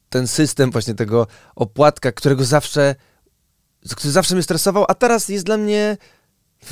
ten 0.10 0.28
system 0.28 0.72
właśnie 0.72 0.94
tego 0.94 1.28
opłatka, 1.56 2.12
którego 2.12 2.46
zawsze 2.46 2.96
który 3.96 4.12
zawsze 4.12 4.36
mnie 4.36 4.44
stresował, 4.44 4.86
a 4.88 4.94
teraz 4.94 5.30
jest 5.30 5.46
dla 5.46 5.58
mnie 5.58 5.98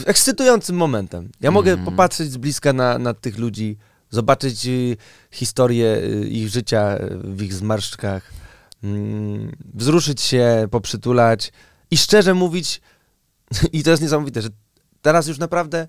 ekscytującym 0.06 0.76
momentem. 0.76 1.30
Ja 1.42 1.52
mogę 1.52 1.72
Mhm. 1.72 1.86
popatrzeć 1.86 2.32
z 2.32 2.38
bliska 2.38 2.74
na, 2.74 3.00
na 3.00 3.14
tych 3.14 3.38
ludzi, 3.38 3.78
zobaczyć 4.10 4.66
y, 4.66 4.98
historię 5.32 5.98
y, 5.98 6.28
ich 6.30 6.50
życia 6.50 6.98
y, 6.98 7.18
w 7.24 7.42
ich 7.42 7.54
zmarszczkach, 7.54 8.34
mm, 8.84 9.52
wzruszyć 9.74 10.22
się, 10.22 10.68
poprzytulać 10.72 11.52
i 11.92 11.98
szczerze 11.98 12.34
mówić, 12.34 12.82
i 13.74 13.84
to 13.84 13.90
jest 13.92 14.04
niesamowite, 14.04 14.42
że 14.42 14.50
teraz 15.02 15.28
już 15.28 15.38
naprawdę 15.38 15.88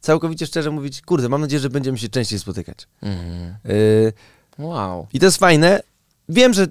całkowicie 0.00 0.46
szczerze 0.46 0.70
mówić, 0.70 1.02
kurde, 1.02 1.28
mam 1.28 1.40
nadzieję, 1.40 1.60
że 1.60 1.70
będziemy 1.70 1.98
się 1.98 2.08
częściej 2.08 2.38
spotykać. 2.38 2.88
Mhm. 3.02 3.54
Y, 3.70 4.12
Wow. 4.58 5.06
I 5.12 5.18
to 5.20 5.26
jest 5.26 5.38
fajne. 5.38 5.82
Wiem, 6.28 6.54
że 6.54 6.66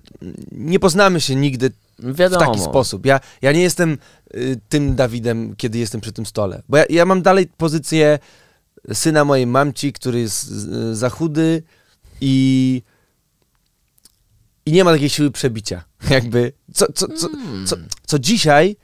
nie 0.51 0.79
poznamy 0.79 1.21
się 1.21 1.35
nigdy 1.35 1.71
w 2.01 2.15
Wiadomo. 2.15 2.45
taki 2.45 2.59
sposób. 2.59 3.05
Ja, 3.05 3.19
ja 3.41 3.51
nie 3.51 3.61
jestem 3.61 3.97
y, 4.35 4.59
tym 4.69 4.95
Dawidem, 4.95 5.55
kiedy 5.57 5.77
jestem 5.77 6.01
przy 6.01 6.11
tym 6.11 6.25
stole. 6.25 6.61
Bo 6.69 6.77
ja, 6.77 6.85
ja 6.89 7.05
mam 7.05 7.21
dalej 7.21 7.47
pozycję 7.57 8.19
syna 8.93 9.25
mojej 9.25 9.47
mamci, 9.47 9.93
który 9.93 10.19
jest 10.19 10.47
z- 10.47 10.97
za 10.97 11.09
chudy 11.09 11.63
i, 12.21 12.81
i 14.65 14.71
nie 14.71 14.83
ma 14.83 14.91
takiej 14.93 15.09
siły 15.09 15.31
przebicia. 15.31 15.83
Jakby, 16.09 16.53
co, 16.73 16.91
co, 16.93 17.07
co, 17.07 17.29
Hmm. 17.29 17.67
co, 17.67 17.75
co 18.07 18.19
dzisiaj 18.19 18.75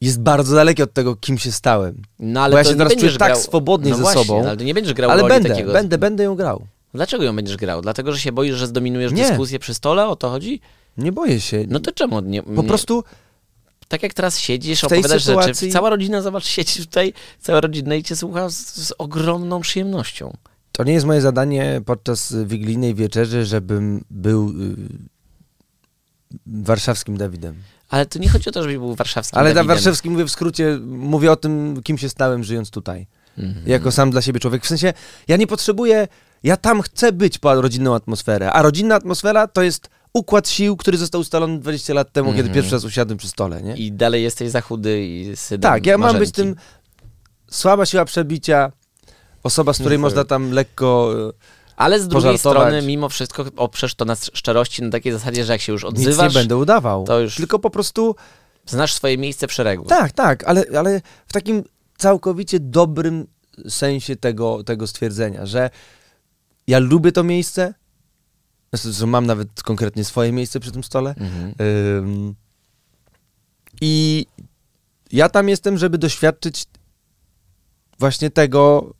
jest 0.00 0.20
bardzo 0.20 0.54
dalekie 0.54 0.84
od 0.84 0.92
tego, 0.92 1.16
kim 1.16 1.38
się 1.38 1.52
stałem. 1.52 2.02
No, 2.18 2.40
ale 2.42 2.52
Bo 2.52 2.58
ja 2.58 2.64
się 2.64 2.74
teraz 2.76 2.94
czuję 2.96 3.12
tak 3.12 3.28
grał... 3.32 3.40
swobodnie 3.40 3.90
no 3.90 3.96
ze 3.96 4.02
właśnie, 4.02 4.24
sobą. 4.24 4.40
Ale 4.48 4.56
to 4.56 4.64
nie 4.64 4.74
będziesz 4.74 4.94
grał 4.94 5.10
Ale 5.10 5.20
roli 5.22 5.34
będę, 5.34 5.48
takiego... 5.48 5.72
będę, 5.72 5.98
będę 5.98 6.24
ją 6.24 6.34
grał. 6.34 6.66
Dlaczego 6.94 7.24
ją 7.24 7.36
będziesz 7.36 7.56
grał? 7.56 7.82
Dlatego, 7.82 8.12
że 8.12 8.18
się 8.20 8.32
boisz, 8.32 8.56
że 8.56 8.66
zdominujesz 8.66 9.12
Nie. 9.12 9.28
dyskusję 9.28 9.58
przy 9.58 9.74
stole? 9.74 10.06
O 10.06 10.16
to 10.16 10.30
chodzi? 10.30 10.60
Nie 10.98 11.12
boję 11.12 11.40
się. 11.40 11.64
No 11.68 11.80
to 11.80 11.92
czemu 11.92 12.20
nie... 12.20 12.42
po 12.42 12.62
nie- 12.62 12.68
prostu 12.68 13.04
Tak 13.88 14.02
jak 14.02 14.14
teraz 14.14 14.38
siedzisz, 14.38 14.84
opowiadasz 14.84 15.24
sytuacji- 15.24 15.54
rzeczy, 15.54 15.72
cała 15.72 15.90
rodzina, 15.90 16.22
zobacz, 16.22 16.46
siedzi 16.56 16.80
tutaj, 16.80 17.12
cała 17.40 17.60
rodzina 17.60 17.94
i 17.94 18.02
cię 18.02 18.16
słucha 18.16 18.50
z, 18.50 18.56
z 18.86 18.92
ogromną 18.98 19.60
przyjemnością. 19.60 20.36
To 20.72 20.84
nie 20.84 20.92
jest 20.92 21.06
moje 21.06 21.20
zadanie 21.20 21.80
podczas 21.86 22.34
wigilijnej 22.46 22.94
wieczerzy, 22.94 23.44
żebym 23.44 24.04
był 24.10 24.48
y, 24.50 24.76
warszawskim 26.46 27.16
Dawidem. 27.16 27.54
Ale 27.88 28.06
to 28.06 28.18
nie 28.18 28.28
chodzi 28.28 28.48
o 28.48 28.52
to, 28.52 28.62
żebyś 28.62 28.76
był 28.78 28.94
warszawskim 28.94 29.38
Ale 29.38 29.54
Dawidem. 29.54 29.76
warszawskim 29.76 30.12
mówię 30.12 30.24
w 30.24 30.30
skrócie, 30.30 30.78
mówię 30.86 31.32
o 31.32 31.36
tym, 31.36 31.82
kim 31.82 31.98
się 31.98 32.08
stałem 32.08 32.44
żyjąc 32.44 32.70
tutaj. 32.70 33.06
Mhm. 33.38 33.68
Jako 33.68 33.92
sam 33.92 34.10
dla 34.10 34.22
siebie 34.22 34.40
człowiek. 34.40 34.64
W 34.64 34.68
sensie, 34.68 34.92
ja 35.28 35.36
nie 35.36 35.46
potrzebuję, 35.46 36.08
ja 36.42 36.56
tam 36.56 36.82
chcę 36.82 37.12
być 37.12 37.38
po 37.38 37.60
rodzinną 37.60 37.94
atmosferę, 37.94 38.52
a 38.52 38.62
rodzinna 38.62 38.94
atmosfera 38.94 39.46
to 39.46 39.62
jest 39.62 39.88
układ 40.14 40.48
sił, 40.48 40.76
który 40.76 40.98
został 40.98 41.20
ustalony 41.20 41.58
20 41.58 41.94
lat 41.94 42.12
temu, 42.12 42.28
kiedy 42.30 42.40
Mhm. 42.40 42.54
pierwszy 42.54 42.72
raz 42.72 42.84
usiadłem 42.84 43.18
przy 43.18 43.28
stole, 43.28 43.62
nie? 43.62 43.76
I 43.76 43.92
dalej 43.92 44.22
jesteś 44.22 44.50
za 44.50 44.60
chudy 44.60 45.06
i 45.06 45.36
synem 45.36 45.60
tak, 45.60 45.86
ja 45.86 45.98
mam 45.98 46.00
Marzenki. 46.00 46.26
być 46.26 46.34
tym 46.34 46.56
słaba 47.50 47.86
siła 47.86 48.04
przebicia, 48.04 48.72
osoba, 49.42 49.72
z 49.72 49.78
której 49.78 49.98
No 49.98 50.02
można 50.02 50.24
tam 50.24 50.50
lekko... 50.50 51.12
y, 51.28 51.32
Ale 51.76 52.00
z 52.00 52.08
drugiej 52.08 52.32
pożartować. 52.32 52.62
strony, 52.68 52.86
mimo 52.86 53.08
wszystko, 53.08 53.44
oprzesz 53.56 53.94
to 53.94 54.04
na 54.04 54.16
szczerości 54.16 54.82
na 54.82 54.90
takiej 54.90 55.12
zasadzie, 55.12 55.44
że 55.44 55.52
jak 55.52 55.60
się 55.60 55.72
już 55.72 55.82
Nic 55.84 55.92
nie 55.92 55.98
odzywasz, 55.98 56.34
będę 56.34 56.56
udawał. 56.56 57.04
to 57.04 57.20
już- 57.20 57.34
Tylko 57.36 57.58
po 57.58 57.70
prostu 57.70 58.16
znasz 58.66 58.94
swoje 58.94 59.18
miejsce 59.18 59.48
w 59.48 59.52
szeregu. 59.52 59.84
Tak, 59.84 60.12
tak, 60.12 60.44
ale, 60.44 60.64
ale 60.78 61.00
w 61.26 61.32
takim 61.32 61.64
całkowicie 61.98 62.60
dobrym 62.60 63.26
sensie 63.68 64.16
tego, 64.16 64.64
tego 64.64 64.86
stwierdzenia, 64.86 65.46
że 65.46 65.70
ja 66.66 66.78
lubię 66.78 67.12
to 67.12 67.22
miejsce, 67.24 67.74
znaczy, 68.74 68.92
że 68.92 69.06
mam 69.06 69.26
nawet 69.26 69.62
konkretnie 69.62 70.04
swoje 70.04 70.32
miejsce 70.32 70.60
przy 70.60 70.72
tym 70.72 70.84
stole 70.84 71.14
Mhm. 71.18 71.54
ym, 72.04 72.34
i 73.80 74.26
ja 75.12 75.28
tam 75.28 75.48
jestem, 75.48 75.78
żeby 75.78 75.98
doświadczyć 75.98 76.64
właśnie 77.98 78.30
tego, 78.30 78.94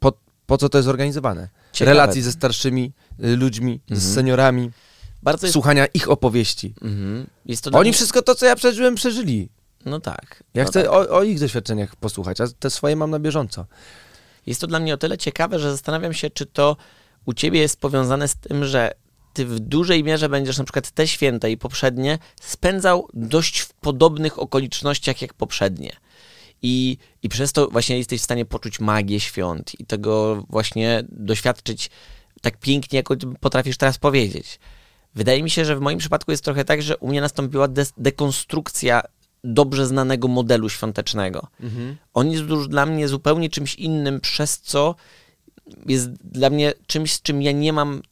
po, 0.00 0.12
po 0.46 0.58
co 0.58 0.68
to 0.68 0.78
jest 0.78 0.88
organizowane. 0.88 1.48
Ciekawe. 1.72 1.90
Relacji 1.94 2.22
ze 2.22 2.32
starszymi 2.32 2.92
y, 3.24 3.36
ludźmi, 3.36 3.80
z 3.88 3.92
Mhm. 3.92 4.14
seniorami, 4.14 4.70
Bardzo 5.22 5.46
jest... 5.46 5.52
słuchania 5.52 5.86
ich 5.86 6.10
opowieści. 6.10 6.74
Mhm. 6.82 7.26
Oni 7.72 7.80
mnie- 7.80 7.92
wszystko 7.92 8.22
to, 8.22 8.34
co 8.34 8.46
ja 8.46 8.56
przeżyłem, 8.56 8.94
przeżyli. 8.94 9.48
No 9.84 10.00
tak. 10.00 10.44
Ja 10.54 10.62
no 10.64 10.70
chcę 10.70 10.82
tak. 10.82 10.90
o, 10.92 11.08
o 11.18 11.22
ich 11.22 11.40
doświadczeniach 11.40 11.96
posłuchać, 11.96 12.40
a 12.40 12.44
te 12.58 12.70
swoje 12.70 12.96
mam 12.96 13.10
na 13.10 13.18
bieżąco. 13.18 13.66
Jest 14.46 14.60
to 14.60 14.66
dla 14.66 14.80
mnie 14.80 14.94
o 14.94 14.96
tyle 14.96 15.18
ciekawe, 15.18 15.58
że 15.58 15.70
zastanawiam 15.70 16.12
się, 16.14 16.30
czy 16.30 16.46
to 16.46 16.76
u 17.26 17.32
ciebie 17.32 17.60
jest 17.60 17.80
powiązane 17.80 18.28
z 18.28 18.34
tym, 18.36 18.64
że 18.64 18.92
ty 19.32 19.46
w 19.46 19.60
dużej 19.60 20.04
mierze 20.04 20.28
będziesz 20.28 20.58
na 20.58 20.64
przykład 20.64 20.90
te 20.90 21.08
święta 21.08 21.48
i 21.48 21.56
poprzednie 21.56 22.18
spędzał 22.40 23.08
dość 23.14 23.60
w 23.60 23.72
podobnych 23.72 24.38
okolicznościach 24.38 25.22
jak 25.22 25.34
poprzednie. 25.34 25.92
I, 26.62 26.96
I 27.22 27.28
przez 27.28 27.52
to 27.52 27.68
właśnie 27.68 27.98
jesteś 27.98 28.20
w 28.20 28.24
stanie 28.24 28.44
poczuć 28.44 28.80
magię 28.80 29.20
świąt 29.20 29.80
i 29.80 29.86
tego 29.86 30.44
właśnie 30.48 31.04
doświadczyć 31.08 31.90
tak 32.40 32.58
pięknie, 32.58 32.96
jak 32.96 33.06
potrafisz 33.40 33.76
teraz 33.76 33.98
powiedzieć. 33.98 34.60
Wydaje 35.14 35.42
mi 35.42 35.50
się, 35.50 35.64
że 35.64 35.76
w 35.76 35.80
moim 35.80 35.98
przypadku 35.98 36.30
jest 36.30 36.44
trochę 36.44 36.64
tak, 36.64 36.82
że 36.82 36.96
u 36.96 37.08
mnie 37.08 37.20
nastąpiła 37.20 37.68
des- 37.68 37.92
dekonstrukcja 37.96 39.02
dobrze 39.44 39.86
znanego 39.86 40.28
modelu 40.28 40.68
świątecznego. 40.68 41.46
On 42.14 42.30
jest 42.30 42.44
już 42.48 42.68
dla 42.68 42.86
mnie 42.86 43.08
zupełnie 43.08 43.50
czymś 43.50 43.74
innym, 43.74 44.20
przez 44.20 44.60
co 44.60 44.94
jest 45.86 46.10
dla 46.12 46.50
mnie 46.50 46.72
czymś, 46.86 47.12
z 47.12 47.22
czym 47.22 47.42
ja 47.42 47.52
nie 47.52 47.72
mam 47.72 48.02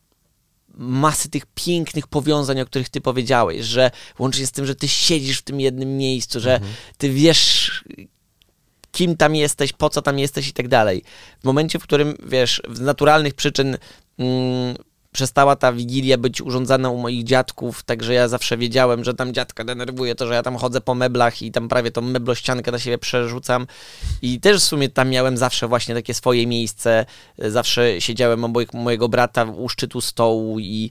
masy 0.75 1.29
tych 1.29 1.47
pięknych 1.55 2.07
powiązań, 2.07 2.61
o 2.61 2.67
których 2.67 2.89
ty 2.89 3.01
powiedziałeś, 3.01 3.67
że 3.67 3.91
łącznie 4.19 4.47
z 4.47 4.53
tym, 4.53 4.67
że 4.67 4.75
ty 4.75 4.89
siedzisz 4.89 5.39
w 5.39 5.43
tym 5.43 5.61
jednym 5.61 5.97
miejscu, 5.97 6.41
że 6.41 6.61
ty 6.99 7.11
wiesz, 7.11 7.85
kim 8.93 9.17
tam 9.17 9.35
jesteś, 9.35 9.73
po 9.73 9.91
co 9.91 10.03
tam 10.03 10.19
jesteś 10.19 10.49
i 10.49 10.53
tak 10.53 10.69
dalej. 10.69 11.03
W 11.41 11.45
momencie, 11.45 11.79
w 11.79 11.83
którym, 11.83 12.17
wiesz, 12.27 12.63
z 12.73 12.81
naturalnych 12.81 13.35
przyczyn 13.35 13.77
mm, 14.19 14.77
przestała 15.13 15.57
ta 15.57 15.73
wigilia 15.73 16.19
być 16.19 16.41
urządzana 16.41 16.91
u 16.91 16.97
moich 16.97 17.25
dziadków, 17.25 17.83
także 17.83 18.15
ja 18.15 18.29
zawsze 18.29 18.57
wiedziałem, 18.57 19.05
że 19.05 19.15
tam 19.15 19.33
dziadka 19.33 19.65
denerwuje 19.65 20.15
to, 20.15 20.27
że 20.27 20.35
ja 20.35 20.43
tam 20.43 20.57
chodzę 20.57 20.81
po 20.81 20.95
meblach 20.95 21.43
i 21.43 21.53
tam 21.53 21.69
prawie 21.69 21.91
tą 21.91 22.01
meblościankę 22.01 22.73
na 22.73 22.79
siebie 22.79 22.99
przerzucam. 22.99 23.67
I 24.23 24.41
też 24.41 24.63
w 24.63 24.65
sumie 24.65 24.89
tam 24.89 25.09
miałem 25.09 25.37
zawsze 25.37 25.69
właśnie 25.69 25.95
takie 25.95 26.15
swoje 26.15 26.47
miejsce, 26.47 27.07
zawsze 27.39 28.01
siedziałem 28.01 28.45
obok 28.45 28.75
mojego 28.75 29.09
brata 29.09 29.45
u 29.45 29.69
szczytu 29.69 30.01
stołu 30.01 30.59
i 30.61 30.91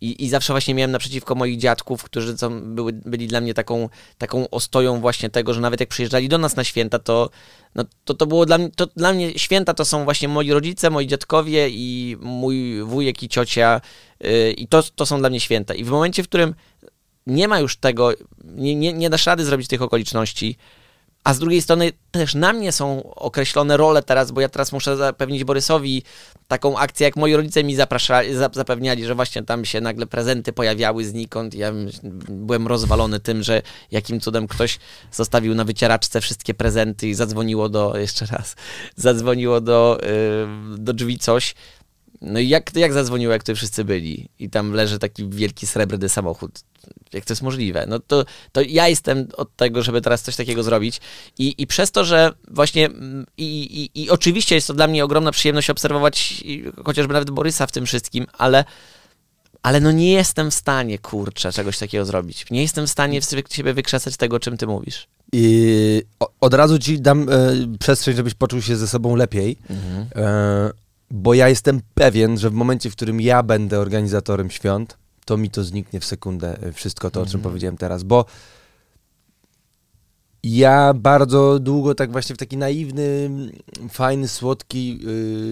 I, 0.00 0.24
I 0.24 0.28
zawsze 0.28 0.52
właśnie 0.52 0.74
miałem 0.74 0.90
naprzeciwko 0.90 1.34
moich 1.34 1.58
dziadków, 1.58 2.02
którzy 2.02 2.36
były, 2.62 2.92
byli 2.92 3.26
dla 3.26 3.40
mnie 3.40 3.54
taką, 3.54 3.88
taką 4.18 4.50
ostoją 4.50 5.00
właśnie 5.00 5.30
tego, 5.30 5.54
że 5.54 5.60
nawet 5.60 5.80
jak 5.80 5.88
przyjeżdżali 5.88 6.28
do 6.28 6.38
nas 6.38 6.56
na 6.56 6.64
święta, 6.64 6.98
to, 6.98 7.30
no, 7.74 7.84
to, 8.04 8.14
to 8.14 8.26
było 8.26 8.46
dla 8.46 8.58
mnie, 8.58 8.70
to 8.76 8.86
dla 8.86 9.12
mnie 9.12 9.38
święta 9.38 9.74
to 9.74 9.84
są 9.84 10.04
właśnie 10.04 10.28
moi 10.28 10.52
rodzice, 10.52 10.90
moi 10.90 11.06
dziadkowie 11.06 11.68
i 11.70 12.16
mój 12.20 12.82
wujek 12.82 13.22
i 13.22 13.28
ciocia 13.28 13.80
yy, 14.20 14.52
i 14.52 14.68
to, 14.68 14.82
to 14.82 15.06
są 15.06 15.18
dla 15.18 15.30
mnie 15.30 15.40
święta. 15.40 15.74
I 15.74 15.84
w 15.84 15.90
momencie, 15.90 16.22
w 16.22 16.28
którym 16.28 16.54
nie 17.26 17.48
ma 17.48 17.60
już 17.60 17.76
tego, 17.76 18.12
nie, 18.44 18.74
nie, 18.74 18.92
nie 18.92 19.10
dasz 19.10 19.26
rady 19.26 19.44
zrobić 19.44 19.68
tych 19.68 19.82
okoliczności, 19.82 20.56
a 21.24 21.34
z 21.34 21.38
drugiej 21.38 21.62
strony 21.62 21.92
też 22.10 22.34
na 22.34 22.52
mnie 22.52 22.72
są 22.72 23.14
określone 23.14 23.76
role 23.76 24.02
teraz, 24.02 24.30
bo 24.30 24.40
ja 24.40 24.48
teraz 24.48 24.72
muszę 24.72 24.96
zapewnić 24.96 25.44
Borysowi 25.44 26.02
taką 26.48 26.78
akcję, 26.78 27.04
jak 27.04 27.16
moi 27.16 27.36
rodzice 27.36 27.64
mi 27.64 27.74
zapraszali, 27.74 28.34
za- 28.34 28.50
zapewniali, 28.52 29.04
że 29.04 29.14
właśnie 29.14 29.42
tam 29.42 29.64
się 29.64 29.80
nagle 29.80 30.06
prezenty 30.06 30.52
pojawiały 30.52 31.04
znikąd 31.04 31.54
ja 31.54 31.72
byłem 32.28 32.66
rozwalony 32.66 33.20
tym, 33.20 33.42
że 33.42 33.62
jakim 33.90 34.20
cudem 34.20 34.46
ktoś 34.48 34.78
zostawił 35.12 35.54
na 35.54 35.64
wycieraczce 35.64 36.20
wszystkie 36.20 36.54
prezenty 36.54 37.08
i 37.08 37.14
zadzwoniło 37.14 37.68
do, 37.68 37.96
jeszcze 37.96 38.26
raz, 38.26 38.56
zadzwoniło 38.96 39.60
do, 39.60 39.98
yy, 40.72 40.78
do 40.78 40.92
drzwi 40.92 41.18
coś. 41.18 41.54
No 42.24 42.38
i 42.38 42.48
jak, 42.48 42.76
jak 42.76 42.92
zadzwoniło, 42.92 43.32
jak 43.32 43.44
tu 43.44 43.54
wszyscy 43.54 43.84
byli 43.84 44.28
i 44.38 44.50
tam 44.50 44.72
leży 44.72 44.98
taki 44.98 45.28
wielki 45.28 45.66
srebrny 45.66 46.08
samochód. 46.08 46.60
Jak 47.12 47.24
to 47.24 47.32
jest 47.32 47.42
możliwe? 47.42 47.84
No 47.88 47.98
to, 47.98 48.24
to 48.52 48.60
ja 48.62 48.88
jestem 48.88 49.28
od 49.36 49.56
tego, 49.56 49.82
żeby 49.82 50.00
teraz 50.00 50.22
coś 50.22 50.36
takiego 50.36 50.62
zrobić 50.62 51.00
i, 51.38 51.54
i 51.58 51.66
przez 51.66 51.90
to, 51.90 52.04
że 52.04 52.32
właśnie 52.50 52.86
mm, 52.86 53.26
i, 53.36 53.80
i, 53.94 54.02
i 54.02 54.10
oczywiście 54.10 54.54
jest 54.54 54.66
to 54.66 54.74
dla 54.74 54.86
mnie 54.86 55.04
ogromna 55.04 55.32
przyjemność 55.32 55.70
obserwować 55.70 56.44
chociażby 56.84 57.12
nawet 57.12 57.30
Borysa 57.30 57.66
w 57.66 57.72
tym 57.72 57.86
wszystkim, 57.86 58.26
ale 58.32 58.64
ale 59.62 59.80
no 59.80 59.92
nie 59.92 60.12
jestem 60.12 60.50
w 60.50 60.54
stanie, 60.54 60.98
kurczę, 60.98 61.52
czegoś 61.52 61.78
takiego 61.78 62.04
zrobić. 62.04 62.46
Nie 62.50 62.62
jestem 62.62 62.86
w 62.86 62.90
stanie 62.90 63.20
w 63.20 63.26
siebie 63.50 63.74
wykrzesać 63.74 64.16
tego, 64.16 64.36
o 64.36 64.40
czym 64.40 64.56
ty 64.56 64.66
mówisz. 64.66 65.06
I 65.32 66.02
od 66.40 66.54
razu 66.54 66.78
ci 66.78 67.00
dam 67.00 67.28
e, 67.28 67.52
przestrzeń, 67.80 68.16
żebyś 68.16 68.34
poczuł 68.34 68.62
się 68.62 68.76
ze 68.76 68.88
sobą 68.88 69.16
lepiej, 69.16 69.56
e, 70.16 70.70
bo 71.14 71.34
ja 71.34 71.48
jestem 71.48 71.80
pewien, 71.94 72.38
że 72.38 72.50
w 72.50 72.52
momencie, 72.52 72.90
w 72.90 72.96
którym 72.96 73.20
ja 73.20 73.42
będę 73.42 73.80
organizatorem 73.80 74.50
świąt, 74.50 74.98
to 75.24 75.36
mi 75.36 75.50
to 75.50 75.64
zniknie 75.64 76.00
w 76.00 76.04
sekundę, 76.04 76.58
e, 76.62 76.72
wszystko 76.72 77.10
to, 77.10 77.20
o 77.20 77.26
czym 77.26 77.40
powiedziałem 77.40 77.76
teraz, 77.76 78.02
bo 78.02 78.24
ja 80.42 80.94
bardzo 80.94 81.58
długo 81.58 81.94
tak 81.94 82.12
właśnie 82.12 82.34
w 82.34 82.38
taki 82.38 82.56
naiwny, 82.56 83.30
fajny, 83.90 84.28
słodki 84.28 85.00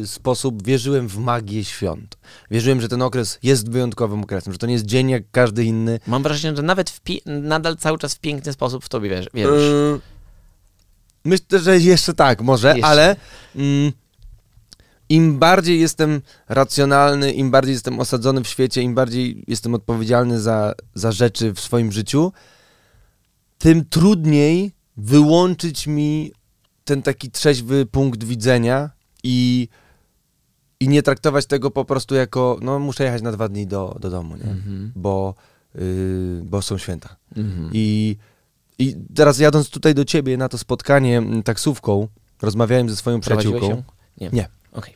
y, 0.02 0.06
sposób 0.06 0.66
wierzyłem 0.66 1.08
w 1.08 1.18
magię 1.18 1.64
świąt. 1.64 2.18
Wierzyłem, 2.50 2.80
że 2.80 2.88
ten 2.88 3.02
okres 3.02 3.38
jest 3.42 3.70
wyjątkowym 3.70 4.22
okresem, 4.22 4.52
że 4.52 4.58
to 4.58 4.66
nie 4.66 4.72
jest 4.72 4.86
dzień 4.86 5.10
jak 5.10 5.22
każdy 5.30 5.64
inny, 5.64 6.00
Mam 6.06 6.22
wrażenie, 6.22 6.56
że 6.56 6.62
nawet 6.62 7.00
nadal 7.26 7.76
cały 7.76 7.98
czas 7.98 8.14
w 8.14 8.20
piękny 8.20 8.52
sposób 8.52 8.84
w 8.84 8.88
tobie 8.88 9.10
wierz- 9.10 9.28
wierzysz. 9.34 9.70
Yy, 9.70 10.00
Myślę, 11.24 11.58
że 11.58 11.78
jeszcze 11.78 12.14
tak, 12.14 12.40
może, 12.40 12.68
Jeszcze. 12.68 12.86
ale 12.86 13.16
mm, 13.56 13.92
im 15.12 15.38
bardziej 15.38 15.80
jestem 15.80 16.20
racjonalny, 16.48 17.32
im 17.32 17.50
bardziej 17.50 17.72
jestem 17.72 18.00
osadzony 18.00 18.44
w 18.44 18.48
świecie, 18.48 18.82
im 18.82 18.94
bardziej 18.94 19.44
jestem 19.46 19.74
odpowiedzialny 19.74 20.40
za, 20.40 20.74
za 20.94 21.12
rzeczy 21.12 21.52
w 21.52 21.60
swoim 21.60 21.92
życiu, 21.92 22.32
tym 23.58 23.84
trudniej 23.84 24.72
wyłączyć 24.96 25.86
mi 25.86 26.32
ten 26.84 27.02
taki 27.02 27.30
trzeźwy 27.30 27.86
punkt 27.86 28.24
widzenia 28.24 28.90
i, 29.22 29.68
i 30.80 30.88
nie 30.88 31.02
traktować 31.02 31.46
tego 31.46 31.70
po 31.70 31.84
prostu 31.84 32.14
jako, 32.14 32.58
no 32.62 32.78
muszę 32.78 33.04
jechać 33.04 33.22
na 33.22 33.32
dwa 33.32 33.48
dni 33.48 33.66
do, 33.66 33.96
do 34.00 34.10
domu, 34.10 34.36
nie? 34.36 34.50
Mhm. 34.50 34.92
Bo, 34.96 35.34
y, 35.76 36.40
bo 36.44 36.62
są 36.62 36.78
święta. 36.78 37.16
Mhm. 37.36 37.70
I, 37.72 38.16
I 38.78 38.96
teraz 39.14 39.38
jadąc 39.38 39.70
tutaj 39.70 39.94
do 39.94 40.04
ciebie 40.04 40.36
na 40.36 40.48
to 40.48 40.58
spotkanie 40.58 41.22
taksówką, 41.44 42.08
rozmawiałem 42.42 42.90
ze 42.90 42.96
swoją 42.96 43.20
Prowadziłeś 43.20 43.60
przyjaciółką. 43.60 43.92
Nie. 44.20 44.30
Nie. 44.32 44.48
Okej, 44.72 44.94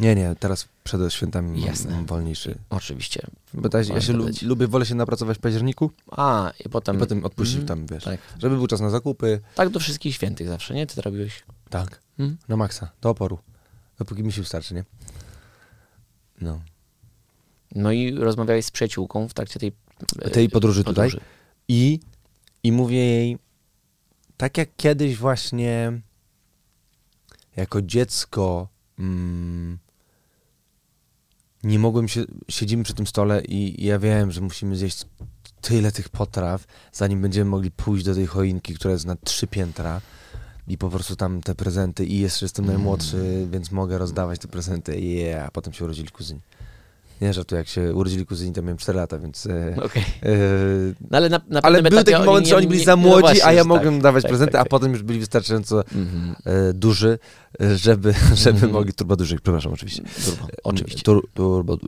Nie, 0.00 0.14
nie, 0.14 0.34
teraz 0.40 0.68
przed 0.84 1.12
świętami 1.12 1.62
Jasne. 1.62 2.04
wolniejszy. 2.06 2.58
oczywiście. 2.70 3.26
Bo 3.54 3.68
ta, 3.68 3.78
ja 3.82 4.00
się 4.00 4.12
lu- 4.12 4.26
lubię, 4.42 4.66
wolę 4.66 4.86
się 4.86 4.94
napracować 4.94 5.36
w 5.38 5.40
październiku 5.40 5.90
A, 6.10 6.52
i 6.64 6.68
potem... 6.68 6.96
i 6.96 6.98
potem 6.98 7.24
odpuścić 7.24 7.60
Mhm. 7.60 7.68
tam, 7.86 7.96
wiesz. 7.96 8.04
Tak. 8.04 8.20
Żeby 8.38 8.56
był 8.56 8.66
czas 8.66 8.80
na 8.80 8.90
zakupy. 8.90 9.40
tak 9.54 9.68
do 9.68 9.80
wszystkich 9.80 10.14
świętych 10.14 10.48
zawsze, 10.48 10.74
nie? 10.74 10.86
Ty 10.86 10.94
to 10.96 11.02
robiłeś. 11.02 11.42
Tak. 11.70 12.00
Mhm. 12.18 12.38
Na 12.48 12.56
maksa, 12.56 12.90
do 13.00 13.10
oporu. 13.10 13.38
Dopóki 13.98 14.22
mi 14.24 14.32
się 14.32 14.42
wystarczy, 14.42 14.74
nie? 14.74 14.84
No. 16.40 16.60
No 17.74 17.92
i 17.92 18.14
rozmawiałeś 18.14 18.64
z 18.64 18.70
przyjaciółką 18.70 19.28
w 19.28 19.34
trakcie 19.34 19.60
tej... 19.60 19.72
e, 20.22 20.30
Tej 20.30 20.48
podróży 20.48 20.84
tutaj. 20.84 21.10
I, 21.68 22.00
I 22.62 22.72
mówię 22.72 22.96
jej, 22.98 23.38
tak 24.36 24.58
jak 24.58 24.68
kiedyś 24.76 25.16
właśnie 25.16 26.00
jako 27.56 27.82
dziecko 27.82 28.68
mm, 28.98 29.78
nie 31.64 31.78
mogłem 31.78 32.08
się, 32.08 32.24
siedzimy 32.48 32.84
przy 32.84 32.94
tym 32.94 33.06
stole 33.06 33.42
i, 33.44 33.82
i 33.82 33.86
ja 33.86 33.98
wiem, 33.98 34.30
że 34.30 34.40
musimy 34.40 34.76
zjeść 34.76 35.04
tyle 35.60 35.92
tych 35.92 36.08
potraw, 36.08 36.64
zanim 36.92 37.22
będziemy 37.22 37.50
mogli 37.50 37.70
pójść 37.70 38.04
do 38.04 38.14
tej 38.14 38.26
choinki, 38.26 38.74
która 38.74 38.92
jest 38.92 39.06
na 39.06 39.16
trzy 39.16 39.46
piętra 39.46 40.00
i 40.68 40.78
po 40.78 40.90
prostu 40.90 41.16
tam 41.16 41.40
te 41.40 41.54
prezenty 41.54 42.04
i 42.04 42.18
jeszcze 42.18 42.44
jestem 42.44 42.66
najmłodszy, 42.66 43.48
więc 43.50 43.70
mogę 43.70 43.98
rozdawać 43.98 44.40
te 44.40 44.48
prezenty 44.48 44.96
i 44.96 45.14
yeah, 45.14 45.48
a 45.48 45.50
potem 45.50 45.72
się 45.72 45.84
urodzili 45.84 46.08
kuzyni. 46.08 46.40
Nie, 47.20 47.32
że 47.34 47.44
to 47.44 47.56
jak 47.56 47.68
się 47.68 47.94
urodzili 47.94 48.26
kuzyni, 48.26 48.52
to 48.52 48.62
miałem 48.62 48.76
4 48.76 48.96
lata, 48.98 49.18
więc... 49.18 49.46
E, 49.46 49.76
Okej. 49.82 50.02
e, 50.22 50.28
No 51.10 51.16
ale 51.18 51.28
na, 51.28 51.40
na 51.48 51.62
ale 51.62 51.82
był 51.82 52.04
taki 52.04 52.24
moment, 52.24 52.46
że 52.48 52.56
oni 52.56 52.66
byli 52.66 52.78
nie- 52.78 52.84
za 52.86 52.96
no 52.96 53.02
młodzi, 53.02 53.20
właśnie, 53.20 53.46
a 53.46 53.52
ja 53.52 53.60
tak, 53.60 53.68
mogłem 53.68 54.00
dawać 54.00 54.22
tak, 54.22 54.30
prezenty, 54.30 54.52
tak, 54.52 54.60
a 54.60 54.64
tak. 54.64 54.70
potem 54.70 54.92
już 54.92 55.02
byli 55.02 55.18
wystarczająco 55.20 55.84
Mhm. 55.94 56.34
e, 56.44 56.72
duży, 56.72 57.18
żeby, 57.76 58.14
żeby 58.34 58.50
Mhm. 58.56 58.72
mogli, 58.72 58.92
turbo 58.92 59.16
dużych, 59.16 59.40
przepraszam, 59.40 59.72
oczywiście. 59.72 60.02
Durbo, 60.26 60.46
oczywiście. 60.64 61.02
Tur, 61.02 61.28
turbo, 61.34 61.78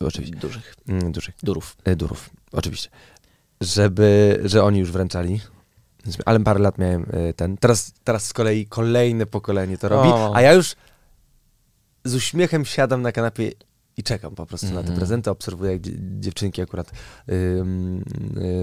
oczywiście. 0.00 0.36
Dużych. 0.36 0.74
Mm, 0.88 1.12
dużych. 1.12 1.34
Durów. 1.42 1.76
Durów, 1.96 2.30
oczywiście. 2.52 2.88
Żeby, 3.60 4.40
że 4.44 4.64
oni 4.64 4.78
już 4.78 4.90
wręczali. 4.92 5.40
Ale 6.24 6.40
parę 6.40 6.60
lat 6.60 6.78
miałem 6.78 7.06
ten. 7.36 7.56
Teraz, 7.56 7.92
teraz 8.04 8.24
z 8.26 8.32
kolei 8.32 8.66
kolejne 8.66 9.26
pokolenie 9.26 9.78
to 9.78 9.88
robi, 9.88 10.08
O. 10.08 10.32
a 10.36 10.42
ja 10.42 10.52
już 10.52 10.74
z 12.04 12.14
uśmiechem 12.14 12.64
siadam 12.64 13.02
na 13.02 13.12
kanapie 13.12 13.52
i 13.96 14.02
czekam 14.02 14.34
po 14.34 14.46
prostu 14.46 14.66
na 14.66 14.72
te 14.72 14.78
Mhm. 14.78 14.96
prezenty, 14.98 15.30
obserwuję 15.30 15.72
jak 15.72 15.80
dzie- 15.80 15.92
dziewczynki 16.20 16.62
akurat 16.62 16.90
ym, 17.32 18.04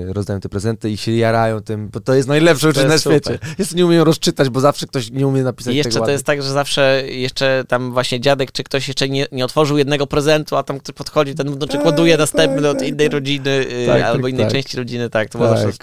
y, 0.10 0.14
rozdają 0.14 0.40
te 0.40 0.50
prezenty 0.50 0.90
i 0.90 0.98
się 0.98 1.12
jarają 1.12 1.62
tym, 1.62 1.90
bo 1.90 2.00
to 2.00 2.14
jest 2.14 2.28
najlepsze 2.28 2.70
uczucie 2.70 2.88
na 2.88 2.98
świecie. 2.98 3.20
super. 3.34 3.40
Jeszcze 3.60 3.76
nie 3.76 3.86
umieją 3.86 4.04
rozczytać, 4.04 4.50
bo 4.50 4.60
zawsze 4.60 4.88
ktoś 4.88 5.12
nie 5.12 5.28
umie 5.28 5.44
napisać 5.44 5.74
I 5.74 5.78
jeszcze 5.78 6.00
to 6.00 6.12
jest 6.12 6.26
tak, 6.26 6.44
że 6.44 6.52
zawsze 6.52 7.04
jeszcze 7.08 7.64
tam 7.68 7.94
właśnie 7.94 8.20
dziadek 8.20 8.52
czy 8.52 8.64
ktoś 8.64 8.88
jeszcze 8.88 9.10
nie, 9.10 9.26
nie 9.32 9.46
otworzył 9.46 9.78
jednego 9.78 10.08
prezentu, 10.08 10.56
a 10.56 10.64
tam 10.64 10.80
ktoś 10.80 10.96
podchodzi, 10.96 11.36
ten 11.36 11.48
wnuczek 11.52 11.78
Tak, 11.78 11.86
ładuje 11.86 12.14
tak, 12.14 12.20
następny 12.20 12.62
tak, 12.62 12.72
od 12.76 12.82
innej 12.82 13.08
tak. 13.08 13.14
rodziny 13.14 13.50
y, 13.50 13.86
Tak, 13.88 14.02
albo 14.02 14.24
tak, 14.24 14.32
innej 14.34 14.46
tak. 14.46 14.54
części 14.54 14.78
rodziny, 14.78 15.10
tak, 15.10 15.30
to 15.30 15.38
było 15.38 15.58
zawsze... 15.58 15.78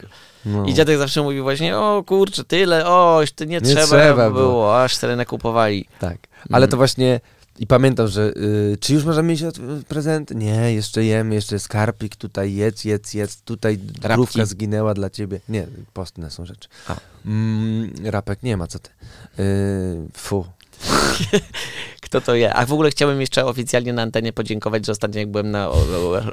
No. 0.47 0.67
I 0.67 0.75
dziadek 0.75 0.99
zawsze 0.99 1.23
mówi 1.23 1.41
właśnie, 1.41 1.77
o 1.79 2.03
kurczę, 2.07 2.45
tyle, 2.45 2.87
oś, 2.87 3.33
ty 3.33 3.47
nie, 3.47 3.55
Nie 3.57 3.61
trzeba, 3.61 3.87
trzeba 3.87 4.31
było, 4.31 4.43
było. 4.49 4.83
aż 4.83 4.99
tyle 4.99 5.17
nakupowali. 5.17 5.89
Tak, 6.01 6.19
ale 6.51 6.57
Mm. 6.65 6.71
to 6.71 6.77
właśnie 6.77 7.21
i 7.59 7.67
pamiętam, 7.67 8.09
że 8.09 8.33
y, 8.37 8.77
czy 8.81 8.95
już 8.95 9.05
możemy 9.05 9.29
mieć 9.29 9.43
od- 9.43 9.59
prezent? 9.89 10.31
Nie, 10.35 10.75
jeszcze 10.75 11.05
jemy, 11.05 11.35
jeszcze 11.35 11.59
skarpik, 11.59 12.17
tutaj 12.17 12.55
jedz, 12.55 12.85
jedz, 12.85 13.15
jedz, 13.15 13.43
tutaj 13.43 13.79
krówka 14.03 14.47
zginęła 14.47 14.95
dla 14.95 15.11
ciebie. 15.11 15.41
Nie, 15.49 15.67
postne 15.93 16.31
są 16.31 16.47
rzeczy. 16.47 16.69
A. 16.89 16.97
Mm, 17.27 17.93
rapek 18.05 18.43
nie 18.43 18.57
ma, 18.57 18.67
co 18.67 18.79
ty. 18.79 18.91
Y, 19.39 20.09
fu. 20.13 20.45
Kto 22.01 22.21
to 22.21 22.35
je? 22.35 22.55
A 22.55 22.67
w 22.67 22.73
ogóle 22.73 22.91
chciałbym 22.91 23.21
jeszcze 23.21 23.45
oficjalnie 23.47 23.93
na 23.93 24.03
antenie 24.03 24.33
podziękować, 24.33 24.87
że 24.87 24.93
ostatnio 24.93 25.21
jak 25.21 25.31
byłem 25.31 25.51
na 25.51 25.71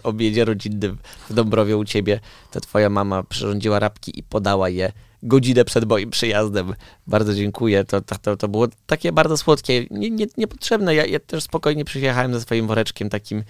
obiedzie 0.03 0.45
rodzinnym 0.45 0.97
w 1.30 1.34
Dąbrowie 1.34 1.78
u 1.78 1.86
ciebie, 1.86 2.19
to 2.51 2.61
twoja 2.61 2.89
mama 2.89 3.24
przyrządziła 3.24 3.80
rapki 3.80 4.19
i 4.19 4.24
podała 4.24 4.69
je 4.69 4.91
godzinę 5.24 5.65
przed 5.65 5.86
moim 5.86 6.09
przyjazdem. 6.09 6.74
Bardzo 7.07 7.34
dziękuję. 7.34 7.84
To, 7.86 8.01
to, 8.01 8.38
to, 8.38 8.47
było 8.47 8.67
takie 8.86 9.11
bardzo 9.11 9.38
słodkie, 9.38 9.86
nie, 9.91 10.09
nie, 10.09 10.26
niepotrzebne. 10.38 10.95
Ja, 10.95 11.05
ja 11.05 11.19
też 11.19 11.43
spokojnie 11.43 11.86
przyjechałem 11.86 12.34
ze 12.34 12.41
swoim 12.41 12.67
woreczkiem 12.67 13.09
takim 13.09 13.43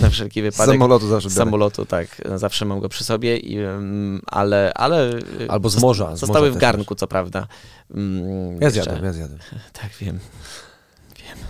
na 0.00 0.10
wszelki 0.10 0.40
Z 0.40 0.42
wypadek. 0.42 0.74
samolotu 0.74 1.08
zawsze 1.08 1.30
Z 1.30 1.34
samolotu, 1.34 1.86
tak. 1.86 2.06
Zawsze 2.36 2.64
mam 2.64 2.80
go 2.80 2.88
przy 2.88 3.04
sobie, 3.04 3.36
i, 3.38 3.58
ale, 4.26 4.72
ale... 4.74 5.10
Albo 5.48 5.68
z 5.70 5.80
morza, 5.80 6.16
z 6.16 6.20
Zostały 6.20 6.46
morza 6.48 6.58
w 6.58 6.60
też 6.60 6.60
garnku, 6.60 6.94
co 6.94 7.06
prawda. 7.06 7.46
Mm, 7.94 8.60
Ja 8.60 8.70
zjadłem, 8.70 9.04
ja 9.04 9.12
zjadłem. 9.12 9.40
Tak, 9.72 9.90
wiem. 10.00 10.18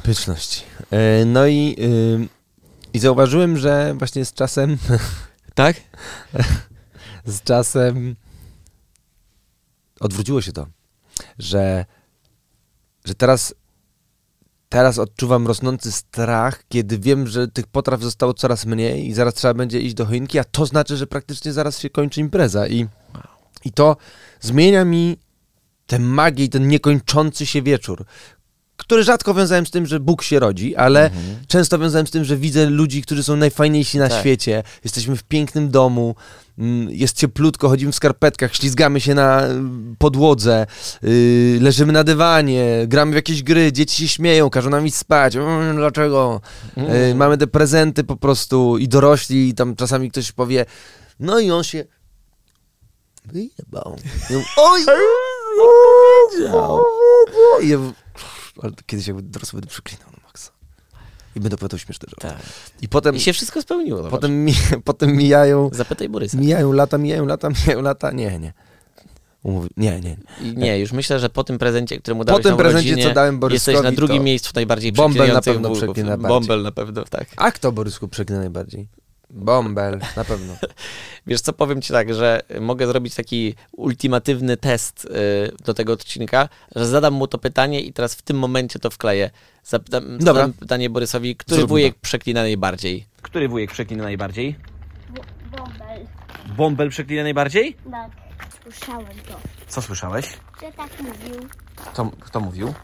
Pyszności. 0.02 0.62
E, 0.90 1.24
no 1.24 1.46
i, 1.46 1.76
y, 1.78 2.28
i 2.92 2.98
zauważyłem, 2.98 3.58
że 3.58 3.94
właśnie 3.98 4.24
z 4.24 4.32
czasem, 4.32 4.76
Tak? 5.54 5.76
z 7.24 7.42
czasem 7.42 8.16
odwróciło 10.00 10.42
się 10.42 10.52
to, 10.52 10.66
że, 11.38 11.84
że 13.04 13.14
teraz, 13.14 13.54
teraz 14.68 14.98
odczuwam 14.98 15.46
rosnący 15.46 15.92
strach, 15.92 16.64
kiedy 16.68 16.98
wiem, 16.98 17.26
że 17.26 17.48
tych 17.48 17.66
potraw 17.66 18.02
zostało 18.02 18.34
coraz 18.34 18.66
mniej 18.66 19.08
i 19.08 19.14
zaraz 19.14 19.34
trzeba 19.34 19.54
będzie 19.54 19.80
iść 19.80 19.94
do 19.94 20.06
choinki, 20.06 20.38
a 20.38 20.44
to 20.44 20.66
znaczy, 20.66 20.96
że 20.96 21.06
praktycznie 21.06 21.52
zaraz 21.52 21.78
się 21.78 21.90
kończy 21.90 22.20
impreza 22.20 22.66
i, 22.68 22.86
i 23.64 23.72
to 23.72 23.96
zmienia 24.40 24.84
mi 24.84 25.18
tę 25.86 25.98
magię 25.98 26.44
i 26.44 26.48
ten 26.48 26.68
niekończący 26.68 27.46
się 27.46 27.62
wieczór, 27.62 28.04
który 28.80 29.04
rzadko 29.04 29.34
wiązałem 29.34 29.66
z 29.66 29.70
tym, 29.70 29.86
że 29.86 30.00
Bóg 30.00 30.22
się 30.22 30.38
rodzi, 30.38 30.76
ale 30.76 31.10
często 31.48 31.78
wiązałem 31.78 32.06
z 32.06 32.10
tym, 32.10 32.24
że 32.24 32.36
widzę 32.36 32.66
ludzi, 32.70 33.02
którzy 33.02 33.22
są 33.22 33.36
najfajniejsi 33.36 33.98
na 33.98 34.08
Tak. 34.08 34.20
świecie. 34.20 34.62
Jesteśmy 34.84 35.16
w 35.16 35.22
pięknym 35.22 35.70
domu, 35.70 36.14
mm, 36.58 36.90
jest 36.90 37.16
cieplutko, 37.16 37.68
chodzimy 37.68 37.92
w 37.92 37.94
skarpetkach, 37.94 38.54
ślizgamy 38.54 39.00
się 39.00 39.14
na 39.14 39.40
mm, 39.40 39.96
podłodze, 39.98 40.66
yy, 41.02 41.58
leżymy 41.60 41.92
na 41.92 42.04
dywanie, 42.04 42.84
gramy 42.86 43.12
w 43.12 43.14
jakieś 43.14 43.42
gry, 43.42 43.72
dzieci 43.72 44.02
się 44.02 44.08
śmieją, 44.14 44.50
każą 44.50 44.70
nam 44.70 44.86
iść 44.86 44.96
spać. 44.96 45.36
Mm, 45.36 45.76
dlaczego? 45.76 46.40
Yy, 46.76 47.14
mamy 47.14 47.38
te 47.38 47.46
prezenty 47.46 48.04
po 48.04 48.16
prostu 48.16 48.78
i 48.78 48.88
dorośli, 48.88 49.48
i 49.48 49.54
tam 49.54 49.76
czasami 49.76 50.10
ktoś 50.10 50.32
powie, 50.32 50.66
no 51.20 51.38
i 51.40 51.50
on 51.50 51.64
się 51.64 51.84
wyjebał. 53.24 53.96
Oj! 54.56 54.80
Ja, 57.62 57.76
ale 58.62 58.72
kiedyś 58.86 59.06
jakby 59.06 59.22
dorosły 59.22 59.60
będę 59.60 59.70
przeklinał 59.70 60.10
na 60.10 60.18
maksa. 60.24 60.50
I 61.36 61.40
będę 61.40 61.54
opowiadał 61.54 61.78
śmieszne 61.78 62.06
rzeczy. 62.08 62.36
Tak. 62.36 62.46
I 62.82 62.88
potem, 62.88 63.16
I 63.16 63.20
się 63.20 63.32
wszystko 63.32 63.62
spełniło. 63.62 63.98
Potem... 63.98 64.10
potem, 64.10 64.44
mi, 64.44 64.52
potem 64.84 65.16
mijają, 65.16 65.70
Zapytaj 65.72 66.08
Borysa. 66.08 66.38
mijają 66.38 66.72
lata, 66.72 66.98
mijają 66.98 67.26
lata, 67.26 67.48
mijają 67.48 67.82
lata. 67.82 68.10
Nie, 68.10 68.38
nie. 68.38 68.52
Umówi, 69.42 69.68
nie, 69.76 70.00
nie. 70.00 70.16
I 70.42 70.56
nie, 70.56 70.78
już 70.78 70.92
myślę, 70.92 71.18
że 71.20 71.30
po 71.30 71.44
tym 71.44 71.58
prezencie, 71.58 71.98
który 71.98 72.14
mu 72.14 72.24
dałeś 72.24 72.42
Po 72.42 72.48
tym 72.48 72.58
prezencie, 72.58 72.88
urodziny, 72.88 73.08
co 73.08 73.14
dałem 73.14 73.38
Boryskowi, 73.38 73.76
jesteś 73.76 73.90
na 73.90 73.96
drugim 73.96 74.24
miejscu 74.24 74.50
najbardziej 74.54 74.92
Bąbel 74.92 75.32
na 75.32 75.40
pewno 75.40 75.70
przeklina 75.70 76.16
bardziej. 76.16 76.28
Bąbel 76.28 76.62
na 76.62 76.72
pewno, 76.72 77.04
tak. 77.04 77.28
A 77.36 77.52
kto 77.52 77.72
Borysku 77.72 78.08
przeklinę 78.08 78.40
najbardziej? 78.40 78.88
Bąbel, 79.30 80.00
na 80.16 80.24
pewno. 80.24 80.54
Wiesz 81.26 81.40
co, 81.40 81.52
powiem 81.52 81.82
ci 81.82 81.92
tak, 81.92 82.14
że 82.14 82.40
mogę 82.60 82.86
zrobić 82.86 83.14
taki 83.14 83.54
ultimatywny 83.72 84.56
test 84.56 85.04
y, 85.04 85.08
do 85.64 85.74
tego 85.74 85.92
odcinka, 85.92 86.48
że 86.76 86.86
zadam 86.86 87.14
mu 87.14 87.26
to 87.26 87.38
pytanie 87.38 87.80
i 87.80 87.92
teraz 87.92 88.14
w 88.14 88.22
tym 88.22 88.38
momencie 88.38 88.78
to 88.78 88.90
wkleję. 88.90 89.30
Zapytam, 89.64 90.04
Dobra. 90.18 90.34
zadam 90.34 90.52
pytanie 90.52 90.90
Borysowi, 90.90 91.36
który 91.36 91.56
Zróbmy 91.56 91.68
wujek 91.68 91.94
przeklina 91.94 92.40
najbardziej? 92.42 93.06
Który 93.22 93.48
wujek 93.48 93.70
przeklina 93.72 94.04
najbardziej? 94.04 94.56
Bąbel. 95.56 96.06
Bąbel 96.56 96.90
przeklina 96.90 97.22
najbardziej? 97.22 97.76
Tak, 97.90 98.10
słyszałem 98.62 99.06
to, 99.28 99.40
Co 99.68 99.82
słyszałeś? 99.82 100.26
że 100.62 100.72
tak 100.72 100.90
mówił. 101.02 101.48
Kto, 101.76 102.10
kto 102.20 102.40
mówił? 102.40 102.74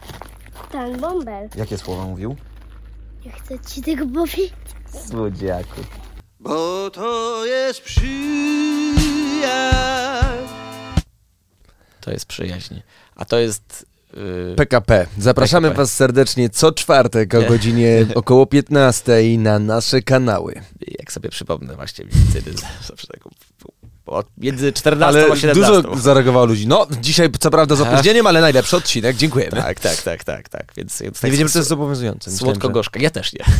Ten 0.71 0.99
bąbel. 1.01 1.49
Jakie 1.55 1.77
słowa 1.77 2.05
mówił? 2.05 2.35
Nie 3.25 3.31
chcę 3.31 3.59
ci 3.59 3.81
tego 3.81 4.05
powiedzieć. 4.05 4.53
Słodziaku. 5.07 5.81
Bo 6.39 6.89
to 6.89 7.45
jest 7.45 7.81
przyjaźń. 7.81 8.17
To 12.01 12.11
jest 12.11 12.25
przyjaźń. 12.25 12.75
A 13.15 13.25
to 13.25 13.39
jest... 13.39 13.85
y, 14.51 14.55
PKP. 14.55 15.07
Zapraszamy 15.17 15.67
PKP. 15.67 15.81
Was 15.83 15.93
serdecznie 15.93 16.49
co 16.49 16.71
czwartek 16.71 17.35
o 17.35 17.41
godzinie 17.41 18.05
około 18.15 18.45
15 18.45 19.13
na 19.37 19.59
nasze 19.59 20.01
kanały. 20.01 20.61
jak 20.99 21.11
sobie 21.11 21.29
przypomnę 21.29 21.75
właśnie 21.75 22.05
wizyty, 22.05 22.53
zawsze 22.87 23.07
taką 23.07 23.29
od 24.05 24.27
między 24.37 24.73
14 24.73 25.19
Ale 25.19 25.33
a 25.33 25.35
17. 25.35 25.53
dużo 25.81 25.95
zareagowało 25.95 26.45
ludzi. 26.45 26.67
No, 26.67 26.87
dzisiaj 27.01 27.29
co 27.39 27.51
prawda 27.51 27.75
z 27.75 27.81
opóźnieniem, 27.81 28.27
ale 28.27 28.41
najlepszy 28.41 28.77
odcinek, 28.77 29.15
dziękujemy. 29.15 29.51
Tak, 29.61 29.79
tak, 29.79 30.01
tak, 30.01 30.23
tak, 30.23 30.49
tak. 30.49 30.73
Więc, 30.77 31.01
więc 31.01 31.15
Nie 31.15 31.21
tak 31.21 31.31
wiedziałem, 31.31 31.47
że 31.47 31.53
to 31.53 31.59
jest 31.59 31.69
zobowiązujące. 31.69 32.31
Słodko-gorzka. 32.31 32.99
Ja 32.99 33.09
też 33.09 33.33
nie. 33.33 33.45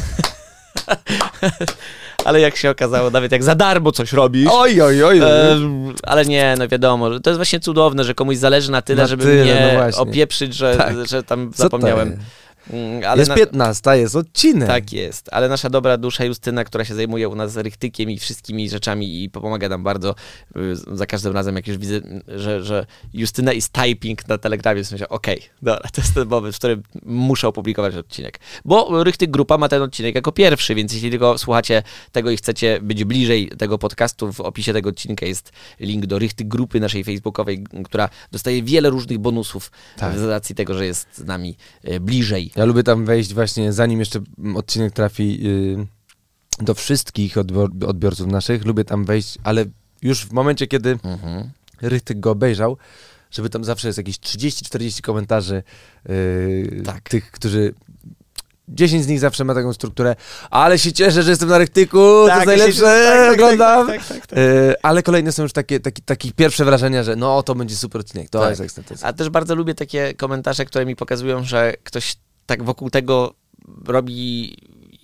ale 2.27 2.41
jak 2.41 2.55
się 2.57 2.69
okazało, 2.69 3.09
nawet 3.09 3.31
jak 3.31 3.43
za 3.43 3.55
darmo 3.55 3.91
coś 3.91 4.13
robisz... 4.13 4.49
Oj, 4.51 4.81
oj, 4.81 5.03
oj. 5.03 5.17
Em, 5.19 5.93
ale 6.03 6.25
nie, 6.25 6.55
no 6.59 6.67
wiadomo, 6.67 7.13
że 7.13 7.19
to 7.21 7.29
jest 7.29 7.37
właśnie 7.37 7.59
cudowne, 7.59 8.03
że 8.03 8.13
komuś 8.13 8.37
zależy 8.37 8.71
na 8.71 8.81
tyle, 8.81 9.01
Na 9.01 9.07
żeby 9.07 9.23
tyle, 9.23 9.43
mnie 9.43 9.67
no 9.67 9.79
właśnie. 9.79 10.01
opieprzyć, 10.01 10.53
że, 10.55 10.75
Tak. 10.77 11.07
że 11.07 11.23
tam 11.23 11.51
Co 11.53 11.63
zapomniałem. 11.63 12.17
Jest? 12.69 12.73
Mm, 12.73 13.03
Ale 13.07 13.19
jest 13.19 13.29
na- 13.29 13.35
15, 13.35 13.97
jest 13.97 14.15
odcinek. 14.15 14.67
Tak 14.67 14.93
jest, 14.93 15.29
ale 15.31 15.49
nasza 15.49 15.69
dobra 15.69 15.97
dusza 15.97 16.25
Justyna, 16.25 16.63
która 16.63 16.85
się 16.85 16.95
zajmuje 16.95 17.29
u 17.29 17.35
nas 17.35 17.55
rychtykiem 17.55 18.09
i 18.11 18.19
wszystkimi 18.19 18.69
rzeczami 18.69 19.23
i 19.23 19.29
pomaga 19.29 19.69
nam 19.69 19.83
bardzo 19.83 20.15
y, 20.55 20.75
za 20.75 21.05
każdym 21.05 21.33
razem, 21.33 21.55
jak 21.55 21.67
już 21.67 21.77
widzę, 21.77 21.99
że, 22.27 22.63
że 22.63 22.85
Justyna 23.13 23.53
is 23.53 23.69
typing 23.69 24.27
na 24.27 24.37
Telegramie, 24.37 24.83
w 24.83 24.87
sensie, 24.87 25.09
okej, 25.09 25.41
dobra, 25.61 25.89
to 25.93 26.01
jest 26.01 26.13
ten 26.13 26.27
moment, 26.27 26.55
w 26.55 26.57
którym 26.57 26.83
muszę 27.05 27.47
opublikować 27.47 27.95
odcinek. 27.95 28.39
Bo 28.65 29.03
Rychtyk 29.03 29.31
Grupa 29.31 29.57
ma 29.57 29.69
ten 29.69 29.81
odcinek 29.81 30.15
jako 30.15 30.31
pierwszy, 30.31 30.75
więc 30.75 30.93
jeśli 30.93 31.09
tylko 31.09 31.37
słuchacie 31.37 31.83
tego 32.11 32.31
i 32.31 32.37
chcecie 32.37 32.79
być 32.81 33.03
bliżej 33.03 33.47
tego 33.57 33.77
podcastu, 33.77 34.33
w 34.33 34.41
opisie 34.41 34.73
tego 34.73 34.89
odcinka 34.89 35.25
jest 35.25 35.51
link 35.79 36.05
do 36.05 36.19
Rychtyk 36.19 36.47
Grupy 36.47 36.79
naszej 36.79 37.03
facebookowej, 37.03 37.63
która 37.85 38.09
dostaje 38.31 38.63
wiele 38.63 38.89
różnych 38.89 39.17
bonusów 39.19 39.71
Tak. 39.97 40.17
z 40.19 40.23
racji 40.23 40.55
tego, 40.55 40.73
że 40.73 40.85
jest 40.85 41.07
z 41.13 41.23
nami 41.25 41.57
y, 41.87 41.99
bliżej. 41.99 42.51
Ja 42.57 42.65
lubię 42.65 42.83
tam 42.83 43.05
wejść 43.05 43.33
właśnie, 43.33 43.73
zanim 43.73 43.99
jeszcze 43.99 44.19
odcinek 44.55 44.93
trafi 44.93 45.39
y, 45.47 46.63
do 46.65 46.73
wszystkich 46.73 47.35
odbior- 47.35 47.85
odbiorców 47.87 48.27
naszych, 48.27 48.65
lubię 48.65 48.83
tam 48.85 49.05
wejść, 49.05 49.37
ale 49.43 49.65
już 50.01 50.25
w 50.25 50.31
momencie, 50.31 50.67
kiedy 50.67 50.97
Mhm. 51.03 51.49
Rychtyk 51.81 52.19
go 52.19 52.31
obejrzał, 52.31 52.77
żeby 53.31 53.49
tam 53.49 53.63
zawsze 53.63 53.87
jest 53.87 53.97
jakieś 53.97 54.19
30-40 54.19 55.01
komentarzy 55.01 55.63
y, 56.09 56.81
Tak. 56.85 57.09
tych, 57.09 57.31
którzy... 57.31 57.73
10 58.69 59.03
z 59.03 59.07
nich 59.07 59.19
zawsze 59.19 59.43
ma 59.43 59.53
taką 59.55 59.73
strukturę, 59.73 60.15
ale 60.49 60.79
się 60.79 60.91
cieszę, 60.93 61.23
że 61.23 61.29
jestem 61.29 61.49
na 61.49 61.57
Rychtyku, 61.57 61.97
to 61.97 62.27
jest 62.27 62.39
ja 62.39 62.45
najlepsze, 62.45 62.73
się- 62.73 62.81
tak, 62.81 63.17
tak, 63.17 63.33
oglądam. 63.33 63.87
tak, 63.87 63.97
tak, 63.99 64.07
tak, 64.17 64.27
tak. 64.27 64.39
Y, 64.39 64.73
ale 64.83 65.03
kolejne 65.03 65.31
są 65.31 65.43
już 65.43 65.53
takie, 65.53 65.79
takie, 65.79 66.01
takie 66.05 66.31
pierwsze 66.31 66.65
wrażenia, 66.65 67.03
że 67.03 67.15
no 67.15 67.43
to 67.43 67.55
będzie 67.55 67.75
super 67.75 68.01
odcinek, 68.01 68.29
to 68.29 68.39
Tak. 68.39 68.49
jest 68.49 68.61
ekstra. 68.61 68.83
A 69.01 69.13
też 69.13 69.29
bardzo 69.29 69.55
lubię 69.55 69.75
takie 69.75 70.13
komentarze, 70.13 70.65
które 70.65 70.85
mi 70.85 70.95
pokazują, 70.95 71.43
że 71.43 71.73
ktoś 71.83 72.15
tak 72.47 72.63
wokół 72.63 72.89
tego 72.89 73.33
robi 73.85 74.55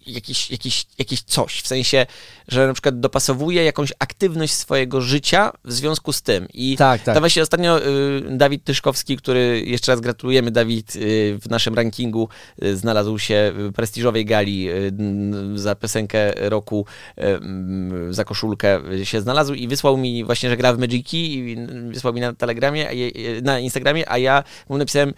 jakiś, 0.07 0.51
jakiś, 0.51 0.85
jakiś 0.97 1.21
coś. 1.21 1.61
W 1.61 1.67
sensie, 1.67 2.05
że 2.47 2.67
na 2.67 2.73
przykład 2.73 2.99
dopasowuje 2.99 3.63
jakąś 3.63 3.93
aktywność 3.99 4.53
swojego 4.53 5.01
życia 5.01 5.51
w 5.65 5.71
związku 5.73 6.13
z 6.13 6.21
tym. 6.21 6.47
I 6.53 6.77
Tak, 6.77 7.01
tak. 7.01 7.15
to 7.15 7.19
właśnie 7.21 7.41
ostatnio 7.41 7.87
y, 7.87 8.21
Dawid 8.29 8.63
Tyszkowski, 8.63 9.17
który 9.17 9.63
jeszcze 9.65 9.91
raz 9.91 10.01
gratulujemy, 10.01 10.51
Dawid, 10.51 10.95
y, 10.95 11.39
w 11.41 11.49
naszym 11.49 11.75
rankingu 11.75 12.29
y, 12.63 12.77
znalazł 12.77 13.19
się 13.19 13.51
w 13.55 13.71
prestiżowej 13.73 14.25
gali 14.25 14.69
y, 14.69 14.91
za 15.55 15.75
piosenkę 15.75 16.49
roku, 16.49 16.85
y, 18.09 18.13
za 18.13 18.23
koszulkę 18.23 18.81
się 19.03 19.21
znalazł 19.21 19.53
i 19.53 19.67
wysłał 19.67 19.97
mi 19.97 20.23
właśnie, 20.23 20.49
że 20.49 20.57
gra 20.57 20.73
w 20.73 20.79
Magiki 20.79 21.33
i 21.33 21.57
wysłał 21.93 22.13
mi 22.13 22.21
na 22.21 22.33
Telegramie, 22.33 22.89
a 22.89 22.93
na 23.41 23.59
Instagramie, 23.59 24.09
a 24.11 24.17
ja 24.17 24.43
mu 24.69 24.77
napisałem 24.77 25.13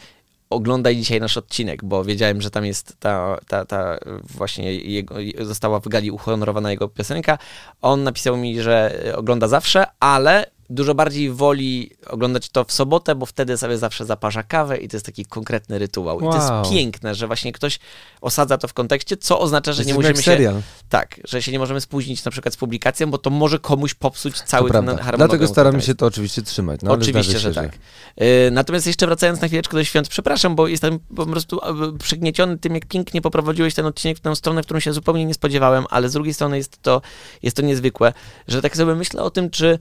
oglądaj 0.56 0.96
dzisiaj 0.96 1.20
nasz 1.20 1.38
odcinek, 1.38 1.84
bo 1.84 2.04
wiedziałem, 2.04 2.42
że 2.42 2.52
tam 2.52 2.66
jest 2.66 2.98
ta, 3.00 3.38
ta, 3.48 3.66
ta 3.66 3.98
właśnie 4.24 4.74
jego, 4.74 5.16
została 5.40 5.80
w 5.80 5.88
gali 5.88 6.12
uhonorowana 6.12 6.72
jego 6.72 6.88
piosenka. 6.88 7.38
On 7.82 8.04
napisał 8.04 8.38
mi, 8.38 8.62
że 8.62 9.04
ogląda 9.16 9.48
zawsze, 9.48 9.86
ale 10.00 10.55
dużo 10.70 10.96
bardziej 10.96 11.32
woli 11.32 11.92
oglądać 12.08 12.50
to 12.50 12.64
w 12.64 12.72
sobotę, 12.72 13.16
bo 13.16 13.26
wtedy 13.26 13.58
sobie 13.58 13.78
zawsze 13.78 14.06
zaparza 14.06 14.44
kawę 14.44 14.78
i 14.78 14.90
to 14.90 14.96
jest 14.96 15.06
taki 15.06 15.26
konkretny 15.26 15.80
rytuał. 15.80 16.20
I 16.20 16.24
to 16.24 16.30
Wow. 16.30 16.36
jest 16.36 16.72
piękne, 16.74 17.16
że 17.16 17.28
właśnie 17.28 17.52
ktoś 17.52 17.80
osadza 18.22 18.58
to 18.58 18.68
w 18.68 18.74
kontekście, 18.74 19.18
co 19.18 19.40
oznacza, 19.40 19.74
że 19.74 19.86
nie 19.86 19.94
Jesteśmy 19.94 20.14
musimy 20.14 20.38
się... 20.38 20.62
Tak, 20.90 21.20
że 21.24 21.42
się 21.42 21.52
nie 21.52 21.60
możemy 21.60 21.82
spóźnić 21.82 22.26
na 22.26 22.32
przykład 22.32 22.54
z 22.54 22.58
publikacją, 22.58 23.12
bo 23.12 23.18
to 23.18 23.30
może 23.30 23.60
komuś 23.60 23.94
popsuć 23.94 24.42
cały 24.42 24.72
ten 24.72 24.86
harmonogram. 24.86 25.18
Dlatego 25.18 25.48
staramy 25.48 25.82
się 25.82 25.96
to 25.96 26.06
oczywiście 26.06 26.42
trzymać. 26.42 26.82
No, 26.84 26.92
Oczywiście, 26.92 27.32
zdarzy 27.32 27.40
że 27.40 27.54
się, 27.54 27.62
tak. 27.62 27.78
Yy, 28.18 28.52
Natomiast 28.52 28.88
jeszcze 28.88 29.08
wracając 29.08 29.42
na 29.42 29.48
chwileczkę 29.48 29.78
do 29.78 29.84
świąt, 29.84 30.08
przepraszam, 30.08 30.56
bo 30.56 30.68
jestem 30.68 31.00
po 31.16 31.26
prostu 31.26 31.60
przygnieciony 32.00 32.58
tym, 32.58 32.76
jak 32.76 32.86
pięknie 32.86 33.22
poprowadziłeś 33.22 33.74
ten 33.74 33.86
odcinek 33.86 34.18
w 34.18 34.22
tę 34.22 34.36
stronę, 34.36 34.64
w 34.64 34.66
którą 34.66 34.80
się 34.80 34.94
zupełnie 34.94 35.26
nie 35.26 35.34
spodziewałem, 35.34 35.86
ale 35.90 36.10
z 36.10 36.14
drugiej 36.14 36.34
strony 36.34 36.58
jest 36.58 36.82
to, 36.82 37.02
jest 37.44 37.56
to 37.56 37.62
niezwykłe, 37.62 38.14
że 38.48 38.62
tak 38.62 38.78
sobie 38.78 38.96
myślę 38.96 39.24
o 39.24 39.30
tym, 39.30 39.50
czy 39.50 39.80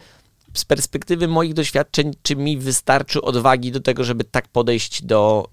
z 0.55 0.64
perspektywy 0.64 1.28
moich 1.28 1.55
doświadczeń, 1.55 2.12
czy 2.22 2.36
mi 2.36 2.59
wystarczy 2.59 3.22
odwagi 3.22 3.72
do 3.72 3.80
tego, 3.80 4.05
żeby 4.05 4.24
tak 4.24 4.48
podejść 4.48 5.02
do, 5.02 5.48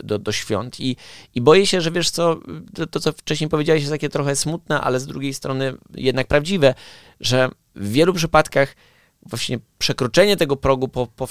y, 0.00 0.06
do, 0.06 0.18
do 0.18 0.32
świąt. 0.32 0.80
I, 0.80 0.96
I 1.34 1.40
boję 1.40 1.66
się, 1.66 1.80
że 1.80 1.90
wiesz 1.90 2.10
co, 2.10 2.40
to, 2.74 2.86
to 2.86 3.00
co 3.00 3.12
wcześniej 3.12 3.50
powiedziałeś 3.50 3.82
jest 3.82 3.92
takie 3.92 4.08
trochę 4.08 4.36
smutne, 4.36 4.80
ale 4.80 5.00
z 5.00 5.06
drugiej 5.06 5.34
strony 5.34 5.74
jednak 5.94 6.26
prawdziwe, 6.26 6.74
że 7.20 7.48
w 7.74 7.92
wielu 7.92 8.12
przypadkach 8.12 8.74
właśnie 9.22 9.58
przekroczenie 9.78 10.36
tego 10.36 10.56
progu 10.56 10.88
po, 10.88 11.06
po, 11.06 11.28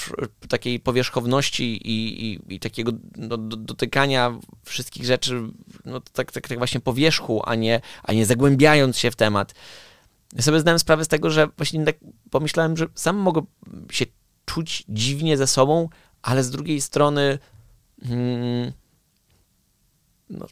takiej 0.50 0.80
powierzchowności 0.80 1.64
i, 1.64 2.26
i, 2.26 2.56
i 2.56 2.60
takiego 2.60 2.92
no, 3.18 3.38
do, 3.38 3.58
dotykania 3.58 4.40
wszystkich 4.64 5.06
rzeczy 5.06 5.42
no, 5.86 6.02
tak, 6.02 6.32
tak, 6.32 6.48
tak 6.48 6.58
właśnie 6.58 6.80
po 6.80 6.94
wierzchu, 6.94 7.42
a 7.46 7.56
nie, 7.56 7.82
a 8.04 8.14
nie 8.14 8.26
zagłębiając 8.26 8.98
się 8.98 9.12
w 9.12 9.16
temat. 9.16 9.54
Ja 10.36 10.42
sobie 10.42 10.60
zdałem 10.60 10.80
sprawę 10.80 11.06
z 11.06 11.08
tego, 11.08 11.30
że 11.30 11.48
właśnie 11.58 11.86
tak 11.86 11.96
pomyślałem, 12.32 12.78
że 12.78 12.86
sam 12.96 13.16
mogę 13.16 13.42
się 13.92 14.06
czuć 14.46 14.84
dziwnie 14.90 15.38
ze 15.38 15.48
sobą, 15.48 15.90
ale 16.22 16.44
z 16.44 16.50
drugiej 16.50 16.82
strony 16.82 17.40
hmm, 18.04 18.72
no, 20.30 20.48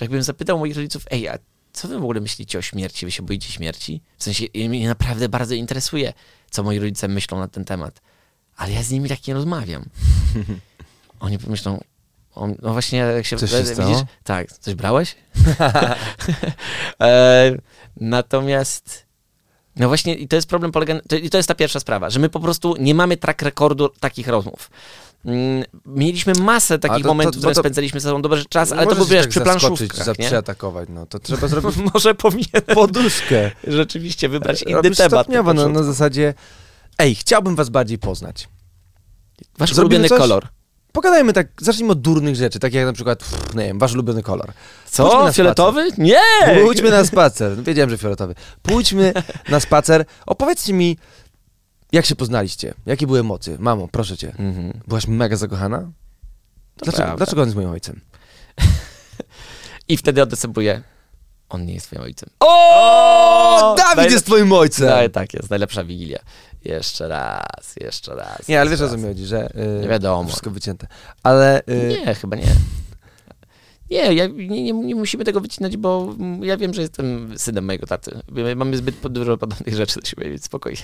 jakbym 0.00 0.22
zapytał 0.22 0.58
moich 0.58 0.76
rodziców, 0.76 1.04
ej, 1.10 1.28
a 1.28 1.38
co 1.72 1.88
wy 1.88 1.94
w 1.98 2.02
ogóle 2.02 2.20
myślicie 2.20 2.58
o 2.58 2.62
śmierci? 2.62 3.06
Wy 3.06 3.12
się 3.12 3.22
boicie 3.22 3.52
śmierci? 3.52 4.02
W 4.18 4.24
sensie, 4.24 4.44
mnie 4.68 4.88
naprawdę 4.88 5.28
bardzo 5.28 5.54
interesuje, 5.54 6.12
co 6.50 6.62
moi 6.62 6.78
rodzice 6.78 7.08
myślą 7.08 7.38
na 7.38 7.48
ten 7.48 7.64
temat. 7.64 8.00
Ale 8.56 8.72
ja 8.72 8.82
z 8.82 8.90
nimi 8.90 9.08
tak 9.08 9.26
nie 9.26 9.34
rozmawiam. 9.34 9.84
Oni 11.20 11.38
pomyślą, 11.38 11.80
no 12.36 12.72
właśnie, 12.72 12.98
jak 12.98 13.26
się, 13.26 13.36
Coś 13.36 13.50
się 13.50 13.58
widzisz? 13.58 13.74
stało? 13.74 14.06
Tak, 14.24 14.52
coś 14.52 14.74
brałeś? 14.74 15.16
e, 17.00 17.52
natomiast, 17.96 19.03
no 19.76 19.88
właśnie, 19.88 20.14
i 20.14 20.28
to 20.28 20.36
jest 20.36 20.48
problem 20.48 20.72
polega, 20.72 20.94
to, 21.08 21.16
i 21.16 21.30
to 21.30 21.36
jest 21.36 21.48
ta 21.48 21.54
pierwsza 21.54 21.80
sprawa, 21.80 22.10
że 22.10 22.20
my 22.20 22.28
po 22.28 22.40
prostu 22.40 22.74
nie 22.78 22.94
mamy 22.94 23.16
track 23.16 23.42
rekordu 23.42 23.88
takich 24.00 24.28
rozmów. 24.28 24.70
Mm, 25.24 25.64
Mieliśmy 25.86 26.32
masę 26.34 26.78
takich 26.78 27.02
to- 27.02 27.08
momentów, 27.08 27.34
to- 27.34 27.38
które 27.38 27.54
to- 27.54 27.60
spędziliśmy 27.60 28.00
ze 28.00 28.08
sobą 28.08 28.22
dobry 28.22 28.44
czas, 28.48 28.72
ale 28.72 28.86
to 28.86 28.94
był, 28.94 29.04
wiesz, 29.06 29.20
tak 29.22 29.30
przy 29.30 29.40
planszówkach, 29.40 30.04
za, 30.04 30.12
nie? 30.18 30.26
przeatakować, 30.26 30.88
no 30.92 31.06
to 31.06 31.18
trzeba 31.18 31.48
zrobić 31.48 31.76
Może 31.94 32.14
powinienem 32.14 32.62
poduszkę. 32.74 33.50
rzeczywiście 33.66 34.28
wybrać 34.28 34.62
inny 34.62 34.74
Robisz 34.74 34.96
temat. 34.96 35.10
stopniowo, 35.10 35.54
na 35.54 35.62
no, 35.62 35.68
na 35.68 35.82
zasadzie 35.82 36.34
ej, 36.98 37.14
chciałbym 37.14 37.56
was 37.56 37.68
bardziej 37.68 37.98
poznać. 37.98 38.48
Wasz 39.58 39.74
Zrobimy 39.74 40.00
ulubiony 40.00 40.08
coś? 40.08 40.18
kolor. 40.18 40.48
Pogadajmy 40.94 41.32
tak, 41.32 41.46
zacznijmy 41.60 41.92
od 41.92 42.00
durnych 42.00 42.36
rzeczy, 42.36 42.58
tak 42.58 42.74
jak 42.74 42.86
na 42.86 42.92
przykład, 42.92 43.18
pff, 43.18 43.54
nie 43.54 43.64
wiem, 43.64 43.78
wasz 43.78 43.92
ulubiony 43.92 44.22
kolor. 44.22 44.52
Co? 44.86 45.32
Fioletowy? 45.32 45.88
Nie! 45.98 46.20
Pójdźmy 46.64 46.90
na 46.90 47.04
spacer. 47.04 47.56
No, 47.56 47.62
wiedziałem, 47.62 47.90
że 47.90 47.98
fioletowy. 47.98 48.34
Pójdźmy 48.62 49.12
na 49.48 49.60
spacer. 49.60 50.04
Opowiedzcie 50.26 50.72
mi, 50.72 50.98
jak 51.92 52.06
się 52.06 52.16
poznaliście? 52.16 52.74
Jakie 52.86 53.06
były 53.06 53.20
emocje? 53.20 53.56
Mamo, 53.58 53.88
proszę 53.88 54.16
cię. 54.16 54.28
Mhm. 54.38 54.80
Byłaś 54.88 55.06
mega 55.06 55.36
zakochana? 55.36 55.90
Dlaczego, 56.76 56.96
prawda. 56.96 57.16
dlaczego 57.16 57.42
on 57.42 57.48
jest 57.48 57.56
moim 57.56 57.70
ojcem? 57.70 58.00
I 59.88 59.96
wtedy 59.96 60.22
odesępuje. 60.22 60.82
On 61.48 61.66
nie 61.66 61.74
jest 61.74 61.86
twoim 61.86 62.02
ojcem. 62.02 62.28
O! 62.40 63.74
Dawid 63.78 63.96
najlep- 63.98 64.12
jest 64.12 64.26
twoim 64.26 64.52
ojcem! 64.52 65.02
No, 65.02 65.08
tak 65.08 65.34
jest, 65.34 65.50
najlepsza 65.50 65.84
wigilia. 65.84 66.18
Jeszcze 66.64 67.08
raz, 67.08 67.76
jeszcze 67.80 68.14
raz. 68.14 68.48
Nie, 68.48 68.60
ale 68.60 68.70
wiesz 68.70 68.80
o 68.80 68.88
co 68.88 68.96
mi 68.96 69.02
chodzi, 69.04 69.26
że... 69.26 69.50
Yy, 69.54 69.78
Nie 69.82 69.88
wiadomo. 69.88 70.28
Wszystko 70.28 70.50
wycięte. 70.50 70.86
Ale... 71.22 71.62
Yy, 71.66 71.98
Nie, 72.06 72.14
chyba 72.14 72.36
nie. 72.36 72.46
Nie, 73.90 74.14
ja, 74.14 74.26
nie, 74.26 74.62
nie, 74.62 74.72
nie 74.72 74.94
musimy 74.94 75.24
tego 75.24 75.40
wycinać, 75.40 75.76
bo 75.76 76.14
ja 76.42 76.56
wiem, 76.56 76.74
że 76.74 76.82
jestem 76.82 77.38
synem 77.38 77.64
mojego 77.64 77.86
taty. 77.86 78.20
My 78.32 78.56
Mamy 78.56 78.76
zbyt 78.76 79.08
dużo 79.08 79.36
podobnych 79.38 79.74
rzeczy 79.74 80.00
do 80.00 80.06
siebie, 80.06 80.30
więc 80.30 80.44
spokojnie. 80.44 80.82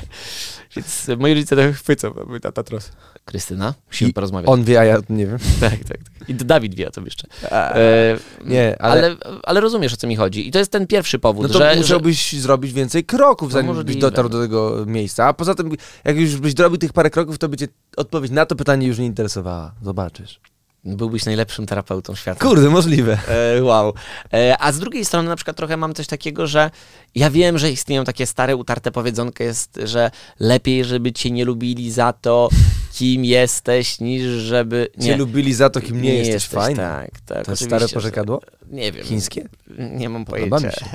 Więc 0.77 1.09
moi 1.19 1.35
rodzice 1.35 1.57
trochę 1.57 1.73
chwycą, 1.73 2.11
bo 2.11 2.25
mój 2.27 2.41
tata 2.41 2.63
tros. 2.63 2.93
Krystyna, 3.25 3.75
musimy 3.87 4.11
I 4.11 4.13
porozmawiać. 4.13 4.51
on 4.51 4.65
wie, 4.65 4.81
a 4.81 4.85
ja 4.85 4.99
nie 5.11 5.27
wiem. 5.27 5.39
Tak, 5.61 5.79
tak, 5.79 5.99
tak. 6.19 6.29
I 6.29 6.35
Dawid 6.35 6.75
wie 6.75 6.89
o 6.89 6.91
tym 6.91 7.05
jeszcze. 7.05 7.27
E, 7.53 8.19
nie, 8.45 8.83
ale- 8.83 9.07
ale... 9.07 9.17
ale... 9.43 9.61
rozumiesz, 9.61 9.93
o 9.93 9.97
co 9.97 10.07
mi 10.07 10.17
chodzi. 10.17 10.49
I 10.49 10.51
to 10.51 10.59
jest 10.59 10.73
ten 10.73 10.87
pierwszy 10.87 11.19
powód, 11.19 11.43
No 11.43 11.49
to 11.53 11.59
że... 11.59 11.75
że... 11.75 11.81
musiałbyś 11.81 12.33
zrobić 12.33 12.73
więcej 12.73 13.05
kroków, 13.05 13.49
No 13.49 13.53
zanim 13.53 13.85
byś 13.85 13.97
dotarł 13.97 14.29
do 14.29 14.41
tego 14.41 14.85
miejsca. 14.87 15.27
A 15.27 15.33
poza 15.33 15.55
tym, 15.55 15.71
jak 16.05 16.17
już 16.17 16.37
byś 16.37 16.55
zrobił 16.55 16.79
tych 16.79 16.93
parę 16.93 17.11
kroków, 17.11 17.39
to 17.39 17.49
by 17.49 17.57
cię 17.57 17.69
odpowiedź 17.97 18.33
na 18.33 18.47
to 18.47 18.57
pytanie 18.57 18.87
już 18.87 18.99
nie 18.99 19.07
interesowała. 19.07 19.75
Zobaczysz. 19.83 20.41
Byłbyś 20.85 21.25
najlepszym 21.25 21.67
terapeutą 21.67 22.15
świata. 22.15 22.41
Kurde, 22.41 22.71
możliwe. 22.71 23.19
E, 23.29 23.63
wow. 23.63 23.95
E, 24.33 24.57
a 24.59 24.73
z 24.73 24.79
drugiej 24.79 25.05
strony 25.05 25.29
na 25.29 25.37
przykład 25.37 25.57
trochę 25.57 25.77
mam 25.77 25.95
coś 25.95 26.07
takiego, 26.07 26.47
że 26.47 26.71
ja 27.15 27.31
wiem, 27.31 27.59
że 27.59 27.71
istnieją 27.71 28.05
takie 28.05 28.27
stare, 28.27 28.57
utarte 28.57 28.91
powiedzonko 28.91 29.45
jest, 29.45 29.81
że 29.85 30.11
lepiej, 30.41 30.85
żeby 30.85 31.13
cię 31.13 31.31
nie 31.31 31.45
lubili 31.45 31.91
za 31.91 32.13
to, 32.13 32.49
kim 32.93 33.25
jesteś, 33.25 34.01
niż 34.01 34.23
żeby... 34.23 34.89
Cię 35.03 35.17
lubili 35.17 35.55
za 35.55 35.71
to, 35.71 35.81
kim 35.81 36.03
nie, 36.03 36.15
jesteś. 36.15 36.49
Fajne. 36.49 36.83
Tak, 36.83 37.21
tak. 37.21 37.45
To 37.45 37.53
jest 37.53 37.65
stare 37.65 37.89
porzekadło? 37.89 38.41
Nie 38.71 38.93
wiem. 38.93 39.05
Chińskie? 39.05 39.49
Nie 39.79 40.09
mam 40.09 40.25
Podoba 40.25 40.57
mi 40.57 40.63
pojęcia. 40.63 40.87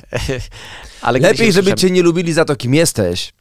Ale 1.02 1.18
Lepiej, 1.18 1.52
żeby 1.52 1.70
słyszałem. 1.70 1.76
cię 1.76 1.90
nie 1.90 2.02
lubili 2.02 2.32
za 2.32 2.44
to, 2.44 2.56
kim 2.56 2.74
jesteś, 2.74 3.32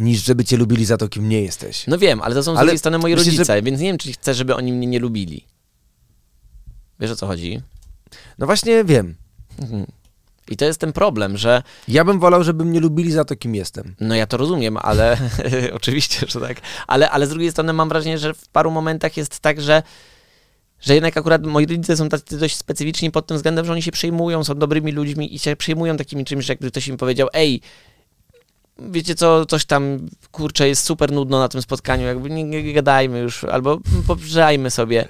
niż 0.00 0.24
żeby 0.24 0.44
cię 0.44 0.56
lubili 0.56 0.84
za 0.84 0.96
to, 0.96 1.08
kim 1.08 1.28
nie 1.28 1.42
jesteś. 1.42 1.86
No 1.86 1.98
wiem, 1.98 2.20
ale 2.22 2.34
to 2.34 2.42
są 2.42 2.54
z 2.54 2.56
Ale 2.56 2.66
drugiej 2.66 2.78
strony 2.78 2.98
moi 2.98 3.14
myślisz, 3.14 3.34
że- 3.34 3.38
rodzice, 3.38 3.62
więc 3.62 3.80
nie 3.80 3.86
wiem, 3.86 3.98
czy 3.98 4.12
chcę, 4.12 4.34
żeby 4.34 4.54
oni 4.54 4.72
mnie 4.72 4.86
nie 4.86 4.98
lubili. 4.98 5.44
Wiesz 7.00 7.10
o 7.10 7.16
co 7.16 7.26
chodzi? 7.26 7.60
No 8.38 8.46
właśnie 8.46 8.84
wiem. 8.84 9.14
Mhm. 9.58 9.86
I 10.48 10.56
to 10.56 10.64
jest 10.64 10.80
ten 10.80 10.92
problem, 10.92 11.36
że 11.36 11.62
Ja 11.88 12.04
bym 12.04 12.20
wolał, 12.20 12.44
żeby 12.44 12.64
mnie 12.64 12.80
lubili 12.80 13.12
za 13.12 13.24
to, 13.24 13.36
kim 13.36 13.54
jestem. 13.54 13.94
No 14.00 14.14
ja 14.14 14.26
to 14.26 14.36
rozumiem, 14.36 14.76
ale 14.76 15.18
oczywiście, 15.72 16.26
że 16.28 16.40
tak. 16.40 16.60
Ale, 16.86 17.10
ale 17.10 17.26
z 17.26 17.30
drugiej 17.30 17.50
strony 17.50 17.72
mam 17.72 17.88
wrażenie, 17.88 18.18
że 18.18 18.34
w 18.34 18.48
paru 18.48 18.70
momentach 18.70 19.16
jest 19.16 19.40
tak, 19.40 19.60
że, 19.60 19.82
że 20.80 20.94
jednak 20.94 21.16
akurat 21.16 21.46
moi 21.46 21.66
rodzice 21.66 21.96
są 21.96 22.08
tacy 22.08 22.38
dość 22.38 22.56
specyficzni 22.56 23.10
pod 23.10 23.26
tym 23.26 23.36
względem, 23.36 23.66
że 23.66 23.72
oni 23.72 23.82
się 23.82 23.92
przejmują, 23.92 24.44
są 24.44 24.54
dobrymi 24.54 24.92
ludźmi 24.92 25.34
i 25.34 25.38
się 25.38 25.56
przejmują 25.56 25.96
takimi 25.96 26.24
czymś, 26.24 26.44
że 26.44 26.52
jakby 26.52 26.70
ktoś 26.70 26.88
im 26.88 26.96
powiedział, 26.96 27.28
ej, 27.32 27.60
wiecie 28.90 29.14
co, 29.14 29.46
coś 29.46 29.64
tam, 29.64 30.08
kurczę, 30.30 30.68
jest 30.68 30.84
super 30.84 31.12
nudno 31.12 31.38
na 31.38 31.48
tym 31.48 31.62
spotkaniu, 31.62 32.06
jakby 32.06 32.30
nie, 32.30 32.44
nie 32.44 32.72
gadajmy 32.72 33.18
już, 33.18 33.44
albo 33.44 33.78
poprzejmy 34.06 34.70
sobie. 34.70 35.08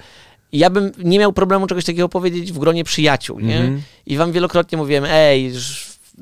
I 0.51 0.57
ja 0.57 0.69
bym 0.69 0.91
nie 0.97 1.19
miał 1.19 1.33
problemu 1.33 1.67
czegoś 1.67 1.85
takiego 1.85 2.09
powiedzieć 2.09 2.51
w 2.51 2.59
gronie 2.59 2.83
przyjaciół, 2.83 3.39
nie? 3.39 3.57
Mhm. 3.57 3.81
I 4.05 4.17
wam 4.17 4.31
wielokrotnie 4.31 4.77
mówiłem, 4.77 5.03
ej, 5.07 5.51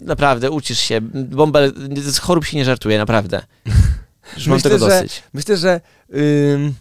naprawdę, 0.02 0.52
ucisz 0.52 0.80
się, 0.80 1.02
bąbel, 1.02 1.74
z 1.96 2.18
chorób 2.18 2.46
się 2.46 2.58
nie 2.58 2.66
żartuje, 2.66 2.98
naprawdę. 2.98 3.42
Już 4.38 4.48
mam 4.48 4.56
Myślę, 4.58 4.72
tego 4.72 4.90
że- 4.90 4.96
dosyć. 4.96 5.24
Myślę, 5.34 5.58
że 5.58 5.82
ym, 6.16 6.74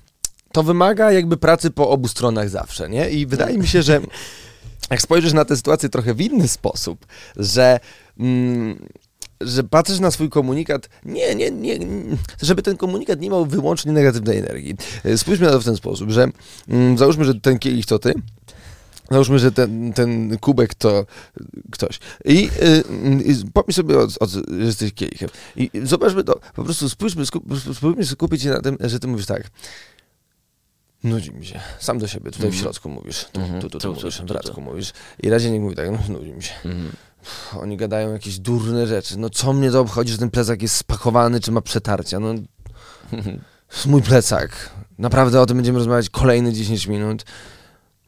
to 0.53 0.62
wymaga 0.62 1.12
jakby 1.12 1.37
pracy 1.37 1.71
po 1.71 1.91
obu 1.91 2.09
stronach 2.09 2.49
zawsze, 2.51 2.89
nie? 2.89 3.11
I 3.11 3.27
wydaje 3.27 3.59
mi 3.59 3.66
się, 3.68 3.83
że 3.83 4.01
jak 4.91 5.03
spojrzysz 5.03 5.33
na 5.33 5.45
tę 5.45 5.57
sytuację 5.57 5.89
trochę 5.89 6.14
w 6.14 6.21
inny 6.21 6.49
sposób, 6.49 7.07
że... 7.37 7.81
Mm, 8.18 8.87
że 9.41 9.64
patrzysz 9.64 10.01
na 10.01 10.11
swój 10.11 10.28
komunikat, 10.30 10.88
nie, 11.05 11.34
nie, 11.34 11.51
nie, 11.51 11.78
nie, 11.78 11.86
żeby 12.43 12.62
ten 12.62 12.76
komunikat 12.76 13.20
nie 13.20 13.30
miał 13.30 13.47
wyłącznie 13.47 13.93
negatywnej 13.93 14.38
energii. 14.38 14.76
Y, 15.07 15.18
Spójrzmy 15.18 15.47
na 15.47 15.53
to 15.53 15.61
w 15.61 15.64
ten 15.64 15.76
sposób, 15.76 16.11
że 16.11 16.28
mm, 16.68 16.99
załóżmy, 16.99 17.24
że 17.24 17.34
ten 17.34 17.59
kielich 17.59 17.86
to 17.86 17.99
ty, 17.99 18.12
załóżmy, 19.11 19.38
że 19.38 19.53
ten, 19.53 19.93
ten 19.93 20.38
kubek 20.38 20.74
to 20.74 21.07
ktoś. 21.70 21.99
I, 22.24 22.51
y, 22.62 23.30
y, 23.30 23.51
pomyśl 23.53 23.76
sobie, 23.76 23.99
o, 23.99 24.03
o, 24.20 24.26
że 24.26 24.41
jesteś 24.59 24.93
kielichem. 24.93 25.28
I 25.57 25.70
zobaczmy 25.84 26.24
to, 26.24 26.41
po 26.55 26.64
prostu 26.64 26.88
spójrzmy, 26.88 27.26
skup, 27.26 27.45
spróbujmy 27.74 28.07
skupić 28.07 28.43
się 28.43 28.49
na 28.51 28.61
tym, 28.61 28.76
że 28.80 29.01
ty 29.01 29.07
mówisz 29.07 29.26
tak. 29.26 29.51
Nudzi 31.05 31.30
mi 31.32 31.47
się. 31.47 31.61
Sam 31.78 31.99
do 31.99 32.09
siebie, 32.09 32.30
tutaj 32.30 32.41
w 32.51 32.55
Mhm. 32.55 32.62
środku 32.62 32.88
mówisz. 32.88 33.24
Tu, 33.32 33.41
tu, 33.41 33.47
tu, 33.47 33.61
Tu, 33.61 33.68
tu, 33.70 33.78
tu, 33.78 33.88
mówisz, 33.88 34.16
tu, 34.16 34.22
w 34.22 34.26
tu, 34.26 34.32
bratku 34.34 34.55
tu. 34.55 34.61
mówisz. 34.61 34.93
I 35.22 35.30
razie 35.30 35.51
niech 35.51 35.61
mówi 35.61 35.76
tak, 35.76 35.91
no 35.91 35.99
nudzi 36.09 36.32
mi 36.32 36.43
się. 36.43 36.53
Mhm. 36.64 36.93
Oni 37.61 37.77
gadają 37.77 38.12
jakieś 38.12 38.39
durne 38.39 38.87
rzeczy. 38.87 39.18
No 39.18 39.31
co 39.31 39.53
mnie 39.53 39.71
to 39.71 39.81
obchodzi, 39.81 40.12
że 40.12 40.18
ten 40.18 40.31
plecak 40.31 40.62
jest 40.62 40.77
spakowany, 40.77 41.41
czy 41.41 41.53
ma 41.53 41.61
przetarcia? 41.61 42.21
No, 42.21 42.35
mój 43.87 44.03
plecak. 44.03 44.71
Naprawdę 44.99 45.41
o 45.41 45.47
tym 45.47 45.57
będziemy 45.57 45.79
rozmawiać 45.79 46.11
kolejne 46.11 46.53
10 46.53 46.87
minut. 46.87 47.25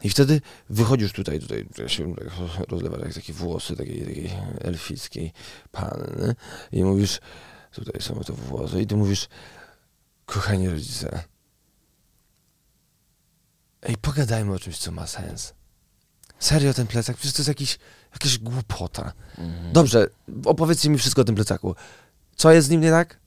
I 0.05 0.11
wtedy 0.11 0.41
wychodzisz 0.71 1.13
tutaj, 1.13 1.41
tutaj, 1.41 1.67
tutaj 1.67 1.89
się 1.89 2.15
tak 2.15 2.29
rozlewa 2.69 2.99
jak 2.99 3.15
takie 3.15 3.33
włosy 3.33 3.77
takiej, 3.77 4.01
takiej 4.01 4.31
elfickiej 4.61 5.33
panny 5.71 6.35
i 6.73 6.85
mówisz, 6.85 7.21
tutaj 7.73 8.03
są 8.03 8.21
te 8.21 8.33
włosy 8.33 8.83
i 8.83 8.87
ty 8.87 8.97
mówisz, 8.97 9.29
kochani 10.27 10.69
rodzice, 10.69 11.23
ej, 13.83 13.97
pogadajmy 13.97 14.53
o 14.55 14.59
czymś, 14.59 14.79
co 14.79 14.93
ma 14.93 15.07
sens. 15.07 15.55
Serio 16.39 16.75
ten 16.75 16.87
plecak? 16.87 17.17
Przecież 17.17 17.33
to 17.33 17.41
jest 17.41 17.49
jakiś, 17.49 17.79
jakaś 18.13 18.39
głupota. 18.39 19.13
Mhm. 19.39 19.73
Dobrze, 19.73 20.07
opowiedzcie 20.45 20.91
mi 20.91 20.99
wszystko 20.99 21.23
o 21.23 21.25
tym 21.25 21.35
plecaku. 21.35 21.75
Co 22.37 22.53
jest 22.53 22.67
z 22.69 22.71
nim 22.71 22.81
nie 22.81 22.91
tak? 22.91 23.19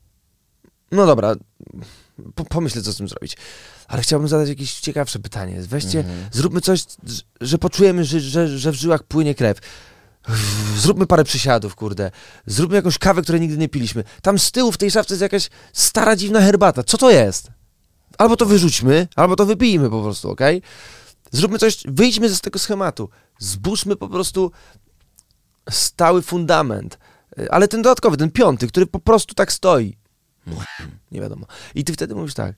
No 0.92 1.06
dobra, 1.06 1.36
po, 2.36 2.46
pomyślę, 2.46 2.82
co 2.82 2.94
z 2.94 2.98
tym 2.98 3.08
zrobić. 3.08 3.38
Ale 3.88 4.02
chciałbym 4.02 4.28
zadać 4.30 4.50
jakieś 4.50 4.80
ciekawsze 4.80 5.20
pytanie. 5.20 5.62
Weźcie, 5.62 6.00
Mhm. 6.00 6.26
zróbmy 6.32 6.62
coś, 6.62 6.84
że- 7.42 7.58
poczujemy, 7.58 8.06
że, 8.06 8.20
że, 8.20 8.58
że 8.60 8.72
w 8.72 8.76
żyłach 8.76 9.04
płynie 9.04 9.36
krew. 9.36 9.58
Zróbmy 10.78 11.06
parę 11.08 11.24
przysiadów, 11.24 11.76
kurde. 11.76 12.12
Zróbmy 12.46 12.76
jakąś 12.76 12.98
kawę, 12.98 13.22
której 13.22 13.42
nigdy 13.42 13.58
nie 13.58 13.70
piliśmy. 13.70 14.04
Tam 14.22 14.40
z 14.40 14.52
tyłu 14.52 14.72
w 14.72 14.78
tej 14.78 14.92
szafce 14.92 15.14
jest 15.14 15.22
jakaś 15.22 15.50
stara, 15.74 16.16
dziwna 16.16 16.42
herbata. 16.42 16.84
Co 16.84 16.98
to 16.98 17.12
jest? 17.12 17.48
Albo 18.18 18.38
to 18.38 18.46
wyrzućmy, 18.46 19.08
albo 19.16 19.36
to 19.36 19.46
wypijmy 19.46 19.90
po 19.90 20.02
prostu, 20.04 20.30
okej? 20.32 20.62
Zróbmy 21.36 21.60
coś, 21.60 21.84
wyjdźmy 21.88 22.30
z 22.30 22.42
tego 22.42 22.60
schematu. 22.60 23.10
Zbóżmy 23.40 23.96
po 23.96 24.10
prostu 24.10 24.52
stały 25.70 26.22
fundament. 26.22 27.00
Y, 27.40 27.52
Ale 27.52 27.68
ten 27.68 27.82
dodatkowy, 27.82 28.18
ten 28.18 28.32
piąty, 28.32 28.68
który 28.68 28.86
po 28.86 29.00
prostu 29.00 29.34
tak 29.34 29.52
stoi. 29.52 29.98
Nie 31.12 31.22
wiadomo. 31.22 31.46
I 31.76 31.84
ty 31.84 31.94
wtedy 31.94 32.16
mówisz 32.16 32.34
tak. 32.34 32.56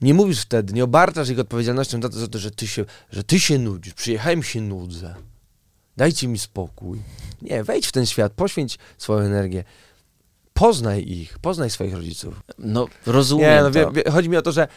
Nie 0.00 0.14
mówisz 0.14 0.40
wtedy, 0.40 0.72
nie 0.72 0.84
obarczasz 0.84 1.28
ich 1.28 1.38
odpowiedzialnością 1.38 2.02
za 2.02 2.08
to, 2.08 2.18
za 2.18 2.28
to 2.28 2.38
że, 2.38 2.50
ty 2.50 2.66
się, 2.66 2.84
że 3.10 3.24
ty 3.24 3.40
się 3.40 3.58
nudzisz. 3.58 3.94
Przyjechałem 3.94 4.42
się 4.42 4.60
nudzę. 4.60 5.14
Dajcie 5.96 6.28
mi 6.28 6.38
spokój. 6.38 7.02
Nie, 7.42 7.64
wejdź 7.64 7.86
w 7.86 7.92
ten 7.92 8.06
świat, 8.06 8.32
poświęć 8.32 8.78
swoją 8.98 9.20
energię. 9.20 9.64
Poznaj 10.52 11.02
ich, 11.08 11.38
poznaj 11.38 11.70
swoich 11.70 11.94
rodziców. 11.94 12.42
No, 12.58 12.86
rozumiem 13.06 13.50
Nie, 13.50 13.62
no, 13.62 13.70
wie, 13.70 13.90
wie, 13.92 14.10
chodzi 14.10 14.28
mi 14.28 14.36
o 14.36 14.42
to, 14.42 14.52
że, 14.52 14.68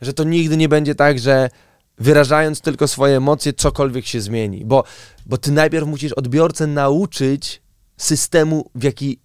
że 0.00 0.12
to 0.12 0.24
nigdy 0.24 0.56
nie 0.56 0.68
będzie 0.68 0.94
tak, 0.94 1.18
że 1.18 1.50
wyrażając 1.98 2.60
tylko 2.60 2.88
swoje 2.88 3.16
emocje, 3.16 3.52
cokolwiek 3.52 4.06
się 4.06 4.20
zmieni. 4.20 4.64
Bo, 4.64 4.84
bo 5.26 5.38
ty 5.38 5.52
najpierw 5.52 5.86
musisz 5.86 6.12
odbiorcę 6.12 6.66
nauczyć 6.66 7.62
systemu, 7.96 8.70
w 8.74 8.82
jaki 8.82 9.20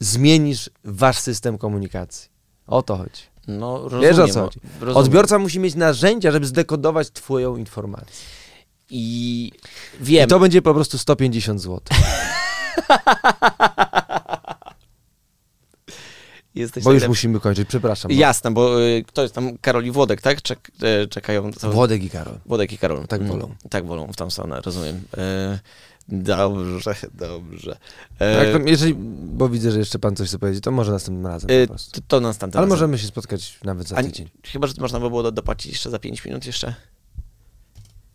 zmienisz 0.00 0.70
wasz 0.84 1.18
system 1.18 1.58
komunikacji. 1.58 2.30
O 2.66 2.82
to 2.82 2.96
chodzi. 2.96 3.22
No, 3.48 3.82
rozumiem. 3.82 4.10
Wiesz 4.10 4.18
o 4.18 4.28
co 4.28 4.40
chodzi? 4.40 4.60
rozumiem. 4.80 4.96
Odbiorca 4.96 5.38
musi 5.38 5.60
mieć 5.60 5.74
narzędzia, 5.74 6.32
żeby 6.32 6.46
zdekodować 6.46 7.10
twoją 7.10 7.56
informację. 7.56 8.26
I 8.90 9.50
wiem. 10.00 10.26
I 10.26 10.28
to 10.28 10.40
będzie 10.40 10.62
po 10.62 10.74
prostu 10.74 10.98
150 10.98 11.60
zł. 11.60 11.80
Jesteś 16.54 16.84
Bo 16.84 16.92
już 16.92 17.08
musimy 17.08 17.40
kończyć, 17.40 17.68
przepraszam. 17.68 18.08
bo- 18.08 18.14
Jasne, 18.18 18.50
bo 18.50 18.82
y, 18.82 19.04
kto 19.06 19.22
jest 19.22 19.34
tam? 19.34 19.58
Karol 19.58 19.84
i 19.84 19.90
Włodek, 19.90 20.20
tak? 20.20 20.42
Czek, 20.42 20.70
y, 21.04 21.08
czekają. 21.08 21.50
Włodek 21.50 22.02
i 22.04 22.10
Karol. 22.10 22.34
Włodek 22.46 22.72
i 22.72 22.78
Karol. 22.78 23.06
Tak 23.06 23.20
Mm, 23.20 23.32
wolą. 23.32 23.54
Tak 23.70 23.86
wolą, 23.86 24.12
w 24.12 24.16
tą 24.16 24.30
stronę, 24.30 24.60
rozumiem. 24.60 25.02
E, 25.16 25.58
dobrze, 26.08 26.94
dobrze. 27.14 27.76
E, 28.18 28.52
to, 28.52 28.58
jeżeli, 28.66 28.94
bo 29.34 29.48
widzę, 29.48 29.70
że 29.72 29.78
jeszcze 29.78 29.98
pan 29.98 30.16
coś 30.16 30.28
chce 30.28 30.38
powiedzieć, 30.38 30.64
to 30.64 30.70
może 30.70 30.92
następnym 30.92 31.26
razem 31.26 31.50
e, 31.50 31.62
po 31.66 31.68
prostu. 31.68 32.00
to, 32.00 32.06
to 32.08 32.20
następnym 32.20 32.58
Ale 32.58 32.66
razem. 32.66 32.76
możemy 32.78 32.98
się 32.98 33.06
spotkać 33.06 33.58
nawet 33.64 33.88
za 33.88 33.96
A, 33.96 34.02
tydzień. 34.02 34.28
chyba, 34.46 34.66
że 34.66 34.74
można 34.80 35.00
by 35.00 35.08
było 35.08 35.22
do- 35.22 35.32
dopłacić 35.32 35.72
jeszcze 35.72 35.90
za 35.90 35.98
5 35.98 36.24
minut 36.24 36.46
jeszcze. 36.46 36.74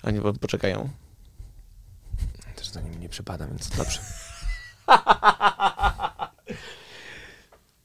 Oni 0.04 0.22
po- 0.22 0.34
poczekają. 0.34 0.90
Też 2.56 2.70
to 2.70 2.82
nim 2.82 3.00
nie 3.00 3.10
przypada, 3.10 3.48
więc 3.48 3.70
dobrze. 3.70 4.00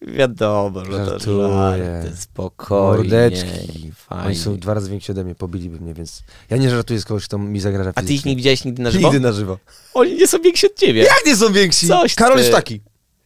Wiadomo, 0.07 0.84
że 0.84 1.07
to 1.07 1.18
żarty, 1.18 2.16
spokojnie. 2.16 2.96
Mordeczki. 2.96 3.92
Fajnie. 3.96 4.24
Oni 4.26 4.36
są 4.36 4.57
dwa 4.59 4.74
razy 4.74 4.90
więksi 4.90 5.12
ode 5.12 5.24
mnie, 5.24 5.34
pobiliby 5.34 5.80
mnie, 5.80 5.94
więc 5.94 6.22
ja 6.50 6.57
nie 6.57 6.70
żartuję 6.70 7.00
z 7.00 7.05
kogoś, 7.05 7.24
kto 7.24 7.38
mi 7.38 7.61
zagraża 7.61 7.90
A 7.90 7.92
ty 7.92 8.03
ich 8.03 8.09
fizycznie. 8.09 8.30
nie 8.30 8.36
widziałeś 8.36 8.64
nigdy 8.64 8.82
na 8.82 8.90
żywo? 8.90 9.09
Nigdy 9.09 9.20
na 9.20 9.32
żywo. 9.32 9.59
Oni 9.94 10.14
nie 10.14 10.26
są 10.26 10.38
więksi 10.38 10.66
od 10.66 10.74
ciebie. 10.74 11.03
Jak 11.03 11.26
nie 11.26 11.36
są 11.36 11.53
więksi? 11.53 11.88
Coś 11.88 12.14
Karol 12.14 12.36
ty. 12.36 12.42
jest 12.42 12.53
taki. 12.55 12.80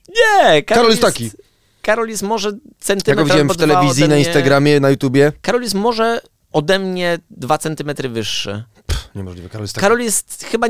Nie, 0.09 0.63
Karol, 0.63 0.65
Karol 0.65 0.91
jest 0.91 1.03
taki. 1.03 1.31
Karol 1.83 2.09
jest 2.09 2.23
może 2.23 2.49
Ja 2.49 2.55
centymetr 2.81 3.19
go 3.21 3.25
widziałem 3.25 3.49
w 3.49 3.57
dwa 3.57 3.67
telewizji, 3.67 4.05
ode 4.05 4.09
na 4.09 4.15
mnie. 4.17 4.25
Instagramie, 4.25 4.81
na 4.81 4.91
YouTubie. 4.91 5.33
Karol 5.43 5.63
jest 5.63 5.75
może 5.75 6.21
ode 6.53 6.79
mnie 6.79 7.19
2 7.31 7.59
centymetry 7.59 8.09
wyższy. 8.09 8.65
Niemożliwe, 9.15 9.49
Karol 9.49 9.65
jest 9.65 9.75
taki. 9.75 9.83
Karol 9.83 10.01
jest 10.01 10.45
chyba... 10.45 10.67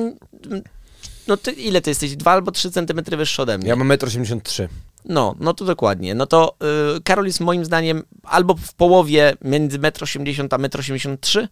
No 1.28 1.36
ty, 1.36 1.52
ile 1.52 1.80
ty 1.80 1.90
jesteś? 1.90 2.16
2 2.16 2.30
albo 2.32 2.50
3 2.52 2.70
centymetry 2.70 3.16
wyższy 3.16 3.42
ode 3.42 3.59
mnie. 3.59 3.68
Ja 3.68 3.76
mam 3.76 3.88
1,83 3.88 4.62
m. 4.62 4.68
No, 5.07 5.34
no 5.40 5.54
to 5.54 5.64
dokładnie. 5.64 6.14
No 6.14 6.26
to 6.26 6.54
y, 6.96 7.00
Karol 7.00 7.26
jest 7.26 7.40
moim 7.40 7.64
zdaniem 7.64 8.02
albo 8.22 8.54
w 8.54 8.74
połowie 8.74 9.34
między 9.44 9.78
1,80 9.78 10.40
m 10.42 10.48
a 10.64 10.68
1,83 10.68 11.40
m, 11.40 11.48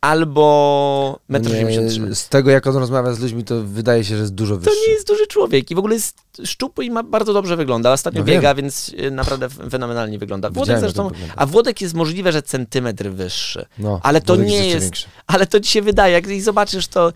albo 0.00 1.20
1,83 1.30 2.02
m. 2.06 2.14
Z 2.14 2.28
tego, 2.28 2.50
jak 2.50 2.66
on 2.66 2.76
rozmawia 2.76 3.12
z 3.12 3.20
ludźmi, 3.20 3.44
to 3.44 3.62
wydaje 3.62 4.04
się, 4.04 4.14
że 4.16 4.20
jest 4.20 4.34
dużo 4.34 4.54
To 4.54 4.60
wyższy. 4.60 4.80
nie 4.86 4.92
jest 4.92 5.06
duży 5.08 5.26
człowiek 5.26 5.70
i 5.70 5.74
w 5.74 5.78
ogóle 5.78 5.94
jest 5.94 6.18
szczupły 6.44 6.84
i 6.84 6.90
ma 6.90 7.02
bardzo 7.02 7.32
dobrze 7.32 7.56
wygląda. 7.56 7.92
Ostatnio 7.92 8.20
No 8.20 8.24
wiem. 8.24 8.36
biega, 8.36 8.54
więc 8.54 8.88
y, 8.88 9.10
naprawdę 9.10 9.48
fenomenalnie 9.48 10.18
wygląda. 10.18 10.50
Włodek 10.50 10.62
Widziałem, 10.76 10.80
zresztą, 10.80 11.10
a 11.36 11.46
Włodek 11.46 11.80
jest 11.80 11.94
możliwe, 11.94 12.32
że 12.32 12.42
centymetr 12.42 13.08
wyższy. 13.10 13.66
No, 13.78 14.00
Ale 14.02 14.20
to 14.20 14.26
Włodek 14.34 14.48
nie 14.48 14.66
jest, 14.68 14.80
większy. 14.86 15.06
ale 15.26 15.46
to 15.46 15.60
ci 15.60 15.70
się 15.70 15.82
wydaje, 15.82 16.12
jak 16.14 16.42
zobaczysz, 16.42 16.88
to 16.88 17.12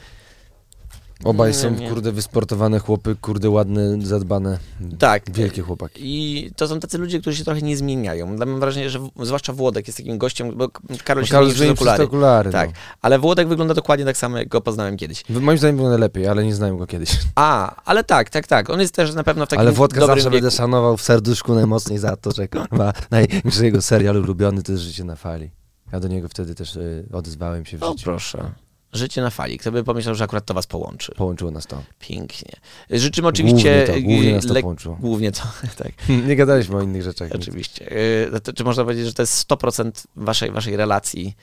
Obaj 1.24 1.54
są, 1.54 1.70
nie. 1.70 1.88
kurde, 1.88 2.12
wysportowane 2.12 2.78
chłopy, 2.78 3.16
kurde, 3.20 3.50
ładne, 3.50 4.02
zadbane. 4.02 4.58
tak. 4.98 5.30
Wielkie 5.32 5.62
chłopaki. 5.62 6.00
I 6.04 6.50
to 6.56 6.68
są 6.68 6.80
tacy 6.80 6.98
ludzie, 6.98 7.20
którzy 7.20 7.36
się 7.36 7.44
trochę 7.44 7.62
nie 7.62 7.76
zmieniają. 7.76 8.36
Mam 8.36 8.60
wrażenie, 8.60 8.90
że 8.90 8.98
w, 8.98 9.10
zwłaszcza 9.22 9.52
Włodek 9.52 9.86
jest 9.86 9.96
takim 9.98 10.18
gościem, 10.18 10.56
bo 10.56 10.68
Karol 11.04 11.24
się 11.24 11.30
Karol 11.32 11.50
zmienił 11.50 11.72
okulary. 11.74 12.04
okulary. 12.04 12.50
Tak, 12.50 12.70
ale 13.02 13.18
Włodek 13.18 13.48
wygląda 13.48 13.74
dokładnie 13.74 14.04
tak 14.04 14.16
samo, 14.16 14.38
jak 14.38 14.48
go 14.48 14.60
poznałem 14.60 14.96
kiedyś. 14.96 15.22
No. 15.30 15.40
Moim 15.40 15.58
zdaniem 15.58 15.76
wygląda 15.76 15.98
lepiej, 15.98 16.26
ale 16.28 16.44
nie 16.44 16.54
znałem 16.54 16.78
go 16.78 16.86
kiedyś. 16.86 17.18
A, 17.34 17.74
ale 17.84 18.04
tak, 18.04 18.30
tak, 18.30 18.46
tak. 18.46 18.70
On 18.70 18.80
jest 18.80 18.94
też 18.94 19.14
na 19.14 19.24
pewno 19.24 19.46
w 19.46 19.48
takim 19.48 19.60
ale 19.60 19.72
Włodka 19.72 20.00
dobrym 20.00 20.16
zawsze 20.16 20.30
wieku. 20.30 20.42
będę 20.42 20.56
szanował 20.56 20.96
w 20.96 21.02
serduszku 21.02 21.54
najmocniej 21.54 21.98
za 21.98 22.16
to, 22.16 22.32
że 22.32 22.48
kurwa, 22.48 22.92
największy 23.10 23.64
jego 23.64 23.82
serial 23.82 24.16
ulubiony 24.16 24.62
to 24.62 24.72
jest 24.72 24.84
Życie 24.84 25.04
na 25.04 25.16
fali. 25.16 25.50
Ja 25.92 26.00
do 26.00 26.08
niego 26.08 26.28
wtedy 26.28 26.54
też 26.54 26.76
y, 26.76 27.06
odezwałem 27.12 27.64
się 27.64 27.78
w 27.78 27.82
O 27.82 27.92
życiu. 27.92 28.04
proszę. 28.04 28.50
Życie 28.92 29.22
na 29.22 29.30
fali. 29.30 29.58
Kto 29.58 29.72
by 29.72 29.84
pomyślał, 29.84 30.14
że 30.14 30.24
akurat 30.24 30.44
to 30.44 30.54
was 30.54 30.66
połączy. 30.66 31.12
Połączyło 31.16 31.50
nas 31.50 31.66
to. 31.66 31.82
Pięknie. 31.98 32.52
Życzymy 32.90 33.28
oczywiście... 33.28 33.84
Głównie 33.86 34.02
to, 34.02 34.08
głównie 34.08 34.32
nas 34.32 34.46
to 34.46 34.54
połączyło. 34.60 34.96
Głównie 35.00 35.32
to, 35.32 35.42
tak. 35.82 35.92
nie 36.28 36.36
gadaliśmy 36.36 36.76
o 36.76 36.82
innych 36.82 37.02
rzeczach. 37.02 37.30
Oczywiście. 37.34 37.92
Y, 38.48 38.52
czy 38.54 38.64
można 38.64 38.84
powiedzieć, 38.84 39.06
że 39.06 39.12
to 39.12 39.22
jest 39.22 39.48
100% 39.48 40.06
waszej, 40.16 40.50
waszej 40.50 40.76
relacji? 40.76 41.36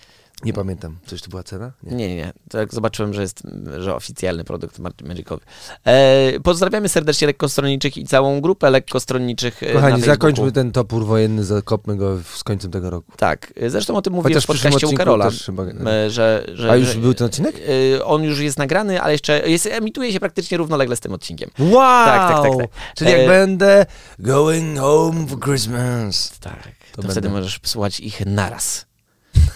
Nie 0.43 0.53
pamiętam. 0.53 0.97
Coś 1.05 1.21
to 1.21 1.29
była 1.29 1.43
cena? 1.43 1.71
Nie. 1.83 1.95
Nie, 1.95 2.15
nie, 2.15 2.33
jak 2.53 2.73
zobaczyłem, 2.73 3.13
że 3.13 3.21
jest, 3.21 3.43
że 3.79 3.95
oficjalny 3.95 4.43
produkt 4.43 4.79
Magicowy. 5.03 5.45
E, 5.85 6.39
pozdrawiamy 6.39 6.89
serdecznie 6.89 7.27
lekkostronniczych 7.27 7.97
i 7.97 8.05
całą 8.05 8.41
grupę 8.41 8.69
lekkostronniczych 8.69 9.63
e, 9.63 9.65
na 9.65 9.73
Kochani, 9.73 10.01
zakończmy 10.01 10.51
ten 10.51 10.71
topór 10.71 11.05
wojenny, 11.05 11.43
zakopmy 11.43 11.95
go 11.95 12.17
w- 12.17 12.38
z 12.38 12.43
końcem 12.43 12.71
tego 12.71 12.89
roku. 12.89 13.11
Tak, 13.17 13.53
zresztą 13.67 13.95
o 13.95 14.01
tym 14.01 14.13
mówiłem 14.13 14.33
Chociaż 14.33 14.43
w 14.43 14.47
podcaście 14.63 14.88
u 14.88 14.93
Karola, 14.93 15.29
chyba- 15.45 15.63
że, 16.09 16.45
że... 16.53 16.71
A 16.71 16.75
już 16.75 16.88
że, 16.88 16.99
był 16.99 17.13
ten 17.13 17.27
odcinek? 17.27 17.55
e, 17.97 18.05
On 18.05 18.23
już 18.23 18.39
jest 18.39 18.57
nagrany, 18.57 19.01
ale 19.01 19.11
jeszcze 19.11 19.49
jest, 19.49 19.65
emituje 19.65 20.13
się 20.13 20.19
praktycznie 20.19 20.57
równolegle 20.57 20.95
z 20.95 20.99
tym 20.99 21.13
odcinkiem. 21.13 21.49
Wow! 21.59 22.05
Tak, 22.05 22.31
tak, 22.31 22.43
tak, 22.43 22.57
tak. 22.61 22.69
Czyli 22.95 23.11
jak 23.11 23.19
E, 23.19 23.27
będę 23.27 23.85
going 24.19 24.79
home 24.79 25.27
for 25.27 25.39
Christmas. 25.39 26.39
Tak, 26.39 26.67
to, 26.95 27.01
To 27.01 27.07
wtedy 27.07 27.29
możesz 27.29 27.59
słuchać 27.63 27.99
ich 27.99 28.25
naraz. 28.25 28.86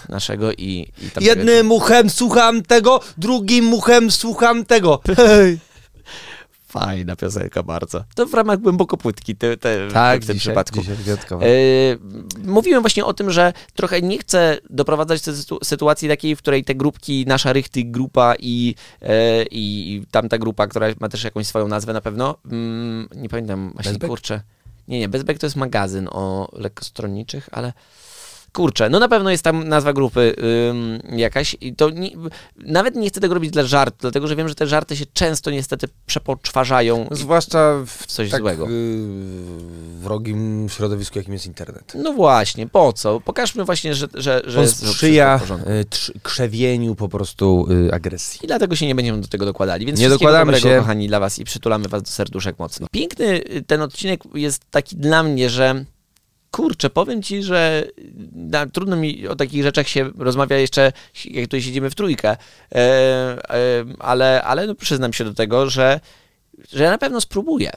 Naszego 0.08 0.52
i, 0.52 0.92
i 0.98 1.10
tamtego. 1.10 1.26
Jednym 1.26 1.72
uchem 1.72 2.10
słucham 2.10 2.62
tego, 2.62 3.00
drugim 3.18 3.74
uchem 3.74 4.10
słucham 4.10 4.64
tego. 4.64 5.00
Hej! 5.16 5.58
Fajna 6.66 7.16
piosenka 7.16 7.62
bardzo. 7.62 8.04
To 8.14 8.26
w 8.26 8.34
ramach 8.34 8.58
głęboko 8.60 8.96
płytki 8.96 9.36
te, 9.36 9.56
te, 9.56 9.88
Tak, 9.92 10.22
w 10.22 10.26
tym 10.26 10.34
dzisiaj, 10.38 10.50
przypadku. 10.54 10.80
dzisiaj. 10.80 10.96
E, 11.32 11.46
mówiłem 12.48 12.82
właśnie 12.82 13.04
o 13.04 13.14
tym, 13.14 13.30
że 13.30 13.52
trochę 13.74 14.02
nie 14.02 14.18
chcę 14.18 14.58
doprowadzać 14.70 15.22
do 15.22 15.32
sytu- 15.32 15.64
sytuacji 15.64 16.08
takiej, 16.08 16.36
w 16.36 16.38
której 16.38 16.64
te 16.64 16.74
grupki, 16.74 17.24
nasza 17.28 17.52
Rychty 17.52 17.84
grupa 17.84 18.34
i, 18.38 18.74
i, 19.50 19.94
i 19.94 20.06
tamta 20.10 20.38
grupa, 20.38 20.66
która 20.66 20.86
ma 21.00 21.08
też 21.08 21.24
jakąś 21.24 21.46
swoją 21.46 21.68
nazwę 21.68 21.92
na 21.92 22.00
pewno, 22.00 22.36
mm, 22.50 23.08
nie 23.16 23.28
pamiętam 23.28 23.70
właśnie, 23.74 23.92
Bezbek? 23.92 24.08
kurczę. 24.10 24.42
Nie, 24.88 24.98
nie, 24.98 25.08
Bezbek 25.08 25.38
to 25.38 25.46
jest 25.46 25.56
magazyn 25.56 26.08
o 26.12 26.48
lekkostronniczych, 26.52 27.48
ale 27.52 27.72
kurczę, 28.52 28.90
no 28.90 28.98
na 28.98 29.08
pewno 29.08 29.30
jest 29.30 29.42
tam 29.44 29.68
nazwa 29.68 29.92
grupy 29.92 30.34
ym, 30.70 31.18
jakaś 31.18 31.56
i 31.60 31.74
to 31.74 31.90
nie, 31.90 32.10
nawet 32.56 32.96
nie 32.96 33.08
chcę 33.08 33.20
tego 33.20 33.34
robić 33.34 33.50
dla 33.50 33.62
żartu, 33.64 33.96
dlatego 34.00 34.26
że 34.26 34.36
wiem, 34.36 34.48
że 34.48 34.54
te 34.54 34.66
żarty 34.66 34.96
się 34.96 35.04
często 35.12 35.50
niestety 35.50 35.88
przepoczwarzają. 36.06 37.08
Zwłaszcza 37.10 37.74
w 37.86 38.06
coś 38.06 38.30
tak 38.30 38.40
złego. 38.40 38.66
y, 38.70 38.70
wrogim 40.00 40.66
środowisku, 40.68 41.18
jakim 41.18 41.32
jest 41.32 41.46
internet. 41.46 41.92
No 41.94 42.12
właśnie, 42.12 42.66
po 42.66 42.92
co? 42.92 43.20
Pokażmy 43.20 43.64
właśnie, 43.64 43.94
że, 43.94 44.06
że, 44.14 44.42
że 44.46 44.58
On 44.58 44.64
jest 44.64 44.86
sprzyja 44.88 45.40
y, 46.16 46.20
krzewieniu 46.22 46.94
po 46.94 47.08
prostu 47.08 47.66
y, 47.88 47.94
agresji. 47.94 48.40
I 48.42 48.46
dlatego 48.46 48.76
się 48.76 48.86
nie 48.86 48.94
będziemy 48.94 49.20
do 49.20 49.28
tego 49.28 49.44
dokładali. 49.44 49.86
Więc 49.86 50.00
Nie 50.00 50.08
dokładamy 50.08 50.52
dobrego, 50.52 50.68
się. 50.68 50.78
kochani, 50.80 51.08
dla 51.08 51.20
was 51.20 51.38
i 51.38 51.44
przytulamy 51.44 51.88
was 51.88 52.02
do 52.02 52.10
serduszek 52.10 52.58
mocno. 52.58 52.86
Piękny 52.90 53.40
ten 53.66 53.82
odcinek 53.82 54.20
jest 54.34 54.62
taki 54.70 54.96
dla 54.96 55.22
mnie, 55.22 55.50
że 55.50 55.84
kurczę, 56.52 56.90
powiem 56.90 57.22
ci, 57.22 57.42
że 57.42 57.88
na, 58.32 58.66
trudno 58.66 58.96
mi 58.96 59.28
o 59.28 59.36
takich 59.36 59.62
rzeczach 59.62 59.88
się 59.88 60.10
rozmawia 60.18 60.56
jeszcze, 60.58 60.92
jak 61.24 61.44
tutaj 61.44 61.62
siedzimy 61.62 61.90
w 61.90 61.94
trójkę, 61.94 62.28
e, 62.30 62.76
e, 62.76 63.84
ale, 63.98 64.42
ale 64.42 64.66
no 64.66 64.74
przyznam 64.74 65.12
się 65.12 65.24
do 65.24 65.34
tego, 65.34 65.70
że, 65.70 66.00
że 66.72 66.84
ja 66.84 66.90
na 66.90 66.98
pewno 66.98 67.20
spróbuję. 67.20 67.72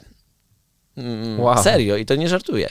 Mm, 0.96 1.40
Wow. 1.40 1.62
Serio, 1.62 1.96
i 1.96 2.06
to 2.06 2.14
nie 2.14 2.28
żartuję. 2.28 2.68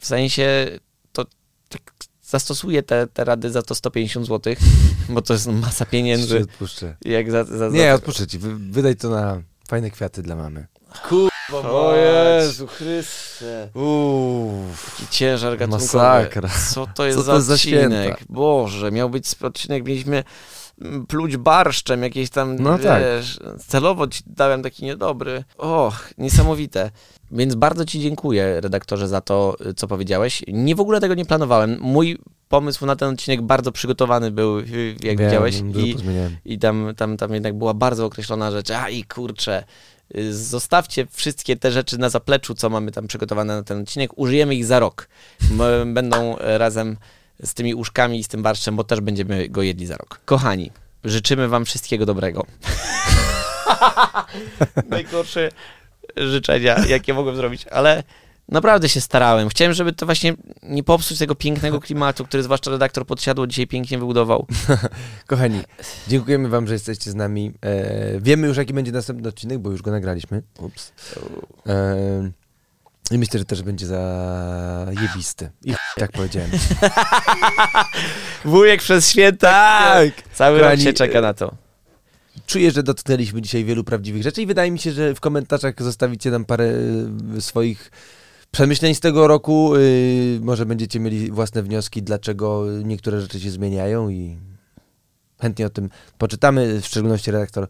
W 0.00 0.06
sensie, 0.06 0.66
to 1.12 1.24
tak 1.68 1.82
zastosuję 2.22 2.82
te, 2.82 3.06
te 3.06 3.24
rady 3.24 3.50
za 3.50 3.62
to 3.62 3.74
150 3.74 4.26
zł, 4.26 4.54
bo 5.14 5.22
to 5.22 5.32
jest 5.32 5.46
masa 5.46 5.86
pieniędzy. 5.86 6.38
Odpuszczę. 6.38 6.96
Jak 7.04 7.30
za, 7.30 7.44
za, 7.44 7.70
za 7.70 7.76
Nie, 7.76 7.94
odpuszczę 7.94 8.26
ci. 8.26 8.38
Wy, 8.38 8.54
wydaj 8.56 8.96
to 8.96 9.10
na 9.10 9.42
fajne 9.68 9.90
kwiaty 9.90 10.22
dla 10.22 10.36
mamy. 10.36 10.66
O 11.52 11.94
Jezu 11.94 12.66
Chryste. 12.66 13.68
Uff. 13.74 15.00
Jaki 15.00 15.12
ciężar 15.12 15.58
gatunkowy. 15.58 15.84
Masakra. 15.84 16.48
Co 16.74 16.86
to 16.94 17.06
jest 17.06 17.18
Co 17.18 17.24
za 17.24 17.32
to 17.32 17.40
za 17.40 17.54
odcinek? 17.54 17.90
święta? 17.92 18.24
Boże, 18.28 18.90
miał 18.90 19.10
być 19.10 19.24
odcinek, 19.42 19.84
mieliśmy 19.86 20.24
pluć 21.08 21.36
barszczem, 21.36 22.02
jakieś 22.02 22.30
tam, 22.30 22.56
No 22.56 22.78
tak. 22.78 23.02
wiesz, 23.02 23.40
celowo 23.66 24.06
ci 24.06 24.22
dałem 24.26 24.62
taki 24.62 24.84
niedobry. 24.84 25.44
Och, 25.58 26.10
niesamowite. 26.18 26.90
Więc 27.32 27.54
bardzo 27.54 27.84
ci 27.84 28.00
dziękuję, 28.00 28.60
redaktorze, 28.60 29.08
za 29.08 29.20
to, 29.20 29.56
co 29.76 29.86
powiedziałeś. 29.86 30.42
Nie 30.48 30.74
w 30.74 30.80
ogóle 30.80 31.00
tego 31.00 31.14
nie 31.14 31.24
planowałem. 31.24 31.78
Mój 31.80 32.18
pomysł 32.48 32.86
na 32.86 32.96
ten 32.96 33.08
odcinek 33.08 33.42
bardzo 33.42 33.72
przygotowany 33.72 34.30
był, 34.30 34.58
y, 34.58 34.96
jak 35.02 35.18
Wiem, 35.18 35.28
widziałeś. 35.28 35.62
I. 35.76 35.96
I 36.44 36.58
tam, 36.58 36.92
tam, 36.96 37.16
tam 37.16 37.34
jednak 37.34 37.58
była 37.58 37.74
bardzo 37.74 38.06
określona 38.06 38.50
rzecz. 38.50 38.70
A 38.70 38.88
i 38.88 39.04
kurczę, 39.04 39.64
y, 40.16 40.34
zostawcie 40.34 41.06
wszystkie 41.10 41.56
te 41.56 41.72
rzeczy 41.72 41.98
na 41.98 42.08
zapleczu, 42.08 42.54
co 42.54 42.70
mamy 42.70 42.92
tam 42.92 43.06
przygotowane 43.06 43.56
na 43.56 43.62
ten 43.62 43.80
odcinek. 43.82 44.18
Użyjemy 44.18 44.54
ich 44.54 44.64
za 44.64 44.78
rok. 44.78 45.08
Będą 45.86 46.38
e, 46.38 46.58
razem 46.58 46.96
z 47.42 47.54
tymi 47.54 47.74
uszkami 47.74 48.18
i 48.18 48.24
z 48.24 48.28
tym 48.28 48.42
barszczem, 48.42 48.76
bo 48.76 48.84
też 48.84 49.00
będziemy 49.00 49.48
go 49.48 49.62
jedli 49.62 49.86
za 49.86 49.96
rok. 49.96 50.20
Kochani, 50.24 50.70
życzymy 51.04 51.48
wam 51.48 51.64
wszystkiego 51.64 52.06
dobrego. 52.06 52.46
Najgorsze 54.88 55.50
życzenia, 56.16 56.86
jakie 56.88 57.14
mogłem 57.14 57.36
zrobić, 57.36 57.66
ale 57.66 58.02
naprawdę 58.48 58.88
się 58.88 59.00
starałem. 59.00 59.48
Chciałem, 59.48 59.74
żeby 59.74 59.92
to 59.92 60.06
właśnie 60.06 60.34
nie 60.62 60.82
popsuć 60.82 61.18
tego 61.18 61.34
pięknego 61.34 61.80
klimatu, 61.80 62.24
który 62.24 62.42
zwłaszcza 62.42 62.70
redaktor 62.70 63.06
Podsiadło 63.06 63.46
dzisiaj 63.46 63.66
pięknie 63.66 63.98
wybudował. 63.98 64.46
Kochani, 65.26 65.60
dziękujemy 66.08 66.48
wam, 66.48 66.66
że 66.66 66.72
jesteście 66.72 67.10
z 67.10 67.14
nami. 67.14 67.52
E, 67.62 68.20
wiemy 68.20 68.46
już, 68.46 68.56
jaki 68.56 68.74
będzie 68.74 68.92
następny 68.92 69.28
odcinek, 69.28 69.58
bo 69.58 69.70
już 69.70 69.82
go 69.82 69.90
nagraliśmy. 69.90 70.42
Ups. 70.58 70.92
E, 71.66 72.30
I 73.10 73.18
myślę, 73.18 73.38
że 73.38 73.44
też 73.44 73.62
będzie 73.62 73.86
zajebisty. 73.86 75.50
I 75.64 75.74
tak 75.96 76.12
powiedziałem. 76.12 76.50
Wujek 78.44 78.80
przez 78.80 79.10
święta. 79.10 79.50
Tak! 79.50 80.08
Cały 80.32 80.60
rok 80.60 80.80
się 80.80 80.92
czeka 80.92 81.20
na 81.20 81.34
to. 81.34 81.54
Czuję, 82.46 82.70
że 82.70 82.82
dotknęliśmy 82.82 83.42
dzisiaj 83.42 83.64
wielu 83.64 83.84
prawdziwych 83.84 84.22
rzeczy 84.22 84.42
i 84.42 84.46
wydaje 84.46 84.70
mi 84.70 84.78
się, 84.78 84.92
że 84.92 85.14
w 85.14 85.20
komentarzach 85.20 85.82
zostawicie 85.82 86.30
nam 86.30 86.44
parę 86.44 86.72
y, 87.36 87.40
swoich 87.40 87.90
przemyśleń 88.50 88.94
z 88.94 89.00
tego 89.00 89.26
roku. 89.26 89.76
Y, 89.76 90.38
może 90.42 90.66
będziecie 90.66 91.00
mieli 91.00 91.30
własne 91.30 91.62
wnioski, 91.62 92.02
dlaczego 92.02 92.66
niektóre 92.84 93.20
rzeczy 93.20 93.40
się 93.40 93.50
zmieniają 93.50 94.08
i 94.08 94.36
chętnie 95.40 95.66
o 95.66 95.70
tym 95.70 95.90
poczytamy, 96.18 96.80
w 96.80 96.86
szczególności 96.86 97.30
redaktor 97.30 97.68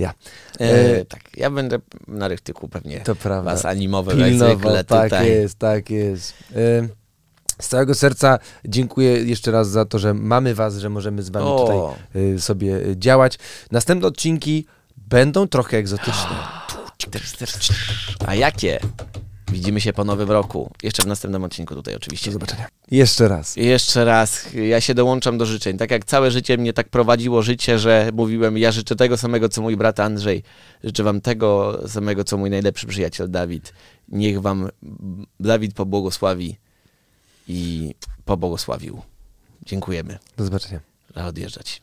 ja. 0.00 0.14
E, 0.60 0.98
E, 1.00 1.04
tak, 1.04 1.20
ja 1.36 1.50
będę 1.50 1.78
na 2.08 2.28
rychtyku 2.28 2.68
pewnie 2.68 3.00
To 3.00 3.14
prawda. 3.16 3.50
was 3.50 3.62
Pilnował, 4.30 4.56
zwykle 4.56 4.84
tak 4.84 5.04
tutaj. 5.04 5.28
jest, 5.28 5.58
tak 5.58 5.90
jest. 5.90 6.34
Y, 6.56 6.88
z 7.60 7.68
całego 7.68 7.94
serca 7.94 8.38
dziękuję 8.64 9.10
jeszcze 9.24 9.50
raz 9.50 9.68
za 9.68 9.84
to, 9.84 9.98
że 9.98 10.14
mamy 10.14 10.54
was, 10.54 10.76
że 10.76 10.88
możemy 10.90 11.22
z 11.22 11.30
wami 11.30 11.46
O. 11.46 11.58
tutaj 12.12 12.22
y, 12.34 12.40
sobie 12.40 12.80
działać. 12.96 13.38
Następne 13.70 14.08
odcinki 14.08 14.66
będą 14.96 15.48
trochę 15.48 15.76
egzotyczne. 15.76 16.36
A 18.26 18.34
jakie? 18.34 18.80
Widzimy 19.52 19.80
się 19.80 19.92
po 19.92 20.04
nowym 20.04 20.30
roku. 20.30 20.70
Jeszcze 20.82 21.02
w 21.02 21.06
następnym 21.06 21.44
odcinku 21.44 21.74
tutaj 21.74 21.94
oczywiście. 21.94 22.26
Do 22.26 22.32
zobaczenia. 22.32 22.68
Jeszcze 22.90 23.28
raz. 23.28 23.56
Jeszcze 23.56 24.04
raz, 24.04 24.46
ja 24.54 24.80
się 24.80 24.94
dołączam 24.94 25.38
do 25.38 25.46
życzeń. 25.46 25.78
Tak 25.78 25.90
jak 25.90 26.04
całe 26.04 26.30
życie 26.30 26.58
mnie 26.58 26.72
tak 26.72 26.88
prowadziło 26.88 27.42
życie, 27.42 27.78
że 27.78 28.10
mówiłem, 28.14 28.58
ja 28.58 28.72
życzę 28.72 28.96
tego 28.96 29.16
samego, 29.16 29.48
co 29.48 29.62
mój 29.62 29.76
brat 29.76 30.00
Andrzej. 30.00 30.42
Życzę 30.84 31.02
wam 31.02 31.20
tego 31.20 31.80
samego, 31.88 32.24
co 32.24 32.36
mój 32.36 32.50
najlepszy 32.50 32.86
przyjaciel 32.86 33.30
Dawid. 33.30 33.72
Niech 34.08 34.40
wam 34.40 34.68
Dawid 35.40 35.74
pobłogosławi 35.74 36.56
i 37.48 37.94
pobłogosławił. 38.24 39.02
Dziękujemy. 39.66 40.18
Do 40.36 40.44
zobaczenia. 40.44 40.80
Trzeba 41.12 41.26
odjeżdżać. 41.26 41.82